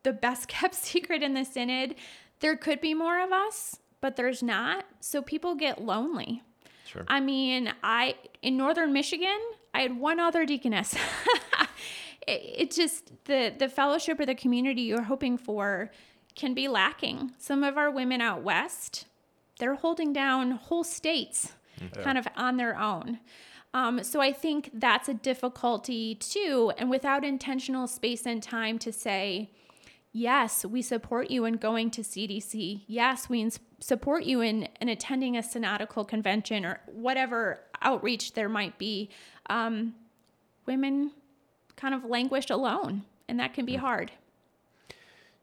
the 0.03 0.13
best 0.13 0.49
kept 0.49 0.75
secret 0.75 1.23
in 1.23 1.35
the 1.35 1.45
synod, 1.45 1.95
there 2.41 2.57
could 2.57 2.81
be 2.81 2.95
more 2.95 3.23
of 3.23 3.33
us, 3.33 3.77
but 4.01 4.17
there's 4.17 4.43
not. 4.43 4.85
So 5.01 5.23
people 5.23 5.55
get 5.55 5.83
lonely. 5.83 6.43
Sure. 6.87 7.05
I 7.09 7.21
mean, 7.21 7.73
I 7.83 8.17
in 8.43 8.57
northern 8.57 8.93
Michigan, 8.93 9.39
I 9.73 9.81
had 9.81 9.99
one 9.99 10.21
other 10.21 10.45
deaconess. 10.45 10.95
it, 12.27 12.43
it 12.59 12.71
just 12.71 13.13
the 13.25 13.55
the 13.57 13.69
fellowship 13.69 14.21
or 14.21 14.27
the 14.27 14.35
community 14.35 14.83
you're 14.83 15.03
hoping 15.03 15.39
for 15.39 15.91
can 16.35 16.55
be 16.55 16.69
lacking. 16.69 17.33
Some 17.39 17.63
of 17.63 17.79
our 17.79 17.91
women 17.91 18.21
out 18.21 18.43
west, 18.43 19.07
they're 19.59 19.75
holding 19.75 20.13
down 20.13 20.53
whole 20.53 20.85
states 20.85 21.53
mm. 21.81 22.03
kind 22.03 22.19
of 22.19 22.27
on 22.37 22.57
their 22.57 22.79
own. 22.79 23.21
Um, 23.75 24.03
so 24.05 24.21
I 24.21 24.33
think 24.33 24.71
that's 24.75 25.09
a 25.09 25.15
difficulty 25.15 26.15
too. 26.15 26.73
And 26.77 26.91
without 26.91 27.25
intentional 27.25 27.87
space 27.87 28.27
and 28.27 28.43
time 28.43 28.79
to 28.81 28.93
say, 28.93 29.51
yes, 30.13 30.65
we 30.65 30.83
support 30.83 31.31
you 31.31 31.45
in 31.45 31.55
going 31.55 31.91
to 31.93 32.03
CDC. 32.03 32.83
Yes, 32.87 33.29
we 33.29 33.41
ins- 33.41 33.61
support 33.81 34.25
you 34.25 34.41
in, 34.41 34.69
in 34.81 34.89
attending 34.89 35.37
a 35.37 35.43
synodical 35.43 36.07
convention 36.07 36.65
or 36.67 36.81
whatever 36.87 37.61
outreach 37.81 38.35
there 38.35 38.49
might 38.49 38.79
be. 38.79 39.11
Um, 39.49 39.95
women 40.67 41.13
kind 41.77 41.95
of 41.95 42.05
languish 42.05 42.51
alone, 42.51 43.03
and 43.29 43.41
that 43.41 43.55
can 43.55 43.65
be 43.65 43.77
hard. 43.77 44.13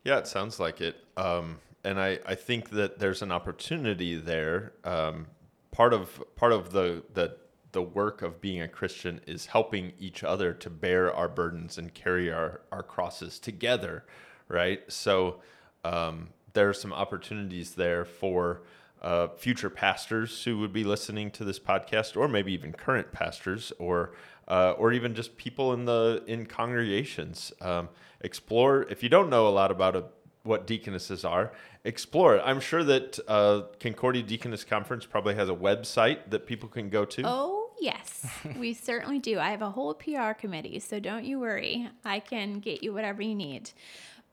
Yeah, 0.03 0.19
it 0.19 0.27
sounds 0.27 0.59
like 0.59 0.81
it. 0.81 0.95
Um, 1.17 1.59
and 1.83 1.99
I, 1.99 2.19
I 2.25 2.35
think 2.35 2.69
that 2.71 2.99
there's 2.99 3.21
an 3.21 3.31
opportunity 3.31 4.15
there. 4.15 4.73
Um, 4.83 5.27
part 5.71 5.93
of 5.93 6.23
part 6.35 6.51
of 6.51 6.71
the, 6.71 7.03
the 7.13 7.35
the 7.71 7.81
work 7.81 8.21
of 8.21 8.41
being 8.41 8.61
a 8.61 8.67
Christian 8.67 9.21
is 9.27 9.47
helping 9.47 9.93
each 9.99 10.23
other 10.23 10.53
to 10.53 10.69
bear 10.69 11.13
our 11.13 11.29
burdens 11.29 11.77
and 11.77 11.93
carry 11.93 12.31
our, 12.31 12.61
our 12.71 12.83
crosses 12.83 13.39
together, 13.39 14.05
right? 14.47 14.81
So 14.87 15.41
um, 15.83 16.29
there 16.53 16.69
are 16.69 16.73
some 16.73 16.93
opportunities 16.93 17.75
there 17.75 18.05
for 18.05 18.61
uh, 19.01 19.29
future 19.37 19.69
pastors 19.69 20.43
who 20.43 20.57
would 20.59 20.73
be 20.73 20.83
listening 20.83 21.31
to 21.31 21.43
this 21.45 21.59
podcast, 21.59 22.17
or 22.17 22.27
maybe 22.27 22.51
even 22.53 22.73
current 22.73 23.11
pastors, 23.11 23.71
or 23.79 24.13
uh, 24.47 24.71
or 24.71 24.91
even 24.91 25.13
just 25.15 25.37
people 25.37 25.73
in 25.73 25.85
the 25.85 26.23
in 26.27 26.45
congregations. 26.45 27.53
Um, 27.61 27.89
explore 28.21 28.83
if 28.89 29.01
you 29.01 29.07
don't 29.07 29.29
know 29.29 29.47
a 29.47 29.49
lot 29.49 29.71
about 29.71 29.95
a, 29.95 30.03
what 30.43 30.67
deaconesses 30.67 31.23
are, 31.23 31.53
explore 31.83 32.35
it. 32.35 32.41
I'm 32.43 32.59
sure 32.59 32.83
that 32.83 33.19
uh, 33.27 33.61
Concordia 33.79 34.23
Deaconess 34.23 34.63
Conference 34.63 35.05
probably 35.05 35.35
has 35.35 35.47
a 35.49 35.55
website 35.55 36.29
that 36.29 36.45
people 36.45 36.67
can 36.67 36.89
go 36.89 37.05
to. 37.05 37.21
Oh, 37.25 37.58
yes, 37.79 38.25
we 38.57 38.73
certainly 38.73 39.19
do. 39.19 39.39
I 39.39 39.51
have 39.51 39.61
a 39.61 39.69
whole 39.69 39.93
PR 39.93 40.31
committee, 40.31 40.79
so 40.79 40.99
don't 40.99 41.25
you 41.25 41.39
worry. 41.39 41.89
I 42.05 42.19
can 42.19 42.59
get 42.59 42.83
you 42.83 42.93
whatever 42.93 43.21
you 43.21 43.35
need. 43.35 43.71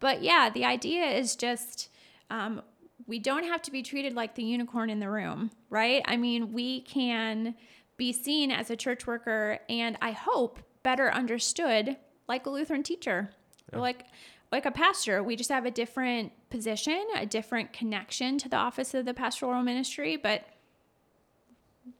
But 0.01 0.22
yeah, 0.22 0.51
the 0.53 0.64
idea 0.64 1.07
is 1.07 1.36
just 1.36 1.88
um, 2.30 2.62
we 3.07 3.18
don't 3.18 3.44
have 3.44 3.62
to 3.62 3.70
be 3.70 3.82
treated 3.82 4.14
like 4.14 4.34
the 4.34 4.42
unicorn 4.42 4.90
in 4.90 5.01
the 5.01 5.11
room, 5.11 5.51
right? 5.70 6.03
I 6.07 6.16
mean, 6.16 6.53
we 6.53 6.82
can 6.82 7.55
be 7.97 8.12
seen 8.12 8.51
as 8.51 8.70
a 8.70 8.76
church 8.76 9.07
worker 9.07 9.59
and 9.68 9.97
I 10.03 10.11
hope 10.11 10.59
better 10.82 11.12
understood 11.12 11.97
like 12.28 12.47
a 12.47 12.51
Lutheran 12.51 12.82
teacher 12.82 13.30
or 13.72 13.80
like 13.80 14.05
like 14.53 14.66
a 14.66 14.70
pastor. 14.70 15.22
We 15.22 15.34
just 15.34 15.51
have 15.51 15.66
a 15.66 15.70
different 15.70 16.32
position, 16.51 17.05
a 17.16 17.26
different 17.26 17.72
connection 17.72 18.38
to 18.38 18.49
the 18.49 18.57
office 18.57 18.94
of 18.94 19.05
the 19.05 19.12
pastoral 19.12 19.62
ministry, 19.62 20.16
but 20.16 20.44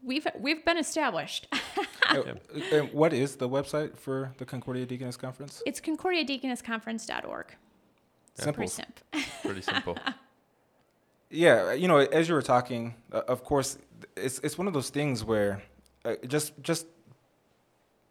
we've 0.03 0.27
we've 0.39 0.65
been 0.65 0.79
established. 0.79 1.49
And 2.73 2.93
what 2.93 3.13
is 3.13 3.35
the 3.35 3.49
website 3.49 3.99
for 3.99 4.33
the 4.39 4.45
Concordia 4.45 4.87
Deaconess 4.87 5.17
Conference? 5.17 5.61
it's 5.67 5.81
concordiadeaconessconference.org. 5.81 7.47
Simple. 8.35 8.55
Pretty 8.55 8.71
simple. 8.71 9.03
Pretty 9.43 9.63
simple. 9.63 9.99
Yeah, 11.29 11.73
you 11.73 11.89
know, 11.89 11.99
as 11.99 12.29
you 12.29 12.35
were 12.35 12.43
talking, 12.43 12.95
uh, 13.13 13.23
of 13.27 13.43
course, 13.43 13.79
it's 14.17 14.39
it's 14.41 14.57
one 14.57 14.69
of 14.69 14.73
those 14.73 14.91
things 14.91 15.25
where 15.25 15.61
uh, 16.05 16.15
just 16.29 16.53
just 16.63 16.87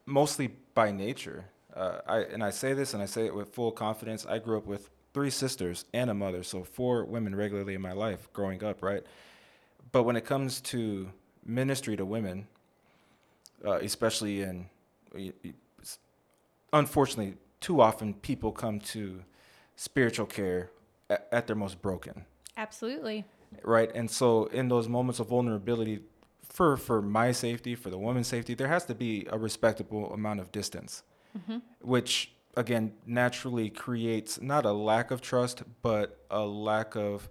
mostly 0.05 0.51
by 0.73 0.91
nature, 0.91 1.45
uh, 1.73 1.99
I 2.05 2.17
and 2.19 2.43
I 2.43 2.49
say 2.49 2.73
this 2.73 2.93
and 2.93 3.01
I 3.01 3.05
say 3.05 3.25
it 3.25 3.33
with 3.33 3.53
full 3.53 3.71
confidence. 3.71 4.25
I 4.25 4.39
grew 4.39 4.57
up 4.57 4.65
with 4.65 4.89
three 5.13 5.29
sisters 5.29 5.85
and 5.93 6.09
a 6.09 6.13
mother, 6.13 6.43
so 6.43 6.65
four 6.65 7.05
women 7.05 7.33
regularly 7.33 7.73
in 7.73 7.81
my 7.81 7.93
life 7.93 8.27
growing 8.33 8.61
up, 8.63 8.83
right? 8.83 9.03
But 9.93 10.03
when 10.03 10.17
it 10.17 10.25
comes 10.25 10.59
to 10.61 11.09
ministry 11.45 11.95
to 11.97 12.05
women, 12.05 12.47
uh, 13.65 13.73
especially 13.81 14.41
in, 14.41 14.65
y- 15.13 15.31
y- 15.43 15.53
s- 15.81 15.99
unfortunately, 16.73 17.37
too 17.61 17.81
often 17.81 18.13
people 18.15 18.51
come 18.51 18.79
to 18.79 19.23
spiritual 19.75 20.25
care 20.25 20.69
at, 21.09 21.27
at 21.31 21.47
their 21.47 21.55
most 21.55 21.81
broken 21.81 22.25
Absolutely. 22.57 23.25
right? 23.63 23.91
And 23.93 24.09
so 24.09 24.45
in 24.47 24.69
those 24.69 24.87
moments 24.87 25.19
of 25.19 25.27
vulnerability, 25.29 25.99
for 26.47 26.77
for 26.77 27.01
my 27.01 27.31
safety, 27.33 27.75
for 27.75 27.89
the 27.89 27.97
woman's 27.97 28.27
safety, 28.27 28.53
there 28.53 28.67
has 28.69 28.85
to 28.85 28.95
be 28.95 29.25
a 29.29 29.37
respectable 29.37 30.13
amount 30.13 30.39
of 30.39 30.51
distance, 30.53 31.03
which 31.81 32.31
again 32.55 32.93
naturally 33.05 33.69
creates 33.69 34.39
not 34.41 34.65
a 34.65 34.71
lack 34.71 35.11
of 35.11 35.19
trust, 35.21 35.63
but 35.81 36.23
a 36.31 36.45
lack 36.45 36.95
of 36.95 37.27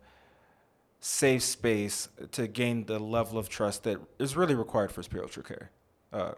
safe 1.05 1.43
space 1.43 2.09
to 2.33 2.49
gain 2.49 2.87
the 2.87 2.99
level 2.99 3.37
of 3.37 3.51
trust 3.51 3.83
that 3.83 4.01
is 4.19 4.37
really 4.37 4.55
required 4.55 4.91
for 4.91 5.03
spiritual 5.03 5.43
care. 5.43 5.71
Uh, 6.11 6.33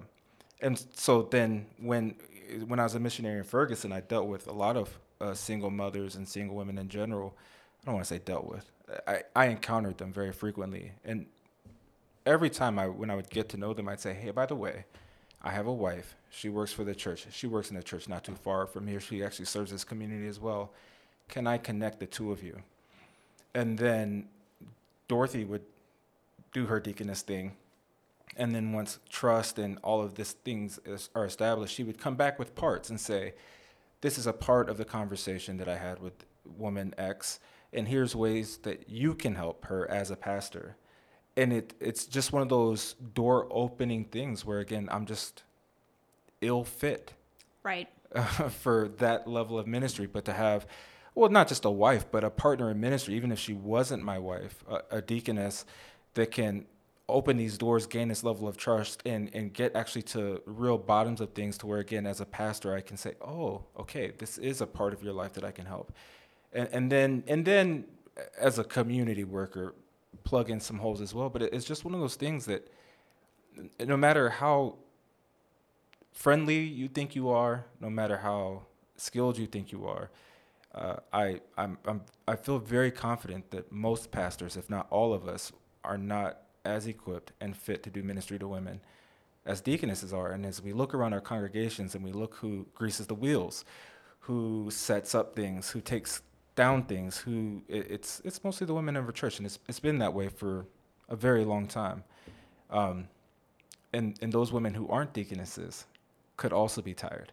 and 0.60 0.84
so 0.92 1.22
then 1.22 1.66
when 1.78 2.16
when 2.66 2.80
I 2.80 2.82
was 2.82 2.96
a 2.96 3.00
missionary 3.00 3.38
in 3.38 3.44
Ferguson, 3.44 3.92
I 3.92 4.00
dealt 4.00 4.26
with 4.26 4.48
a 4.48 4.52
lot 4.52 4.76
of 4.76 4.98
uh, 5.20 5.34
single 5.34 5.70
mothers 5.70 6.16
and 6.16 6.28
single 6.28 6.56
women 6.56 6.78
in 6.78 6.88
general. 6.88 7.36
I 7.80 7.86
don't 7.86 7.94
want 7.94 8.06
to 8.06 8.14
say 8.14 8.18
dealt 8.18 8.46
with. 8.46 8.68
I, 9.06 9.22
I 9.36 9.46
encountered 9.46 9.98
them 9.98 10.12
very 10.12 10.32
frequently, 10.32 10.92
and 11.04 11.26
every 12.24 12.50
time 12.50 12.76
I 12.76 12.88
when 12.88 13.08
I 13.08 13.14
would 13.14 13.30
get 13.30 13.48
to 13.50 13.56
know 13.56 13.72
them, 13.72 13.88
I'd 13.88 14.00
say, 14.00 14.14
"Hey, 14.14 14.32
by 14.32 14.46
the 14.46 14.56
way, 14.56 14.84
I 15.42 15.50
have 15.50 15.68
a 15.68 15.72
wife. 15.72 16.16
She 16.30 16.48
works 16.48 16.72
for 16.72 16.82
the 16.82 16.94
church. 16.94 17.26
She 17.30 17.46
works 17.46 17.70
in 17.70 17.76
a 17.76 17.82
church 17.84 18.08
not 18.08 18.24
too 18.24 18.34
far 18.34 18.66
from 18.66 18.88
here. 18.88 18.98
She 18.98 19.22
actually 19.22 19.46
serves 19.46 19.70
this 19.70 19.84
community 19.84 20.26
as 20.26 20.40
well. 20.40 20.72
Can 21.28 21.46
I 21.46 21.56
connect 21.58 22.00
the 22.00 22.06
two 22.06 22.32
of 22.32 22.42
you?" 22.42 22.62
And 23.54 23.78
then 23.78 24.28
Dorothy 25.08 25.44
would 25.44 25.62
do 26.52 26.66
her 26.66 26.80
deaconess 26.80 27.22
thing, 27.22 27.56
and 28.36 28.54
then 28.54 28.72
once 28.72 28.98
trust 29.08 29.58
and 29.58 29.78
all 29.82 30.02
of 30.02 30.14
these 30.14 30.32
things 30.32 30.78
is, 30.84 31.10
are 31.14 31.24
established, 31.24 31.74
she 31.74 31.84
would 31.84 31.98
come 31.98 32.16
back 32.16 32.38
with 32.38 32.54
parts 32.54 32.90
and 32.90 33.00
say, 33.00 33.34
"This 34.00 34.18
is 34.18 34.26
a 34.26 34.32
part 34.32 34.68
of 34.68 34.76
the 34.78 34.84
conversation 34.84 35.56
that 35.58 35.68
I 35.68 35.76
had 35.76 36.00
with 36.00 36.24
woman 36.44 36.94
X, 36.98 37.40
and 37.72 37.88
here's 37.88 38.14
ways 38.16 38.58
that 38.58 38.88
you 38.88 39.14
can 39.14 39.34
help 39.34 39.66
her 39.66 39.88
as 39.90 40.10
a 40.10 40.16
pastor." 40.16 40.76
And 41.36 41.52
it 41.52 41.74
it's 41.80 42.06
just 42.06 42.32
one 42.32 42.42
of 42.42 42.48
those 42.48 42.94
door 42.94 43.46
opening 43.50 44.04
things 44.06 44.44
where 44.44 44.60
again 44.60 44.88
I'm 44.90 45.06
just 45.06 45.42
ill 46.40 46.64
fit 46.64 47.12
Right. 47.62 47.88
for 48.50 48.88
that 48.98 49.26
level 49.26 49.58
of 49.58 49.66
ministry, 49.66 50.06
but 50.06 50.24
to 50.26 50.32
have, 50.32 50.66
well, 51.16 51.30
not 51.30 51.48
just 51.48 51.64
a 51.64 51.70
wife, 51.70 52.04
but 52.12 52.22
a 52.22 52.30
partner 52.30 52.70
in 52.70 52.78
ministry, 52.78 53.14
even 53.14 53.32
if 53.32 53.38
she 53.38 53.54
wasn't 53.54 54.02
my 54.04 54.18
wife, 54.18 54.62
a, 54.68 54.98
a 54.98 55.02
deaconess 55.02 55.64
that 56.14 56.30
can 56.30 56.66
open 57.08 57.38
these 57.38 57.56
doors, 57.56 57.86
gain 57.86 58.08
this 58.08 58.22
level 58.22 58.46
of 58.46 58.56
trust, 58.56 59.02
and 59.06 59.30
and 59.34 59.52
get 59.52 59.74
actually 59.74 60.02
to 60.02 60.42
real 60.44 60.76
bottoms 60.76 61.20
of 61.20 61.32
things, 61.32 61.56
to 61.58 61.66
where 61.66 61.78
again, 61.78 62.06
as 62.06 62.20
a 62.20 62.26
pastor, 62.26 62.74
I 62.74 62.82
can 62.82 62.98
say, 62.98 63.14
oh, 63.22 63.64
okay, 63.78 64.12
this 64.18 64.36
is 64.38 64.60
a 64.60 64.66
part 64.66 64.92
of 64.92 65.02
your 65.02 65.14
life 65.14 65.32
that 65.32 65.44
I 65.44 65.50
can 65.50 65.64
help, 65.64 65.92
and 66.52 66.68
and 66.70 66.92
then 66.92 67.24
and 67.26 67.44
then 67.44 67.86
as 68.38 68.58
a 68.58 68.64
community 68.64 69.24
worker, 69.24 69.74
plug 70.24 70.50
in 70.50 70.60
some 70.60 70.78
holes 70.78 71.00
as 71.00 71.14
well. 71.14 71.30
But 71.30 71.42
it's 71.42 71.64
just 71.64 71.84
one 71.84 71.94
of 71.94 72.00
those 72.00 72.16
things 72.16 72.44
that, 72.44 72.70
no 73.80 73.96
matter 73.96 74.28
how 74.28 74.76
friendly 76.12 76.60
you 76.60 76.88
think 76.88 77.14
you 77.14 77.30
are, 77.30 77.64
no 77.80 77.88
matter 77.88 78.18
how 78.18 78.62
skilled 78.96 79.38
you 79.38 79.46
think 79.46 79.72
you 79.72 79.86
are, 79.86 80.10
uh, 80.76 80.96
I 81.12 81.40
I'm, 81.56 81.78
I'm 81.86 82.02
I 82.28 82.36
feel 82.36 82.58
very 82.58 82.90
confident 82.90 83.50
that 83.50 83.72
most 83.72 84.10
pastors, 84.10 84.56
if 84.56 84.68
not 84.68 84.86
all 84.90 85.14
of 85.14 85.26
us, 85.26 85.52
are 85.84 85.98
not 85.98 86.42
as 86.64 86.86
equipped 86.86 87.32
and 87.40 87.56
fit 87.56 87.82
to 87.84 87.90
do 87.90 88.02
ministry 88.02 88.38
to 88.38 88.48
women 88.48 88.80
as 89.46 89.60
deaconesses 89.60 90.12
are. 90.12 90.32
And 90.32 90.44
as 90.44 90.60
we 90.60 90.72
look 90.72 90.92
around 90.92 91.12
our 91.14 91.20
congregations 91.20 91.94
and 91.94 92.04
we 92.04 92.12
look 92.12 92.34
who 92.34 92.66
greases 92.74 93.06
the 93.06 93.14
wheels, 93.14 93.64
who 94.20 94.68
sets 94.70 95.14
up 95.14 95.34
things, 95.34 95.70
who 95.70 95.80
takes 95.80 96.22
down 96.56 96.82
things, 96.82 97.16
who 97.18 97.62
it, 97.68 97.90
it's 97.90 98.20
it's 98.24 98.42
mostly 98.44 98.66
the 98.66 98.74
women 98.74 98.96
of 98.96 99.06
our 99.06 99.12
church, 99.12 99.38
and 99.38 99.46
it's 99.46 99.58
it's 99.68 99.80
been 99.80 99.98
that 99.98 100.12
way 100.12 100.28
for 100.28 100.66
a 101.08 101.16
very 101.16 101.44
long 101.44 101.66
time. 101.66 102.04
Um, 102.70 103.08
and 103.92 104.18
and 104.20 104.32
those 104.32 104.52
women 104.52 104.74
who 104.74 104.88
aren't 104.88 105.12
deaconesses 105.12 105.86
could 106.36 106.52
also 106.52 106.82
be 106.82 106.92
tired, 106.92 107.32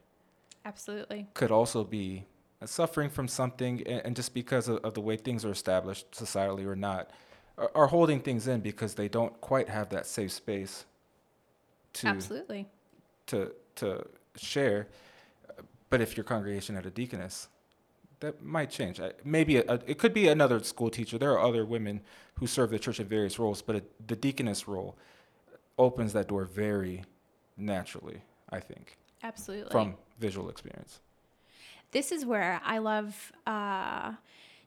Absolutely. 0.63 1.27
could 1.33 1.51
also 1.51 1.83
be 1.83 2.25
suffering 2.65 3.09
from 3.09 3.27
something, 3.27 3.85
and, 3.87 4.15
just 4.15 4.33
because 4.33 4.67
of, 4.67 4.77
of 4.83 4.93
the 4.93 5.01
way 5.01 5.17
things 5.17 5.45
are 5.45 5.51
established 5.51 6.11
societally 6.11 6.65
or 6.65 6.75
not, 6.75 7.11
are, 7.57 7.87
holding 7.87 8.19
things 8.19 8.47
in 8.47 8.61
because 8.61 8.95
they 8.95 9.07
don't 9.07 9.39
quite 9.39 9.69
have 9.69 9.89
that 9.89 10.05
safe 10.05 10.31
space 10.31 10.85
to 11.93 12.07
Absolutely. 12.07 12.67
to 13.27 13.51
to 13.75 14.05
share. 14.35 14.87
But 15.89 16.01
if 16.01 16.17
your 16.17 16.23
congregation 16.23 16.75
had 16.75 16.87
a 16.87 16.89
deaconess, 16.89 17.49
that 18.19 18.41
might 18.43 18.71
change. 18.71 18.99
Maybe 19.23 19.57
a, 19.57 19.79
it 19.85 19.99
could 19.99 20.13
be 20.13 20.27
another 20.27 20.63
school 20.63 20.89
teacher. 20.89 21.17
There 21.17 21.31
are 21.31 21.45
other 21.45 21.65
women 21.65 22.01
who 22.35 22.47
serve 22.47 22.71
the 22.71 22.79
church 22.79 22.99
in 22.99 23.05
various 23.05 23.37
roles, 23.37 23.61
but 23.61 23.75
a, 23.75 23.83
the 24.07 24.15
deaconess 24.15 24.67
role 24.67 24.97
opens 25.77 26.13
that 26.13 26.27
door 26.29 26.45
very 26.45 27.03
naturally. 27.57 28.21
I 28.49 28.59
think 28.59 28.97
Absolutely. 29.21 29.71
from 29.71 29.95
visual 30.19 30.49
experience. 30.49 31.01
This 31.93 32.11
is 32.11 32.25
where 32.25 32.59
I 32.65 32.79
love 32.79 33.31
uh, 33.47 34.13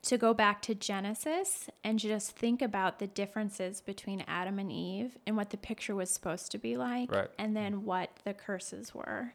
to 0.03 0.17
go 0.19 0.33
back 0.33 0.63
to 0.63 0.75
Genesis 0.75 1.69
and 1.85 1.99
just 1.99 2.31
think 2.37 2.63
about 2.63 2.99
the 2.99 3.07
differences 3.07 3.81
between 3.81 4.25
Adam 4.27 4.59
and 4.59 4.71
Eve 4.71 5.19
and 5.27 5.37
what 5.37 5.51
the 5.51 5.57
picture 5.57 5.95
was 5.95 6.11
supposed 6.11 6.51
to 6.53 6.59
be 6.59 6.77
like, 6.77 7.11
Right. 7.13 7.29
and 7.39 7.57
then 7.57 7.85
what 7.85 8.11
the 8.25 8.33
curses 8.33 8.95
were. 8.95 9.33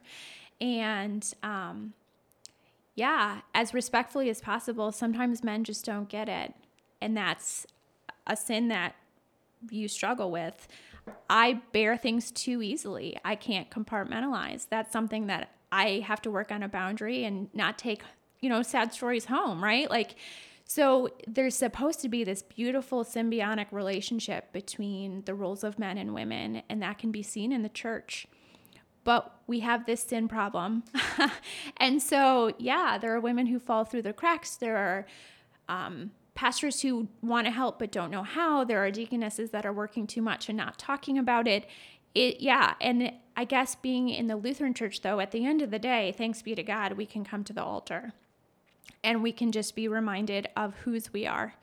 And 0.60 1.30
um, 1.42 1.92
yeah, 2.94 3.40
as 3.54 3.74
respectfully 3.74 4.30
as 4.30 4.40
possible, 4.40 4.92
sometimes 4.92 5.44
men 5.44 5.64
just 5.64 5.84
don't 5.84 6.08
get 6.08 6.28
it. 6.28 6.54
And 7.00 7.16
that's 7.16 7.66
a 8.26 8.36
sin 8.36 8.68
that 8.68 8.94
you 9.70 9.88
struggle 9.88 10.30
with. 10.30 10.68
I 11.28 11.60
bear 11.72 11.96
things 11.96 12.30
too 12.30 12.62
easily. 12.62 13.18
I 13.24 13.34
can't 13.34 13.68
compartmentalize. 13.70 14.66
That's 14.70 14.92
something 14.92 15.26
that 15.26 15.50
I 15.72 16.04
have 16.06 16.20
to 16.22 16.30
work 16.30 16.52
on 16.52 16.62
a 16.62 16.68
boundary 16.68 17.24
and 17.24 17.48
not 17.54 17.78
take, 17.78 18.02
you 18.40 18.50
know, 18.50 18.62
sad 18.62 18.92
stories 18.92 19.24
home, 19.24 19.64
right? 19.64 19.90
Like, 19.90 20.16
so 20.64 21.08
there's 21.26 21.56
supposed 21.56 22.00
to 22.02 22.08
be 22.08 22.24
this 22.24 22.42
beautiful 22.42 23.04
symbiotic 23.04 23.66
relationship 23.72 24.52
between 24.52 25.22
the 25.24 25.34
roles 25.34 25.64
of 25.64 25.78
men 25.78 25.98
and 25.98 26.14
women, 26.14 26.62
and 26.68 26.82
that 26.82 26.98
can 26.98 27.10
be 27.10 27.22
seen 27.22 27.52
in 27.52 27.62
the 27.62 27.68
church. 27.70 28.26
But 29.04 29.34
we 29.46 29.60
have 29.60 29.86
this 29.86 30.02
sin 30.02 30.28
problem. 30.28 30.84
and 31.78 32.00
so, 32.00 32.52
yeah, 32.58 32.98
there 32.98 33.14
are 33.14 33.20
women 33.20 33.46
who 33.46 33.58
fall 33.58 33.84
through 33.84 34.02
the 34.02 34.12
cracks. 34.12 34.56
There 34.56 34.76
are 34.76 35.06
um, 35.68 36.12
pastors 36.34 36.80
who 36.82 37.08
want 37.20 37.46
to 37.46 37.50
help 37.50 37.78
but 37.78 37.90
don't 37.90 38.10
know 38.10 38.22
how. 38.22 38.64
There 38.64 38.84
are 38.84 38.90
deaconesses 38.90 39.50
that 39.50 39.66
are 39.66 39.72
working 39.72 40.06
too 40.06 40.22
much 40.22 40.48
and 40.48 40.56
not 40.56 40.78
talking 40.78 41.18
about 41.18 41.48
it. 41.48 41.66
It 42.14 42.40
yeah, 42.40 42.74
and 42.80 43.12
I 43.36 43.44
guess 43.44 43.74
being 43.74 44.08
in 44.08 44.26
the 44.26 44.36
Lutheran 44.36 44.74
church 44.74 45.00
though, 45.00 45.20
at 45.20 45.30
the 45.30 45.46
end 45.46 45.62
of 45.62 45.70
the 45.70 45.78
day, 45.78 46.14
thanks 46.16 46.42
be 46.42 46.54
to 46.54 46.62
God, 46.62 46.94
we 46.94 47.06
can 47.06 47.24
come 47.24 47.44
to 47.44 47.52
the 47.52 47.62
altar. 47.62 48.12
And 49.04 49.22
we 49.22 49.32
can 49.32 49.50
just 49.50 49.74
be 49.74 49.88
reminded 49.88 50.48
of 50.56 50.74
whose 50.76 51.12
we 51.12 51.26
are. 51.26 51.54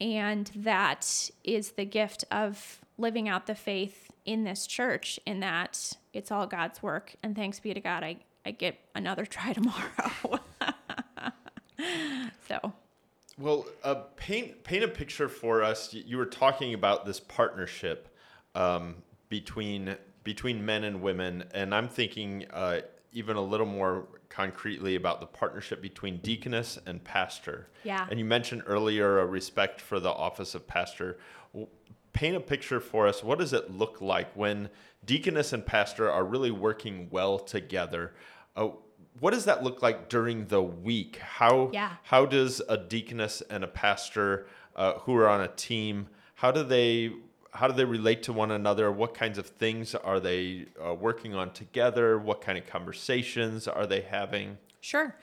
And 0.00 0.50
that 0.56 1.30
is 1.44 1.72
the 1.72 1.84
gift 1.84 2.24
of 2.30 2.80
living 2.98 3.28
out 3.28 3.46
the 3.46 3.54
faith 3.54 4.10
in 4.24 4.44
this 4.44 4.66
church 4.66 5.20
in 5.26 5.40
that 5.40 5.92
it's 6.12 6.30
all 6.30 6.46
God's 6.46 6.82
work. 6.82 7.14
And 7.22 7.36
thanks 7.36 7.60
be 7.60 7.72
to 7.74 7.80
God, 7.80 8.02
I, 8.02 8.16
I 8.44 8.50
get 8.52 8.78
another 8.94 9.26
try 9.26 9.52
tomorrow. 9.52 10.40
so 12.48 12.72
Well, 13.38 13.66
uh, 13.84 13.94
paint 14.16 14.64
paint 14.64 14.84
a 14.84 14.88
picture 14.88 15.28
for 15.28 15.62
us. 15.62 15.92
You, 15.92 16.16
were 16.16 16.26
talking 16.26 16.74
about 16.74 17.06
this 17.06 17.20
partnership 17.20 18.08
um, 18.54 18.96
between 19.32 19.96
between 20.24 20.62
men 20.64 20.84
and 20.84 21.00
women, 21.00 21.42
and 21.54 21.74
I'm 21.74 21.88
thinking 21.88 22.44
uh, 22.52 22.82
even 23.12 23.36
a 23.36 23.40
little 23.40 23.64
more 23.66 24.06
concretely 24.28 24.94
about 24.94 25.20
the 25.20 25.26
partnership 25.26 25.80
between 25.80 26.18
deaconess 26.18 26.78
and 26.84 27.02
pastor. 27.02 27.68
Yeah. 27.82 28.06
And 28.10 28.18
you 28.18 28.26
mentioned 28.26 28.62
earlier 28.66 29.20
a 29.20 29.26
respect 29.26 29.80
for 29.80 29.98
the 29.98 30.10
office 30.10 30.54
of 30.54 30.68
pastor. 30.68 31.16
Paint 32.12 32.36
a 32.36 32.40
picture 32.40 32.78
for 32.78 33.06
us. 33.08 33.24
What 33.24 33.38
does 33.38 33.54
it 33.54 33.70
look 33.70 34.02
like 34.02 34.30
when 34.36 34.68
deaconess 35.06 35.54
and 35.54 35.64
pastor 35.64 36.10
are 36.10 36.24
really 36.24 36.50
working 36.50 37.08
well 37.10 37.38
together? 37.38 38.12
Uh, 38.54 38.68
what 39.18 39.32
does 39.32 39.46
that 39.46 39.62
look 39.64 39.80
like 39.80 40.10
during 40.10 40.44
the 40.48 40.62
week? 40.62 41.16
How 41.16 41.70
Yeah. 41.72 41.92
how 42.02 42.26
does 42.26 42.60
a 42.68 42.76
deaconess 42.76 43.42
and 43.48 43.64
a 43.64 43.68
pastor 43.68 44.46
uh, 44.76 44.98
who 45.00 45.16
are 45.16 45.26
on 45.28 45.40
a 45.40 45.48
team 45.48 46.08
how 46.34 46.50
do 46.50 46.64
they 46.64 47.12
how 47.52 47.68
do 47.68 47.74
they 47.74 47.84
relate 47.84 48.22
to 48.22 48.32
one 48.32 48.50
another 48.50 48.90
what 48.90 49.14
kinds 49.14 49.38
of 49.38 49.46
things 49.46 49.94
are 49.94 50.20
they 50.20 50.66
uh, 50.84 50.94
working 50.94 51.34
on 51.34 51.52
together 51.52 52.18
what 52.18 52.40
kind 52.40 52.58
of 52.58 52.66
conversations 52.66 53.68
are 53.68 53.86
they 53.86 54.00
having 54.00 54.58
Sure. 54.82 55.14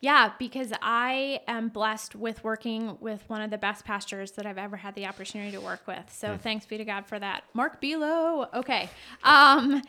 Yeah, 0.00 0.32
because 0.38 0.72
I 0.82 1.40
am 1.46 1.68
blessed 1.68 2.16
with 2.16 2.42
working 2.42 2.98
with 3.00 3.22
one 3.28 3.40
of 3.40 3.50
the 3.50 3.58
best 3.58 3.84
pastors 3.84 4.32
that 4.32 4.44
I've 4.44 4.58
ever 4.58 4.76
had 4.76 4.96
the 4.96 5.06
opportunity 5.06 5.52
to 5.52 5.60
work 5.60 5.86
with. 5.86 6.12
So 6.12 6.36
thanks 6.36 6.66
be 6.66 6.76
to 6.76 6.84
God 6.84 7.06
for 7.06 7.20
that. 7.20 7.44
Mark 7.54 7.80
Belo. 7.80 8.52
Okay. 8.52 8.90
Um, 9.22 9.80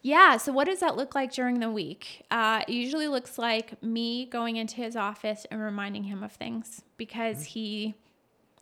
yeah. 0.00 0.36
So 0.36 0.52
what 0.52 0.68
does 0.68 0.78
that 0.78 0.96
look 0.96 1.16
like 1.16 1.32
during 1.32 1.58
the 1.58 1.70
week? 1.72 2.24
Uh, 2.30 2.62
it 2.68 2.72
usually 2.72 3.08
looks 3.08 3.36
like 3.36 3.82
me 3.82 4.26
going 4.26 4.54
into 4.54 4.76
his 4.76 4.94
office 4.94 5.44
and 5.50 5.60
reminding 5.60 6.04
him 6.04 6.22
of 6.22 6.30
things 6.30 6.82
because 6.96 7.42
he 7.46 7.96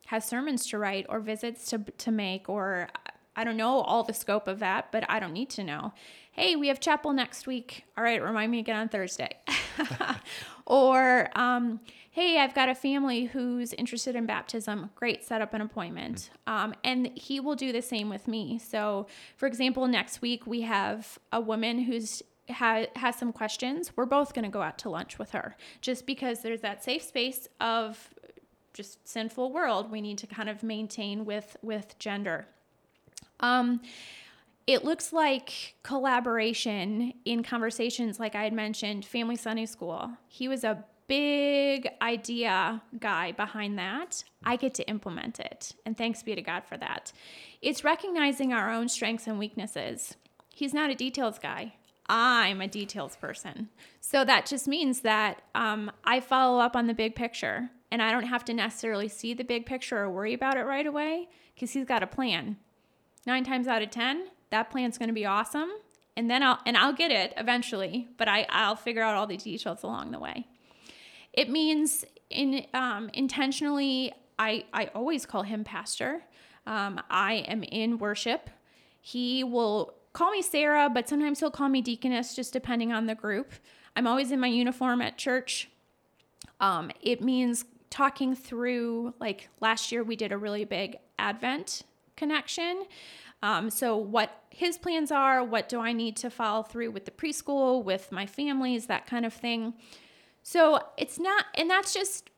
has 0.07 0.25
sermons 0.25 0.67
to 0.69 0.79
write 0.79 1.07
or 1.09 1.21
visits 1.21 1.69
to, 1.71 1.79
to 1.79 2.11
make 2.11 2.49
or 2.49 2.89
I 3.37 3.45
don't 3.45 3.59
know 3.59 3.83
all 3.83 4.03
the 4.03 4.15
scope 4.15 4.49
of 4.49 4.61
that, 4.61 4.91
but 4.91 5.05
I 5.11 5.21
don't 5.21 5.35
need 5.35 5.51
to 5.51 5.65
know. 5.65 5.93
Hey, 6.33 6.57
we 6.57 6.69
have 6.69 6.81
chapel 6.81 7.13
next 7.13 7.47
week. 7.47 7.85
All 7.97 8.03
right, 8.03 8.23
remind 8.23 8.51
me 8.51 8.59
again 8.59 8.77
on 8.77 8.89
Thursday. 8.89 9.37
or, 10.67 11.29
um, 11.35 11.81
hey, 12.11 12.39
I've 12.39 12.55
got 12.55 12.71
a 12.71 12.75
family 12.75 13.27
who's 13.27 13.75
interested 13.75 14.17
in 14.17 14.25
baptism. 14.25 14.91
Great, 14.95 15.23
set 15.23 15.43
up 15.43 15.53
an 15.53 15.61
appointment. 15.61 16.31
Um, 16.47 16.75
and 16.83 17.11
he 17.15 17.41
will 17.41 17.57
do 17.57 17.73
the 17.73 17.83
same 17.83 18.09
with 18.09 18.27
me. 18.27 18.59
So, 18.59 19.07
for 19.37 19.47
example, 19.47 19.87
next 19.87 20.23
week 20.23 20.47
we 20.47 20.63
have 20.63 21.19
a 21.31 21.41
woman 21.41 21.81
who's 21.81 22.23
ha- 22.51 22.87
has 22.97 23.17
some 23.17 23.33
questions. 23.33 23.93
We're 23.97 24.07
both 24.07 24.35
going 24.35 24.45
to 24.45 24.51
go 24.51 24.63
out 24.63 24.79
to 24.79 24.89
lunch 24.89 25.19
with 25.19 25.33
her 25.33 25.57
just 25.81 26.07
because 26.07 26.41
there's 26.41 26.63
that 26.63 26.83
safe 26.83 27.03
space 27.03 27.49
of 27.61 28.15
just 28.77 29.07
sinful 29.09 29.53
world 29.53 29.91
we 29.91 30.01
need 30.01 30.19
to 30.19 30.27
kind 30.27 30.49
of 30.49 30.63
maintain 30.63 31.25
with 31.25 31.57
with 31.63 31.99
gender. 31.99 32.47
Um 33.41 33.81
it 34.67 34.85
looks 34.85 35.13
like 35.13 35.77
collaboration 35.85 37.13
in 37.25 37.45
conversations 37.45 38.19
like 38.19 38.35
i 38.35 38.43
had 38.43 38.53
mentioned 38.53 39.05
family 39.05 39.37
sunday 39.37 39.67
school. 39.67 40.11
He 40.29 40.49
was 40.49 40.65
a 40.65 40.85
big 41.09 41.89
idea 42.03 42.83
guy 42.99 43.33
behind 43.33 43.79
that. 43.79 44.25
I 44.45 44.57
get 44.57 44.75
to 44.75 44.89
implement 44.89 45.39
it 45.39 45.75
and 45.85 45.97
thanks 45.97 46.23
be 46.23 46.35
to 46.35 46.43
god 46.43 46.65
for 46.65 46.77
that. 46.77 47.13
It's 47.63 47.85
recognizing 47.85 48.53
our 48.53 48.71
own 48.71 48.89
strengths 48.89 49.27
and 49.27 49.39
weaknesses. 49.39 50.17
He's 50.55 50.75
not 50.75 50.91
a 50.91 50.95
details 50.95 51.39
guy. 51.39 51.75
I'm 52.09 52.61
a 52.61 52.69
details 52.69 53.17
person. 53.17 53.69
So 54.01 54.25
that 54.25 54.47
just 54.47 54.69
means 54.69 55.01
that 55.01 55.43
um, 55.55 55.91
i 56.05 56.21
follow 56.21 56.61
up 56.61 56.77
on 56.77 56.87
the 56.87 56.95
big 56.95 57.15
picture 57.15 57.71
and 57.91 58.03
i 58.03 58.11
don't 58.11 58.25
have 58.25 58.45
to 58.45 58.53
necessarily 58.53 59.09
see 59.09 59.35
the 59.35 59.45
big 59.45 59.67
picture 59.67 59.99
or 59.99 60.11
worry 60.11 60.35
about 60.35 60.57
it 60.57 60.63
right 60.63 60.87
away 60.87 61.29
because 61.57 61.73
he's 61.73 61.87
got 61.87 62.03
a 62.03 62.07
plan. 62.07 62.59
Nine 63.27 63.43
times 63.43 63.67
out 63.67 63.83
of 63.83 63.91
ten 63.91 64.29
that 64.51 64.71
plan's 64.71 64.99
going 64.99 65.09
to 65.09 65.15
be 65.15 65.27
awesome 65.27 65.71
and 66.17 66.31
then 66.31 66.43
i'll 66.43 66.61
and 66.65 66.77
i'll 66.77 66.93
get 66.93 67.11
it 67.11 67.35
eventually 67.37 68.07
but 68.17 68.29
I, 68.29 68.47
i'll 68.49 68.77
figure 68.77 69.03
out 69.03 69.17
all 69.17 69.27
the 69.27 69.37
details 69.37 69.83
along 69.83 70.13
the 70.13 70.21
way. 70.21 70.47
It 71.33 71.51
means 71.51 72.05
in 72.31 72.67
um, 72.73 73.11
intentionally 73.13 74.13
I, 74.39 74.65
I 74.73 74.87
always 74.95 75.25
call 75.25 75.43
him 75.43 75.65
pastor. 75.65 76.23
Um, 76.67 77.01
i 77.11 77.45
am 77.49 77.63
in 77.63 77.99
worship. 77.99 78.51
He 79.01 79.43
will 79.43 79.95
call 80.13 80.31
me 80.31 80.43
sarah 80.43 80.89
but 80.93 81.09
sometimes 81.09 81.41
he'll 81.41 81.51
call 81.51 81.69
me 81.69 81.83
deaconess 81.83 82.37
just 82.37 82.53
depending 82.53 82.93
on 82.93 83.07
the 83.07 83.15
group. 83.15 83.53
I'm 83.97 84.07
always 84.07 84.31
in 84.31 84.39
my 84.39 84.49
uniform 84.49 85.01
at 85.01 85.17
church. 85.19 85.71
Um, 86.61 86.91
it 87.03 87.23
means 87.23 87.65
talking 87.91 88.35
through, 88.35 89.15
like 89.21 89.49
last 89.61 89.93
year, 89.93 90.03
we 90.03 90.17
did 90.17 90.33
a 90.33 90.39
really 90.39 90.65
big 90.65 90.97
Advent 91.19 91.83
connection. 92.17 92.85
Um, 93.43 93.71
so, 93.71 93.97
what 93.97 94.43
his 94.51 94.79
plans 94.79 95.11
are, 95.13 95.45
what 95.45 95.69
do 95.69 95.81
I 95.81 95.93
need 95.93 96.17
to 96.19 96.31
follow 96.31 96.63
through 96.63 96.91
with 96.91 97.05
the 97.05 97.11
preschool, 97.11 97.85
with 97.85 98.11
my 98.11 98.27
families, 98.27 98.87
that 98.87 99.07
kind 99.07 99.27
of 99.27 99.33
thing. 99.33 99.75
So, 100.43 100.81
it's 100.97 101.19
not, 101.19 101.47
and 101.55 101.69
that's 101.69 101.93
just, 101.93 102.31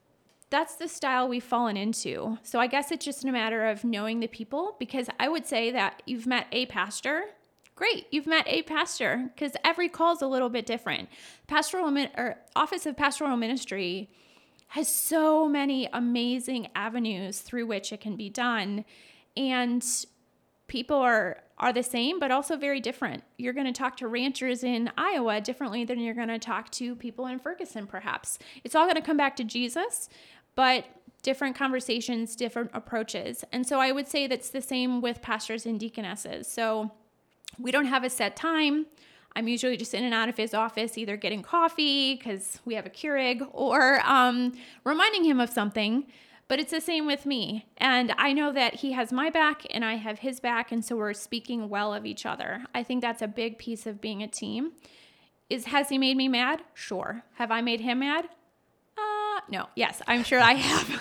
that's 0.50 0.74
the 0.74 0.88
style 0.88 1.28
we've 1.28 1.44
fallen 1.44 1.76
into. 1.76 2.38
So, 2.42 2.58
I 2.58 2.66
guess 2.66 2.90
it's 2.90 3.04
just 3.04 3.24
a 3.24 3.32
matter 3.32 3.66
of 3.66 3.84
knowing 3.84 4.20
the 4.20 4.26
people 4.26 4.76
because 4.78 5.08
I 5.20 5.28
would 5.28 5.46
say 5.46 5.70
that 5.70 6.02
you've 6.06 6.26
met 6.26 6.46
a 6.52 6.66
pastor 6.66 7.24
great 7.78 8.08
you've 8.10 8.26
met 8.26 8.44
a 8.48 8.62
pastor 8.62 9.30
because 9.32 9.52
every 9.64 9.88
call 9.88 10.12
is 10.12 10.20
a 10.20 10.26
little 10.26 10.48
bit 10.48 10.66
different 10.66 11.08
pastoral 11.46 11.96
or 12.16 12.36
office 12.56 12.86
of 12.86 12.96
pastoral 12.96 13.36
ministry 13.36 14.10
has 14.68 14.88
so 14.88 15.48
many 15.48 15.88
amazing 15.92 16.68
avenues 16.74 17.40
through 17.40 17.66
which 17.66 17.92
it 17.92 18.00
can 18.00 18.16
be 18.16 18.28
done 18.28 18.84
and 19.36 20.06
people 20.66 20.96
are 20.96 21.38
are 21.58 21.72
the 21.72 21.82
same 21.82 22.20
but 22.20 22.30
also 22.30 22.56
very 22.56 22.80
different 22.80 23.22
you're 23.36 23.52
going 23.52 23.66
to 23.66 23.72
talk 23.72 23.96
to 23.96 24.06
ranchers 24.06 24.62
in 24.62 24.90
iowa 24.96 25.40
differently 25.40 25.84
than 25.84 25.98
you're 25.98 26.14
going 26.14 26.28
to 26.28 26.38
talk 26.38 26.70
to 26.70 26.94
people 26.94 27.26
in 27.26 27.38
ferguson 27.38 27.86
perhaps 27.86 28.38
it's 28.64 28.74
all 28.74 28.84
going 28.84 28.94
to 28.94 29.02
come 29.02 29.16
back 29.16 29.34
to 29.34 29.44
jesus 29.44 30.08
but 30.54 30.84
different 31.22 31.56
conversations, 31.56 32.36
different 32.36 32.70
approaches. 32.74 33.44
And 33.52 33.66
so 33.66 33.80
I 33.80 33.92
would 33.92 34.06
say 34.08 34.26
that's 34.26 34.50
the 34.50 34.62
same 34.62 35.00
with 35.00 35.20
pastors 35.22 35.66
and 35.66 35.78
deaconesses. 35.78 36.46
So 36.46 36.90
we 37.58 37.70
don't 37.70 37.86
have 37.86 38.04
a 38.04 38.10
set 38.10 38.36
time. 38.36 38.86
I'm 39.38 39.46
usually 39.46 39.76
just 39.76 39.94
in 39.94 40.02
and 40.02 40.12
out 40.12 40.28
of 40.28 40.36
his 40.36 40.52
office, 40.52 40.98
either 40.98 41.16
getting 41.16 41.42
coffee 41.42 42.16
because 42.16 42.58
we 42.64 42.74
have 42.74 42.86
a 42.86 42.90
Keurig 42.90 43.48
or 43.52 44.00
um, 44.04 44.52
reminding 44.82 45.24
him 45.24 45.38
of 45.38 45.48
something. 45.48 46.06
But 46.48 46.58
it's 46.58 46.72
the 46.72 46.80
same 46.80 47.06
with 47.06 47.24
me. 47.24 47.68
And 47.76 48.12
I 48.18 48.32
know 48.32 48.50
that 48.50 48.74
he 48.74 48.92
has 48.92 49.12
my 49.12 49.30
back 49.30 49.64
and 49.70 49.84
I 49.84 49.94
have 49.94 50.18
his 50.18 50.40
back. 50.40 50.72
And 50.72 50.84
so 50.84 50.96
we're 50.96 51.12
speaking 51.12 51.68
well 51.68 51.94
of 51.94 52.04
each 52.04 52.26
other. 52.26 52.64
I 52.74 52.82
think 52.82 53.00
that's 53.00 53.22
a 53.22 53.28
big 53.28 53.58
piece 53.58 53.86
of 53.86 54.00
being 54.00 54.24
a 54.24 54.26
team. 54.26 54.72
Is 55.48 55.66
has 55.66 55.88
he 55.88 55.98
made 55.98 56.16
me 56.16 56.26
mad? 56.26 56.62
Sure. 56.74 57.22
Have 57.34 57.52
I 57.52 57.60
made 57.60 57.80
him 57.80 58.00
mad? 58.00 58.24
Uh, 58.98 59.40
no. 59.48 59.68
Yes, 59.76 60.02
I'm 60.08 60.24
sure 60.24 60.40
I 60.40 60.54
have. 60.54 61.00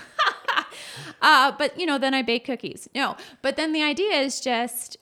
uh, 1.23 1.53
but 1.57 1.79
you 1.79 1.88
know, 1.88 1.97
then 1.97 2.13
I 2.13 2.21
bake 2.21 2.45
cookies. 2.45 2.88
No. 2.93 3.17
But 3.41 3.55
then 3.55 3.73
the 3.73 3.81
idea 3.81 4.11
is 4.19 4.39
just 4.39 4.97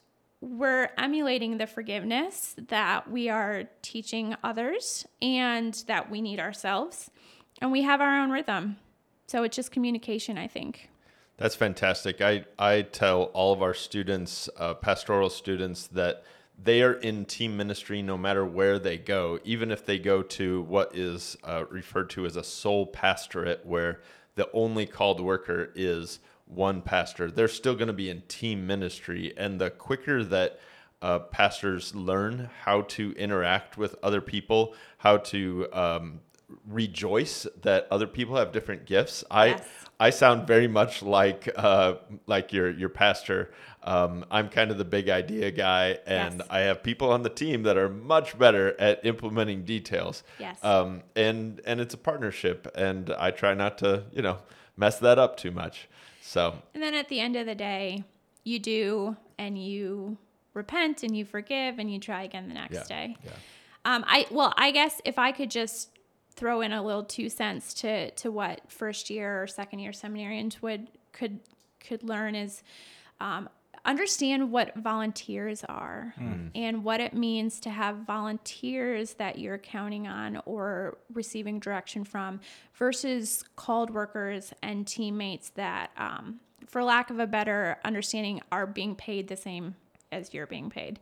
we're 0.45 0.89
emulating 0.97 1.57
the 1.57 1.65
forgiveness 1.65 2.55
that 2.67 3.09
we 3.09 3.29
are 3.29 3.63
teaching 3.81 4.35
others 4.43 5.05
and 5.21 5.73
that 5.87 6.11
we 6.11 6.21
need 6.21 6.39
ourselves. 6.39 7.09
And 7.61 7.71
we 7.71 7.81
have 7.81 7.99
our 7.99 8.21
own 8.21 8.29
rhythm. 8.29 8.77
So 9.27 9.43
it's 9.43 9.55
just 9.55 9.71
communication, 9.71 10.37
I 10.37 10.47
think. 10.47 10.89
That's 11.37 11.55
fantastic. 11.55 12.21
I, 12.21 12.45
I 12.59 12.83
tell 12.83 13.23
all 13.33 13.53
of 13.53 13.61
our 13.61 13.73
students, 13.73 14.47
uh, 14.57 14.75
pastoral 14.75 15.29
students, 15.29 15.87
that 15.87 16.23
they 16.61 16.81
are 16.83 16.93
in 16.93 17.25
team 17.25 17.57
ministry 17.57 18.01
no 18.01 18.17
matter 18.17 18.45
where 18.45 18.77
they 18.77 18.97
go, 18.97 19.39
even 19.43 19.71
if 19.71 19.85
they 19.85 19.97
go 19.97 20.21
to 20.21 20.61
what 20.61 20.95
is 20.95 21.35
uh, 21.43 21.65
referred 21.69 22.09
to 22.11 22.25
as 22.25 22.35
a 22.35 22.43
sole 22.43 22.85
pastorate, 22.85 23.65
where 23.65 24.01
the 24.35 24.49
only 24.53 24.85
called 24.85 25.19
worker 25.19 25.71
is 25.75 26.19
one 26.45 26.81
pastor. 26.81 27.29
They're 27.31 27.47
still 27.47 27.75
going 27.75 27.87
to 27.87 27.93
be 27.93 28.09
in 28.09 28.21
team 28.27 28.67
ministry. 28.67 29.33
And 29.35 29.59
the 29.59 29.69
quicker 29.69 30.23
that 30.23 30.59
uh, 31.01 31.19
pastors 31.19 31.93
learn 31.95 32.49
how 32.63 32.81
to 32.81 33.13
interact 33.13 33.77
with 33.77 33.95
other 34.01 34.21
people, 34.21 34.73
how 34.99 35.17
to 35.17 35.67
um, 35.73 36.19
rejoice 36.67 37.47
that 37.61 37.87
other 37.91 38.07
people 38.07 38.35
have 38.37 38.51
different 38.51 38.85
gifts. 38.85 39.23
I 39.29 39.45
Yes. 39.47 39.67
I 39.97 40.09
sound 40.09 40.45
very 40.45 40.67
much 40.67 41.01
like 41.03 41.49
uh, 41.55 41.95
like 42.27 42.51
your 42.51 42.69
your 42.69 42.89
pastor. 42.89 43.51
Um, 43.83 44.25
I'm 44.31 44.49
kind 44.49 44.71
of 44.71 44.77
the 44.77 44.85
big 44.85 45.09
idea 45.09 45.51
guy, 45.51 45.99
and 46.05 46.39
Yes. 46.39 46.47
I 46.49 46.59
have 46.61 46.83
people 46.83 47.11
on 47.11 47.23
the 47.23 47.29
team 47.29 47.63
that 47.63 47.77
are 47.77 47.87
much 47.89 48.37
better 48.37 48.79
at 48.79 49.05
implementing 49.05 49.63
details. 49.63 50.23
Yes. 50.39 50.61
Um, 50.63 51.03
and 51.15 51.61
and 51.65 51.79
it's 51.79 51.93
a 51.93 51.97
partnership, 51.97 52.67
and 52.75 53.09
I 53.17 53.31
try 53.31 53.53
not 53.53 53.77
to 53.79 54.03
you 54.11 54.21
know 54.21 54.39
mess 54.75 54.99
that 54.99 55.17
up 55.17 55.37
too 55.37 55.51
much. 55.51 55.87
So 56.28 56.55
And 56.73 56.82
then 56.82 56.95
at 56.95 57.07
the 57.07 57.19
end 57.19 57.36
of 57.36 57.45
the 57.45 57.53
day, 57.55 58.03
you 58.43 58.57
do 58.59 59.15
and 59.38 59.57
you 59.63 60.17
repent 60.55 61.03
and 61.03 61.15
you 61.15 61.23
forgive 61.23 61.78
and 61.78 61.91
you 61.93 61.99
try 61.99 62.23
again 62.23 62.47
the 62.47 62.53
next 62.55 62.73
Yeah, 62.76 62.84
day. 62.84 63.17
yeah. 63.23 63.32
Um, 63.86 64.03
I 64.07 64.26
well, 64.32 64.51
I 64.57 64.71
guess 64.71 64.99
if 65.05 65.19
I 65.19 65.32
could 65.32 65.51
just 65.51 65.89
throw 66.32 66.61
in 66.61 66.71
a 66.73 66.82
little 66.84 67.03
two 67.03 67.30
cents 67.30 67.73
to 67.76 68.09
to 68.11 68.32
what 68.32 68.61
first 68.67 69.09
year 69.11 69.41
or 69.43 69.47
second 69.47 69.80
year 69.80 69.91
seminarians 69.91 70.61
would 70.61 70.88
could 71.11 71.39
could 71.80 72.01
learn 72.03 72.34
is 72.34 72.63
um, 73.21 73.47
understand 73.86 74.51
what 74.51 74.75
volunteers 74.75 75.63
are 75.69 76.13
and 76.55 76.83
what 76.83 76.99
it 76.99 77.13
means 77.13 77.59
to 77.61 77.69
have 77.69 77.97
volunteers 77.97 79.13
that 79.13 79.38
you're 79.38 79.57
counting 79.57 80.07
on 80.07 80.41
or 80.45 80.97
receiving 81.13 81.59
direction 81.59 82.03
from 82.03 82.39
versus 82.73 83.43
called 83.55 83.91
workers 83.91 84.53
and 84.63 84.88
teammates 84.88 85.49
that 85.51 85.91
um, 85.97 86.39
for 86.67 86.83
lack 86.83 87.09
of 87.09 87.19
a 87.19 87.27
better 87.27 87.77
understanding 87.86 88.41
are 88.51 88.65
being 88.65 88.95
paid 88.95 89.27
the 89.27 89.38
same 89.38 89.75
as 90.11 90.33
you're 90.33 90.47
being 90.47 90.69
paid 90.69 90.99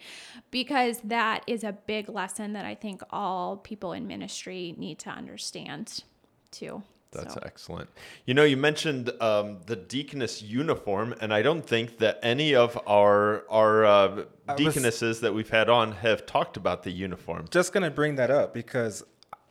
because 0.51 0.99
that 1.03 1.43
is 1.47 1.63
a 1.63 1.71
big 1.71 2.09
lesson 2.09 2.53
that 2.53 2.65
I 2.65 2.75
think 2.75 3.01
all 3.11 3.57
people 3.57 3.93
in 3.93 4.07
ministry 4.07 4.75
need 4.77 4.99
to 4.99 5.09
understand 5.09 6.03
too. 6.51 6.83
That's 7.13 7.33
So- 7.35 7.39
excellent. 7.45 7.89
You 8.25 8.33
know, 8.33 8.43
you 8.43 8.57
mentioned 8.57 9.11
um, 9.21 9.59
the 9.65 9.75
deaconess 9.75 10.41
uniform, 10.41 11.13
and 11.21 11.33
I 11.33 11.41
don't 11.41 11.65
think 11.65 11.99
that 11.99 12.19
any 12.23 12.55
of 12.55 12.77
our 12.87 13.43
our 13.49 13.85
uh, 13.85 14.15
was- 14.15 14.25
deaconesses 14.57 15.21
that 15.21 15.33
we've 15.33 15.49
had 15.49 15.69
on 15.69 15.91
have 15.93 16.25
talked 16.25 16.57
about 16.57 16.83
the 16.83 16.91
uniform. 16.91 17.45
Just 17.49 17.73
gonna 17.73 17.91
bring 17.91 18.15
that 18.15 18.29
up 18.31 18.53
because 18.53 19.03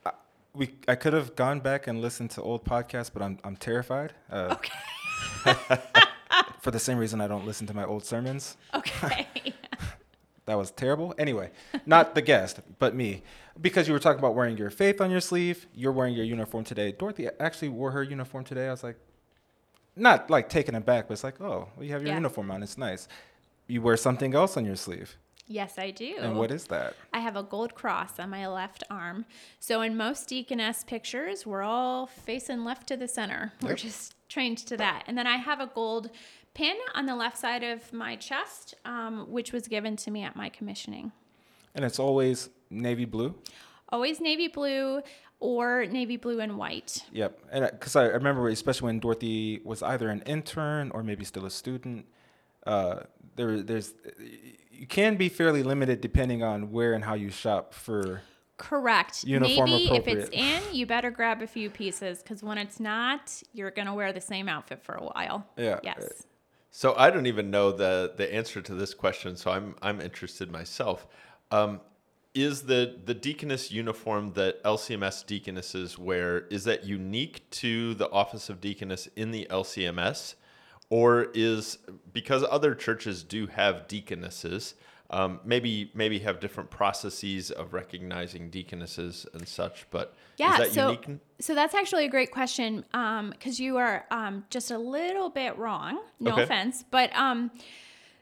I, 0.04 0.12
we 0.54 0.74
I 0.88 0.94
could 0.96 1.12
have 1.12 1.34
gone 1.36 1.60
back 1.60 1.86
and 1.86 2.00
listened 2.00 2.30
to 2.32 2.42
old 2.42 2.64
podcasts, 2.64 3.10
but 3.12 3.22
I'm 3.22 3.38
I'm 3.44 3.56
terrified. 3.56 4.12
Uh, 4.30 4.56
Okay. 4.56 4.72
for 6.60 6.70
the 6.70 6.78
same 6.78 6.98
reason 6.98 7.20
I 7.20 7.26
don't 7.28 7.46
listen 7.46 7.66
to 7.68 7.74
my 7.74 7.84
old 7.84 8.04
sermons. 8.04 8.56
Okay. 8.74 9.26
That 10.46 10.58
was 10.58 10.70
terrible. 10.72 11.14
Anyway, 11.18 11.50
not 11.86 12.14
the 12.14 12.22
guest, 12.22 12.60
but 12.78 12.94
me. 12.94 13.22
Because 13.60 13.86
you 13.86 13.92
were 13.94 14.00
talking 14.00 14.18
about 14.18 14.34
wearing 14.34 14.56
your 14.56 14.70
faith 14.70 15.00
on 15.00 15.10
your 15.10 15.20
sleeve, 15.20 15.66
you're 15.74 15.92
wearing 15.92 16.14
your 16.14 16.24
uniform 16.24 16.64
today. 16.64 16.92
Dorothy 16.92 17.28
actually 17.38 17.68
wore 17.68 17.92
her 17.92 18.02
uniform 18.02 18.42
today. 18.44 18.66
I 18.66 18.70
was 18.72 18.82
like, 18.82 18.96
not 19.94 20.30
like 20.30 20.48
taken 20.48 20.74
aback, 20.74 21.06
but 21.08 21.12
it's 21.14 21.24
like, 21.24 21.40
oh, 21.40 21.68
well, 21.76 21.84
you 21.84 21.92
have 21.92 22.02
your 22.02 22.08
Yeah. 22.10 22.16
uniform 22.16 22.50
on. 22.50 22.62
It's 22.62 22.78
nice. 22.78 23.06
You 23.68 23.82
wear 23.82 23.96
something 23.96 24.34
else 24.34 24.56
on 24.56 24.64
your 24.64 24.76
sleeve. 24.76 25.16
yes, 25.46 25.74
I 25.76 25.90
do. 25.90 26.16
And 26.18 26.38
what 26.38 26.50
is 26.50 26.64
that? 26.68 26.94
I 27.12 27.18
have 27.20 27.36
a 27.36 27.42
gold 27.42 27.74
cross 27.74 28.18
on 28.18 28.30
my 28.30 28.46
left 28.48 28.84
arm. 28.90 29.26
So 29.60 29.82
in 29.82 29.96
most 29.98 30.26
deaconess 30.28 30.82
pictures, 30.82 31.44
we're 31.44 31.62
all 31.62 32.06
facing 32.06 32.64
left 32.64 32.86
to 32.88 32.96
the 32.96 33.06
center. 33.08 33.52
We're 33.60 33.74
just 33.74 34.14
trained 34.30 34.58
to 34.58 34.78
that. 34.78 35.04
And 35.06 35.18
then 35.18 35.26
I 35.26 35.36
have 35.36 35.60
a 35.60 35.66
gold 35.66 36.08
pin 36.54 36.76
on 36.94 37.06
the 37.06 37.16
left 37.16 37.38
side 37.38 37.62
of 37.62 37.92
my 37.92 38.16
chest, 38.16 38.74
um, 38.84 39.26
which 39.30 39.52
was 39.52 39.68
given 39.68 39.96
to 39.96 40.10
me 40.10 40.22
at 40.22 40.36
my 40.36 40.48
commissioning. 40.48 41.12
And 41.74 41.84
it's 41.84 41.98
always 41.98 42.50
navy 42.70 43.04
blue. 43.04 43.34
Always 43.88 44.20
navy 44.20 44.48
blue 44.48 45.02
or 45.40 45.86
navy 45.86 46.16
blue 46.16 46.40
and 46.40 46.56
white. 46.56 47.04
Yep. 47.12 47.38
And 47.50 47.68
because 47.72 47.96
I 47.96 48.04
remember, 48.04 48.48
especially 48.48 48.86
when 48.86 49.00
Dorothy 49.00 49.60
was 49.64 49.82
either 49.82 50.08
an 50.08 50.22
intern 50.26 50.90
or 50.92 51.02
maybe 51.02 51.24
still 51.24 51.46
a 51.46 51.50
student, 51.50 52.06
uh, 52.66 53.00
there, 53.36 53.62
there's, 53.62 53.94
you 54.70 54.86
can 54.86 55.16
be 55.16 55.28
fairly 55.28 55.62
limited 55.62 56.00
depending 56.00 56.42
on 56.42 56.70
where 56.70 56.94
and 56.94 57.04
how 57.04 57.14
you 57.14 57.30
shop 57.30 57.74
for. 57.74 58.22
Correct. 58.56 59.24
Uniform 59.24 59.70
Maybe 59.70 59.96
if 59.96 60.06
it's 60.06 60.30
in, 60.30 60.62
you 60.72 60.86
better 60.86 61.10
grab 61.10 61.42
a 61.42 61.46
few 61.46 61.68
pieces 61.68 62.22
because 62.22 62.42
when 62.42 62.58
it's 62.58 62.78
not, 62.78 63.42
you're 63.52 63.72
going 63.72 63.86
to 63.86 63.94
wear 63.94 64.12
the 64.12 64.20
same 64.20 64.48
outfit 64.48 64.84
for 64.84 64.94
a 64.94 65.02
while. 65.02 65.46
Yeah. 65.56 65.80
Yes. 65.82 66.26
So 66.74 66.94
I 66.96 67.10
don't 67.10 67.26
even 67.26 67.50
know 67.50 67.70
the 67.70 68.14
the 68.16 68.34
answer 68.34 68.62
to 68.62 68.74
this 68.74 68.94
question, 68.94 69.36
so 69.36 69.50
I'm 69.50 69.76
I'm 69.82 70.00
interested 70.00 70.50
myself. 70.50 71.06
Um, 71.50 71.82
is 72.34 72.62
the 72.62 72.98
the 73.04 73.12
deaconess 73.12 73.70
uniform 73.70 74.32
that 74.32 74.64
LCMS 74.64 75.26
deaconesses 75.26 75.98
wear 75.98 76.46
is 76.48 76.64
that 76.64 76.84
unique 76.84 77.48
to 77.50 77.92
the 77.92 78.10
office 78.10 78.48
of 78.48 78.62
deaconess 78.62 79.06
in 79.16 79.32
the 79.32 79.46
LCMS, 79.50 80.34
or 80.88 81.26
is 81.34 81.76
because 82.10 82.42
other 82.50 82.74
churches 82.74 83.22
do 83.22 83.48
have 83.48 83.86
deaconesses? 83.86 84.74
Um, 85.12 85.40
maybe 85.44 85.90
maybe 85.94 86.18
have 86.20 86.40
different 86.40 86.70
processes 86.70 87.50
of 87.50 87.74
recognizing 87.74 88.48
deaconesses 88.48 89.26
and 89.34 89.46
such, 89.46 89.86
but 89.90 90.14
Yeah, 90.38 90.52
is 90.52 90.58
that 90.58 90.72
so 90.72 90.88
unique? 90.88 91.20
so 91.38 91.54
that's 91.54 91.74
actually 91.74 92.06
a 92.06 92.08
great 92.08 92.30
question 92.30 92.84
because 93.30 93.60
you 93.60 93.76
are 93.76 94.06
um, 94.10 94.44
just 94.48 94.70
a 94.70 94.78
little 94.78 95.28
bit 95.28 95.58
wrong. 95.58 96.00
No 96.18 96.32
Okay. 96.32 96.44
offense, 96.44 96.82
but 96.90 97.14
um, 97.14 97.50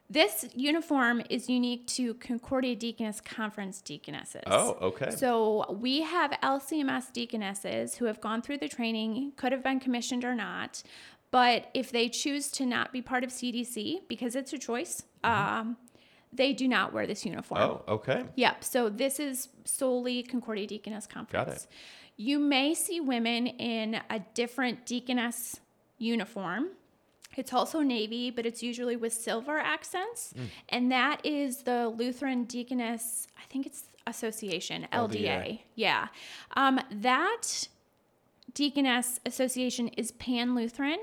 this 0.09 0.47
uniform 0.57 1.22
is 1.30 1.49
unique 1.49 1.86
to 1.88 2.14
Concordia 2.14 2.74
Deaconess 2.74 3.20
Conference 3.20 3.80
deaconesses. 3.80 4.43
Oh, 4.49 4.76
okay. 4.82 5.11
So 5.11 5.76
we 5.80 6.03
have 6.03 6.32
LCMS 6.43 7.12
deaconesses 7.12 7.95
who 7.95 8.07
have 8.07 8.20
gone 8.20 8.43
through 8.43 8.59
the 8.59 8.68
training, 8.68 9.34
could 9.36 9.53
have 9.53 9.62
been 9.62 9.78
commissioned 9.78 10.24
or 10.24 10.34
not, 10.34 10.82
but 11.30 11.70
if 11.74 11.93
they 11.93 12.09
choose 12.09 12.51
to 12.53 12.66
not 12.66 12.93
be 12.93 13.01
part 13.01 13.22
of 13.22 13.30
CDC 13.30 14.09
because 14.09 14.34
it's 14.34 14.53
a 14.53 14.59
choice, 14.59 15.05
um, 15.22 15.76
they 16.33 16.53
do 16.53 16.68
not 16.68 16.93
wear 16.93 17.07
this 17.07 17.24
uniform. 17.26 17.61
Oh, 17.61 17.83
okay. 17.89 18.24
Yep. 18.37 18.64
So 18.64 18.89
this 18.89 19.18
is 19.18 19.49
solely 19.64 20.22
Concordia 20.22 20.66
Deaconess 20.66 21.07
Conference. 21.07 21.47
Got 21.47 21.55
it. 21.55 21.66
You 22.16 22.39
may 22.39 22.74
see 22.74 23.01
women 23.01 23.47
in 23.47 24.01
a 24.11 24.20
different 24.35 24.87
deaconess 24.87 25.59
uniform. 25.99 26.68
It's 27.37 27.53
also 27.53 27.81
navy, 27.81 28.31
but 28.31 28.45
it's 28.45 28.62
usually 28.62 28.97
with 28.97 29.12
silver 29.12 29.59
accents. 29.59 30.35
Mm. 30.37 30.47
And 30.68 30.93
that 30.93 31.24
is 31.24 31.62
the 31.62 31.89
Lutheran 31.89 32.45
Deaconess, 32.45 33.26
I 33.39 33.43
think 33.49 33.66
it's 33.66 33.85
Association, 34.07 34.89
LDA. 34.93 35.24
LDA. 35.24 35.61
Yeah. 35.76 36.09
Um, 36.57 36.81
that 36.91 37.68
Deaconess 38.55 39.20
Association 39.26 39.88
is 39.88 40.12
Pan 40.12 40.55
Lutheran. 40.55 40.98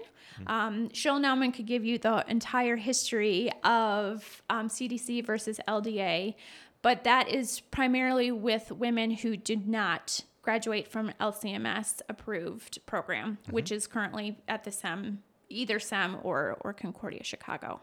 Um, 0.45 0.89
Cheryl 0.89 1.19
Naumann 1.19 1.53
could 1.53 1.65
give 1.65 1.83
you 1.85 1.97
the 1.97 2.23
entire 2.27 2.75
history 2.75 3.49
of 3.63 4.41
um, 4.49 4.69
CDC 4.69 5.25
versus 5.25 5.59
LDA, 5.67 6.35
but 6.81 7.03
that 7.03 7.27
is 7.29 7.59
primarily 7.59 8.31
with 8.31 8.71
women 8.71 9.11
who 9.11 9.35
did 9.35 9.67
not 9.67 10.21
graduate 10.41 10.87
from 10.87 11.11
LCMS 11.19 12.01
approved 12.07 12.79
program, 12.85 13.37
which 13.49 13.71
is 13.71 13.87
currently 13.87 14.37
at 14.47 14.63
the 14.63 14.71
SEM 14.71 15.23
either 15.49 15.79
SEM 15.79 16.17
or, 16.23 16.57
or 16.61 16.73
Concordia 16.73 17.23
Chicago. 17.23 17.81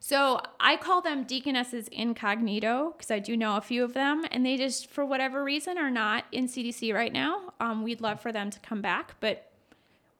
So 0.00 0.40
I 0.60 0.76
call 0.76 1.00
them 1.00 1.24
deaconesses 1.24 1.88
incognito 1.88 2.94
because 2.96 3.10
I 3.10 3.18
do 3.18 3.36
know 3.36 3.56
a 3.56 3.60
few 3.60 3.82
of 3.82 3.94
them, 3.94 4.24
and 4.30 4.44
they 4.44 4.56
just, 4.56 4.88
for 4.90 5.04
whatever 5.04 5.42
reason, 5.42 5.78
are 5.78 5.90
not 5.90 6.24
in 6.32 6.46
CDC 6.46 6.94
right 6.94 7.12
now. 7.12 7.52
Um, 7.60 7.82
we'd 7.82 8.00
love 8.00 8.20
for 8.20 8.32
them 8.32 8.50
to 8.50 8.60
come 8.60 8.80
back, 8.80 9.14
but 9.20 9.50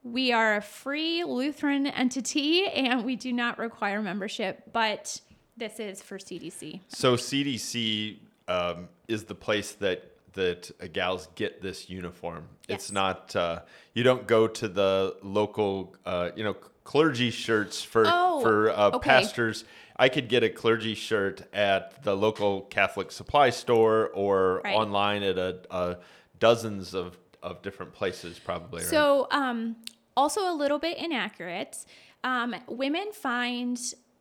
we 0.03 0.33
are 0.33 0.57
a 0.57 0.63
free 0.63 1.25
Lutheran 1.25 1.87
entity 1.89 2.67
and 2.69 3.05
we 3.05 3.17
do 3.17 3.33
not 3.33 3.59
require 3.59 4.01
membership, 4.01 4.63
but 4.73 5.21
this 5.57 5.81
is 5.81 6.01
for 6.01 6.19
CDC. 6.19 6.81
So 6.89 7.17
CDC 7.17 8.19
um, 8.47 8.89
is 9.09 9.25
the 9.25 9.35
place 9.35 9.73
that 9.73 10.16
that 10.37 10.71
uh, 10.81 10.87
gals 10.93 11.29
get 11.35 11.61
this 11.61 11.91
uniform. 11.91 12.45
Yes. 12.69 12.77
It's 12.83 12.93
not 12.93 13.35
uh, 13.37 13.61
you 13.95 14.03
don't 14.05 14.27
go 14.27 14.47
to 14.47 14.69
the 14.69 15.17
local 15.23 15.97
uh, 16.07 16.31
you 16.37 16.45
know 16.45 16.55
clergy 16.85 17.31
shirts 17.31 17.83
for 17.83 18.05
Oh, 18.07 18.41
for 18.41 18.71
uh, 18.71 18.91
okay. 18.97 19.11
pastors. 19.11 19.65
I 19.99 20.09
could 20.09 20.29
get 20.29 20.43
a 20.45 20.51
clergy 20.51 20.95
shirt 20.95 21.43
at 21.55 22.03
the 22.05 22.15
local 22.15 22.63
Catholic 22.63 23.11
supply 23.11 23.51
store 23.51 24.09
or 24.15 24.61
Right. 24.65 24.75
online 24.77 25.23
at 25.23 25.39
a, 25.39 25.59
a 25.71 25.97
dozens 26.39 26.95
of, 26.95 27.17
of 27.43 27.63
different 27.63 27.93
places 27.95 28.39
probably. 28.39 28.83
right? 28.83 28.91
So, 28.91 29.27
um, 29.31 29.77
also 30.17 30.43
a 30.53 30.55
little 30.55 30.79
bit 30.79 30.99
inaccurate. 30.99 31.85
Um, 32.25 32.55
women 32.69 33.11
find 33.13 33.79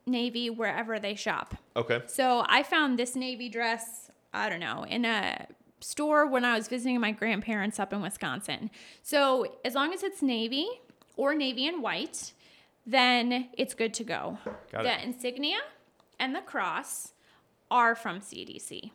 navy 0.08 0.50
wherever 0.50 0.98
they 1.00 1.16
shop. 1.16 1.56
okay. 1.76 2.02
So 2.08 2.46
I 2.48 2.64
found 2.64 2.98
this 2.98 3.16
navy 3.16 3.50
dress, 3.50 4.10
I 4.34 4.50
don't 4.50 4.60
know, 4.62 4.86
in 4.88 5.04
a 5.04 5.46
store 5.80 6.26
when 6.28 6.46
I 6.46 6.56
was 6.56 6.68
visiting 6.68 7.00
my 7.00 7.12
grandparents 7.12 7.80
up 7.80 7.94
in 7.94 8.02
Wisconsin. 8.02 8.70
So 9.04 9.58
as 9.64 9.76
long 9.76 9.94
as 9.94 10.04
it's 10.04 10.22
navy 10.22 10.68
or 11.16 11.36
navy 11.36 11.68
and 11.68 11.82
white, 11.84 12.34
then 12.86 13.50
it's 13.58 13.74
good 13.74 13.94
to 13.96 14.04
go. 14.04 14.38
Got 14.72 14.84
the 14.84 14.94
it. 15.00 15.04
insignia 15.04 15.58
and 16.20 16.36
the 16.36 16.42
cross 16.42 17.14
are 17.72 17.96
from 17.96 18.20
CDC. 18.20 18.92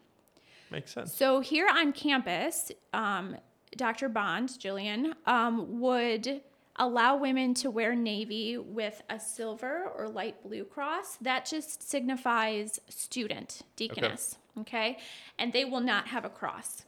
Makes 0.70 0.92
sense. 0.92 1.14
So 1.14 1.40
here 1.40 1.68
on 1.68 1.92
campus, 1.92 2.70
um, 2.92 3.36
Dr. 3.76 4.08
Bond, 4.08 4.58
Gillian, 4.58 5.14
um, 5.26 5.80
would 5.80 6.40
allow 6.76 7.16
women 7.16 7.54
to 7.54 7.70
wear 7.70 7.94
navy 7.94 8.56
with 8.56 9.02
a 9.10 9.20
silver 9.20 9.84
or 9.96 10.08
light 10.08 10.42
blue 10.42 10.64
cross. 10.64 11.16
That 11.20 11.44
just 11.46 11.88
signifies 11.88 12.80
student, 12.88 13.62
deaconess. 13.76 14.36
Okay. 14.58 14.98
And 15.38 15.52
they 15.52 15.64
will 15.64 15.80
not 15.80 16.08
have 16.08 16.24
a 16.24 16.30
cross. 16.30 16.84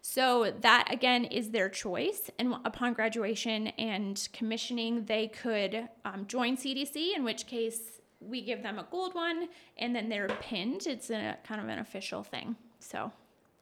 So 0.00 0.52
that 0.60 0.88
again 0.90 1.24
is 1.24 1.50
their 1.50 1.68
choice. 1.68 2.30
And 2.38 2.56
upon 2.64 2.92
graduation 2.92 3.68
and 3.68 4.28
commissioning, 4.32 5.04
they 5.04 5.28
could 5.28 5.88
um, 6.04 6.26
join 6.26 6.56
CDC, 6.56 7.14
in 7.14 7.22
which 7.22 7.46
case 7.46 8.00
we 8.20 8.42
give 8.42 8.62
them 8.62 8.78
a 8.78 8.86
gold 8.90 9.14
one 9.14 9.48
and 9.76 9.94
then 9.94 10.08
they're 10.08 10.28
pinned. 10.40 10.86
It's 10.86 11.10
a 11.10 11.36
kind 11.44 11.60
of 11.60 11.68
an 11.68 11.78
official 11.78 12.22
thing. 12.22 12.56
So 12.80 13.12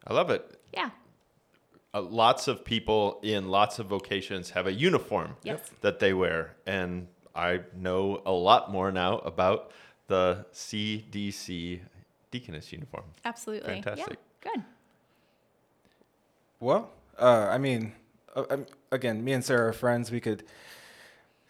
I 0.06 0.14
love 0.14 0.30
it. 0.30 0.58
yeah. 0.72 0.90
Uh, 1.92 2.00
lots 2.02 2.48
of 2.48 2.64
people 2.64 3.18
in 3.22 3.48
lots 3.48 3.78
of 3.78 3.86
vocations 3.86 4.50
have 4.50 4.66
a 4.66 4.72
uniform 4.72 5.36
Yes. 5.42 5.60
that 5.80 5.98
they 5.98 6.12
wear. 6.12 6.54
And 6.66 7.08
I 7.34 7.60
know 7.76 8.22
a 8.26 8.32
lot 8.32 8.70
more 8.70 8.92
now 8.92 9.18
about 9.18 9.70
the 10.06 10.44
CDC 10.52 11.80
deaconess 12.30 12.72
uniform. 12.72 13.04
Absolutely. 13.24 13.74
Fantastic. 13.82 14.18
Yeah, 14.44 14.52
good. 14.54 14.64
Well, 16.60 16.90
uh, 17.18 17.48
I 17.50 17.58
mean, 17.58 17.92
uh, 18.36 18.44
um, 18.50 18.66
again, 18.92 19.24
me 19.24 19.32
and 19.32 19.44
Sarah 19.44 19.68
are 19.68 19.72
friends. 19.72 20.10
We 20.10 20.20
could 20.20 20.44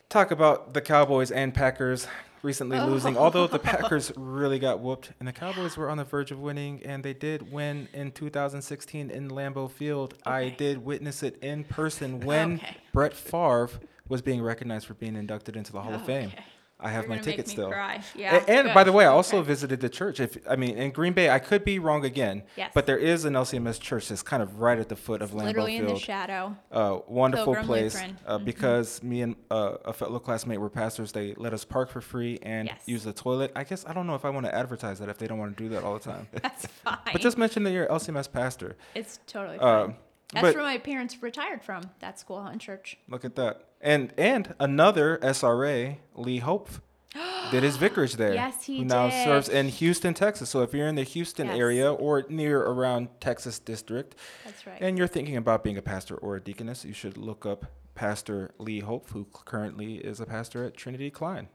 talk 0.09 0.31
about 0.31 0.73
the 0.75 0.81
Cowboys 0.81 1.31
and 1.31 1.53
Packers 1.55 2.07
recently 2.43 2.79
oh. 2.79 2.87
losing, 2.87 3.17
although 3.17 3.47
the 3.47 3.59
Packers 3.59 4.13
really 4.17 4.59
got 4.59 4.81
whooped, 4.81 5.13
and 5.19 5.29
the 5.29 5.33
Cowboys 5.33 5.77
were 5.77 5.89
on 5.89 5.99
the 5.99 6.05
verge 6.05 6.31
of 6.31 6.39
winning, 6.39 6.83
and 6.85 7.05
they 7.05 7.15
did 7.15 7.53
win 7.53 7.89
in 7.93 8.13
2016 8.13 9.11
in 9.11 9.29
Lambeau 9.31 9.71
Field. 9.71 10.15
I 10.25 10.51
did 10.51 10.85
witness 10.85 11.23
it 11.23 11.39
in 11.43 11.65
person 11.65 12.21
when 12.21 12.55
Okay. 12.61 12.77
Brett 12.93 13.15
Favre 13.15 13.71
was 14.09 14.23
being 14.23 14.43
recognized 14.43 14.87
for 14.87 14.95
being 14.95 15.17
inducted 15.17 15.57
into 15.57 15.73
the 15.73 15.81
Hall 15.81 15.95
of 15.95 16.03
oh, 16.03 16.05
Fame. 16.05 16.33
I 16.83 16.91
have 16.91 17.05
You're 17.05 17.17
my 17.17 17.19
ticket 17.19 17.49
still. 17.49 17.69
cry. 17.71 18.03
Yeah. 18.15 18.43
and 18.49 18.67
good. 18.69 18.75
by 18.75 18.85
the 18.85 18.93
way, 18.93 19.05
I 19.05 19.09
also 19.09 19.39
Okay. 19.39 19.47
visited 19.49 19.81
the 19.81 19.89
church. 19.89 20.21
If 20.21 20.39
I 20.49 20.57
mean 20.57 20.77
in 20.77 20.91
Green 20.91 21.13
Bay, 21.13 21.31
I 21.31 21.39
could 21.39 21.65
be 21.65 21.79
wrong 21.79 22.05
again. 22.05 22.43
Yes. 22.57 22.71
But 22.75 22.87
there 22.87 22.97
is 22.99 23.25
an 23.25 23.35
LCMS 23.35 23.79
church 23.81 24.09
that's 24.09 24.23
kind 24.23 24.43
of 24.43 24.61
right 24.61 24.79
at 24.79 24.89
the 24.89 24.97
foot 24.97 25.23
of 25.23 25.33
Lambeau 25.33 25.45
literally 25.45 25.77
in 25.77 25.87
the 25.87 25.97
shadow. 25.99 26.57
uh, 26.73 26.99
wonderful 27.07 27.55
Pilgrim 27.55 27.67
place. 27.67 27.97
Uh, 28.27 28.39
Mhm. 28.39 28.45
because 28.45 29.03
me 29.03 29.23
and 29.23 29.37
uh, 29.51 29.77
a 29.85 29.93
fellow 29.93 30.19
classmate 30.19 30.61
were 30.61 30.71
pastors, 30.71 31.13
they 31.13 31.35
let 31.37 31.53
us 31.53 31.65
park 31.65 31.91
for 31.91 32.01
free 32.01 32.39
and 32.43 32.69
Yes. 32.69 32.81
use 32.87 33.05
the 33.05 33.13
toilet. 33.13 33.53
I 33.55 33.65
guess 33.65 33.85
I 33.87 33.93
don't 33.93 34.07
know 34.07 34.15
if 34.15 34.25
I 34.25 34.31
want 34.31 34.47
to 34.47 34.55
advertise 34.55 34.99
that 35.01 35.09
if 35.09 35.19
they 35.19 35.27
don't 35.27 35.39
want 35.39 35.57
to 35.57 35.63
do 35.63 35.69
that 35.71 35.85
all 35.85 35.95
the 35.95 36.01
time. 36.13 36.29
That's 36.43 36.67
fine. 36.67 36.99
but 37.13 37.21
just 37.21 37.37
mention 37.39 37.63
that 37.65 37.73
you're 37.73 37.87
LCMS 37.89 38.29
pastor. 38.33 38.77
it's 38.95 39.21
totally 39.27 39.59
fine. 39.59 39.83
Um, 39.85 39.95
That's 40.33 40.43
but 40.43 40.55
where 40.55 40.65
my 40.65 40.79
parents 40.79 41.21
retired 41.23 41.63
from. 41.63 41.83
That 42.01 42.19
school 42.19 42.39
and 42.39 42.61
church. 42.61 42.97
look 43.09 43.25
at 43.25 43.35
that. 43.37 43.65
And 43.81 44.13
and 44.19 44.55
another 44.61 45.19
SRA, 45.23 45.97
Lee 46.15 46.39
Hope, 46.39 46.69
did 47.51 47.63
his 47.63 47.77
vicarage 47.77 48.15
there. 48.17 48.35
Yes, 48.35 48.65
he 48.65 48.79
who 48.79 48.85
now 48.85 49.09
did. 49.09 49.25
serves 49.25 49.49
in 49.49 49.69
Houston, 49.69 50.13
Texas. 50.15 50.51
So 50.51 50.63
if 50.63 50.75
you're 50.75 50.87
in 50.87 50.97
the 50.97 51.03
Houston 51.03 51.47
Yes. 51.47 51.57
area 51.59 51.93
or 51.93 52.25
near 52.29 52.61
around 52.61 53.09
Texas 53.21 53.59
district, 53.59 54.17
That's 54.45 54.67
right. 54.67 54.79
and 54.81 54.99
you're 54.99 55.07
thinking 55.09 55.37
about 55.37 55.65
being 55.65 55.79
a 55.79 55.83
pastor 55.83 56.17
or 56.17 56.37
a 56.37 56.41
deaconess, 56.41 56.85
you 56.85 56.93
should 56.93 57.17
look 57.17 57.47
up 57.47 57.67
Pastor 57.95 58.51
Lee 58.59 58.81
Hope, 58.81 59.09
who 59.11 59.27
currently 59.33 59.97
is 59.97 60.21
a 60.21 60.27
pastor 60.27 60.65
at 60.65 60.77
Trinity 60.77 61.11
Klein. 61.11 61.49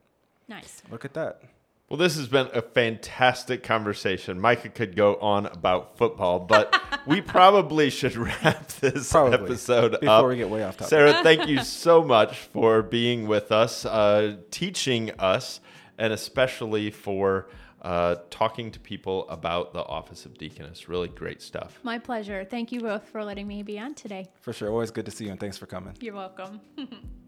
nice. 0.48 0.82
Look 0.92 1.06
at 1.06 1.14
that. 1.14 1.42
Well, 1.88 1.98
this 1.98 2.16
has 2.18 2.28
been 2.28 2.50
a 2.52 2.64
fantastic 2.64 3.62
conversation. 3.62 4.42
Micah 4.42 4.70
could 4.70 4.96
go 4.96 5.18
on 5.18 5.46
about 5.46 5.98
football, 6.00 6.40
but 6.40 6.76
we 7.06 7.22
probably 7.22 7.92
should 7.92 8.16
wrap 8.16 8.68
this 8.70 9.12
Probably, 9.12 9.36
episode 9.36 9.92
before 10.00 10.10
up. 10.10 10.26
we 10.26 10.38
get 10.38 10.50
way 10.50 10.64
off 10.64 10.78
topic. 10.78 10.90
Sarah, 10.90 11.14
thank 11.24 11.48
you 11.48 11.64
so 11.64 12.02
much 12.04 12.38
for 12.38 12.82
being 12.82 13.28
with 13.28 13.52
us, 13.52 13.86
uh, 13.86 14.38
teaching 14.50 15.12
us, 15.20 15.60
and 16.00 16.12
especially 16.12 16.90
for 16.90 17.50
uh, 17.84 18.16
talking 18.32 18.72
to 18.72 18.80
people 18.80 19.30
about 19.30 19.72
the 19.72 19.84
office 19.84 20.26
of 20.26 20.36
deaconess. 20.40 20.90
Really 20.90 21.08
great 21.10 21.40
stuff. 21.40 21.80
My 21.84 22.00
pleasure. 22.00 22.44
Thank 22.44 22.72
you 22.72 22.80
both 22.82 23.08
for 23.10 23.24
letting 23.24 23.48
me 23.48 23.62
be 23.62 23.78
on 23.78 23.94
today. 23.94 24.28
For 24.42 24.54
sure. 24.54 24.72
Always 24.72 24.90
good 24.90 25.06
to 25.06 25.12
see 25.12 25.26
you, 25.26 25.32
and 25.32 25.40
thanks 25.40 25.60
for 25.60 25.68
coming. 25.68 25.96
You're 26.00 26.16
welcome. 26.16 26.62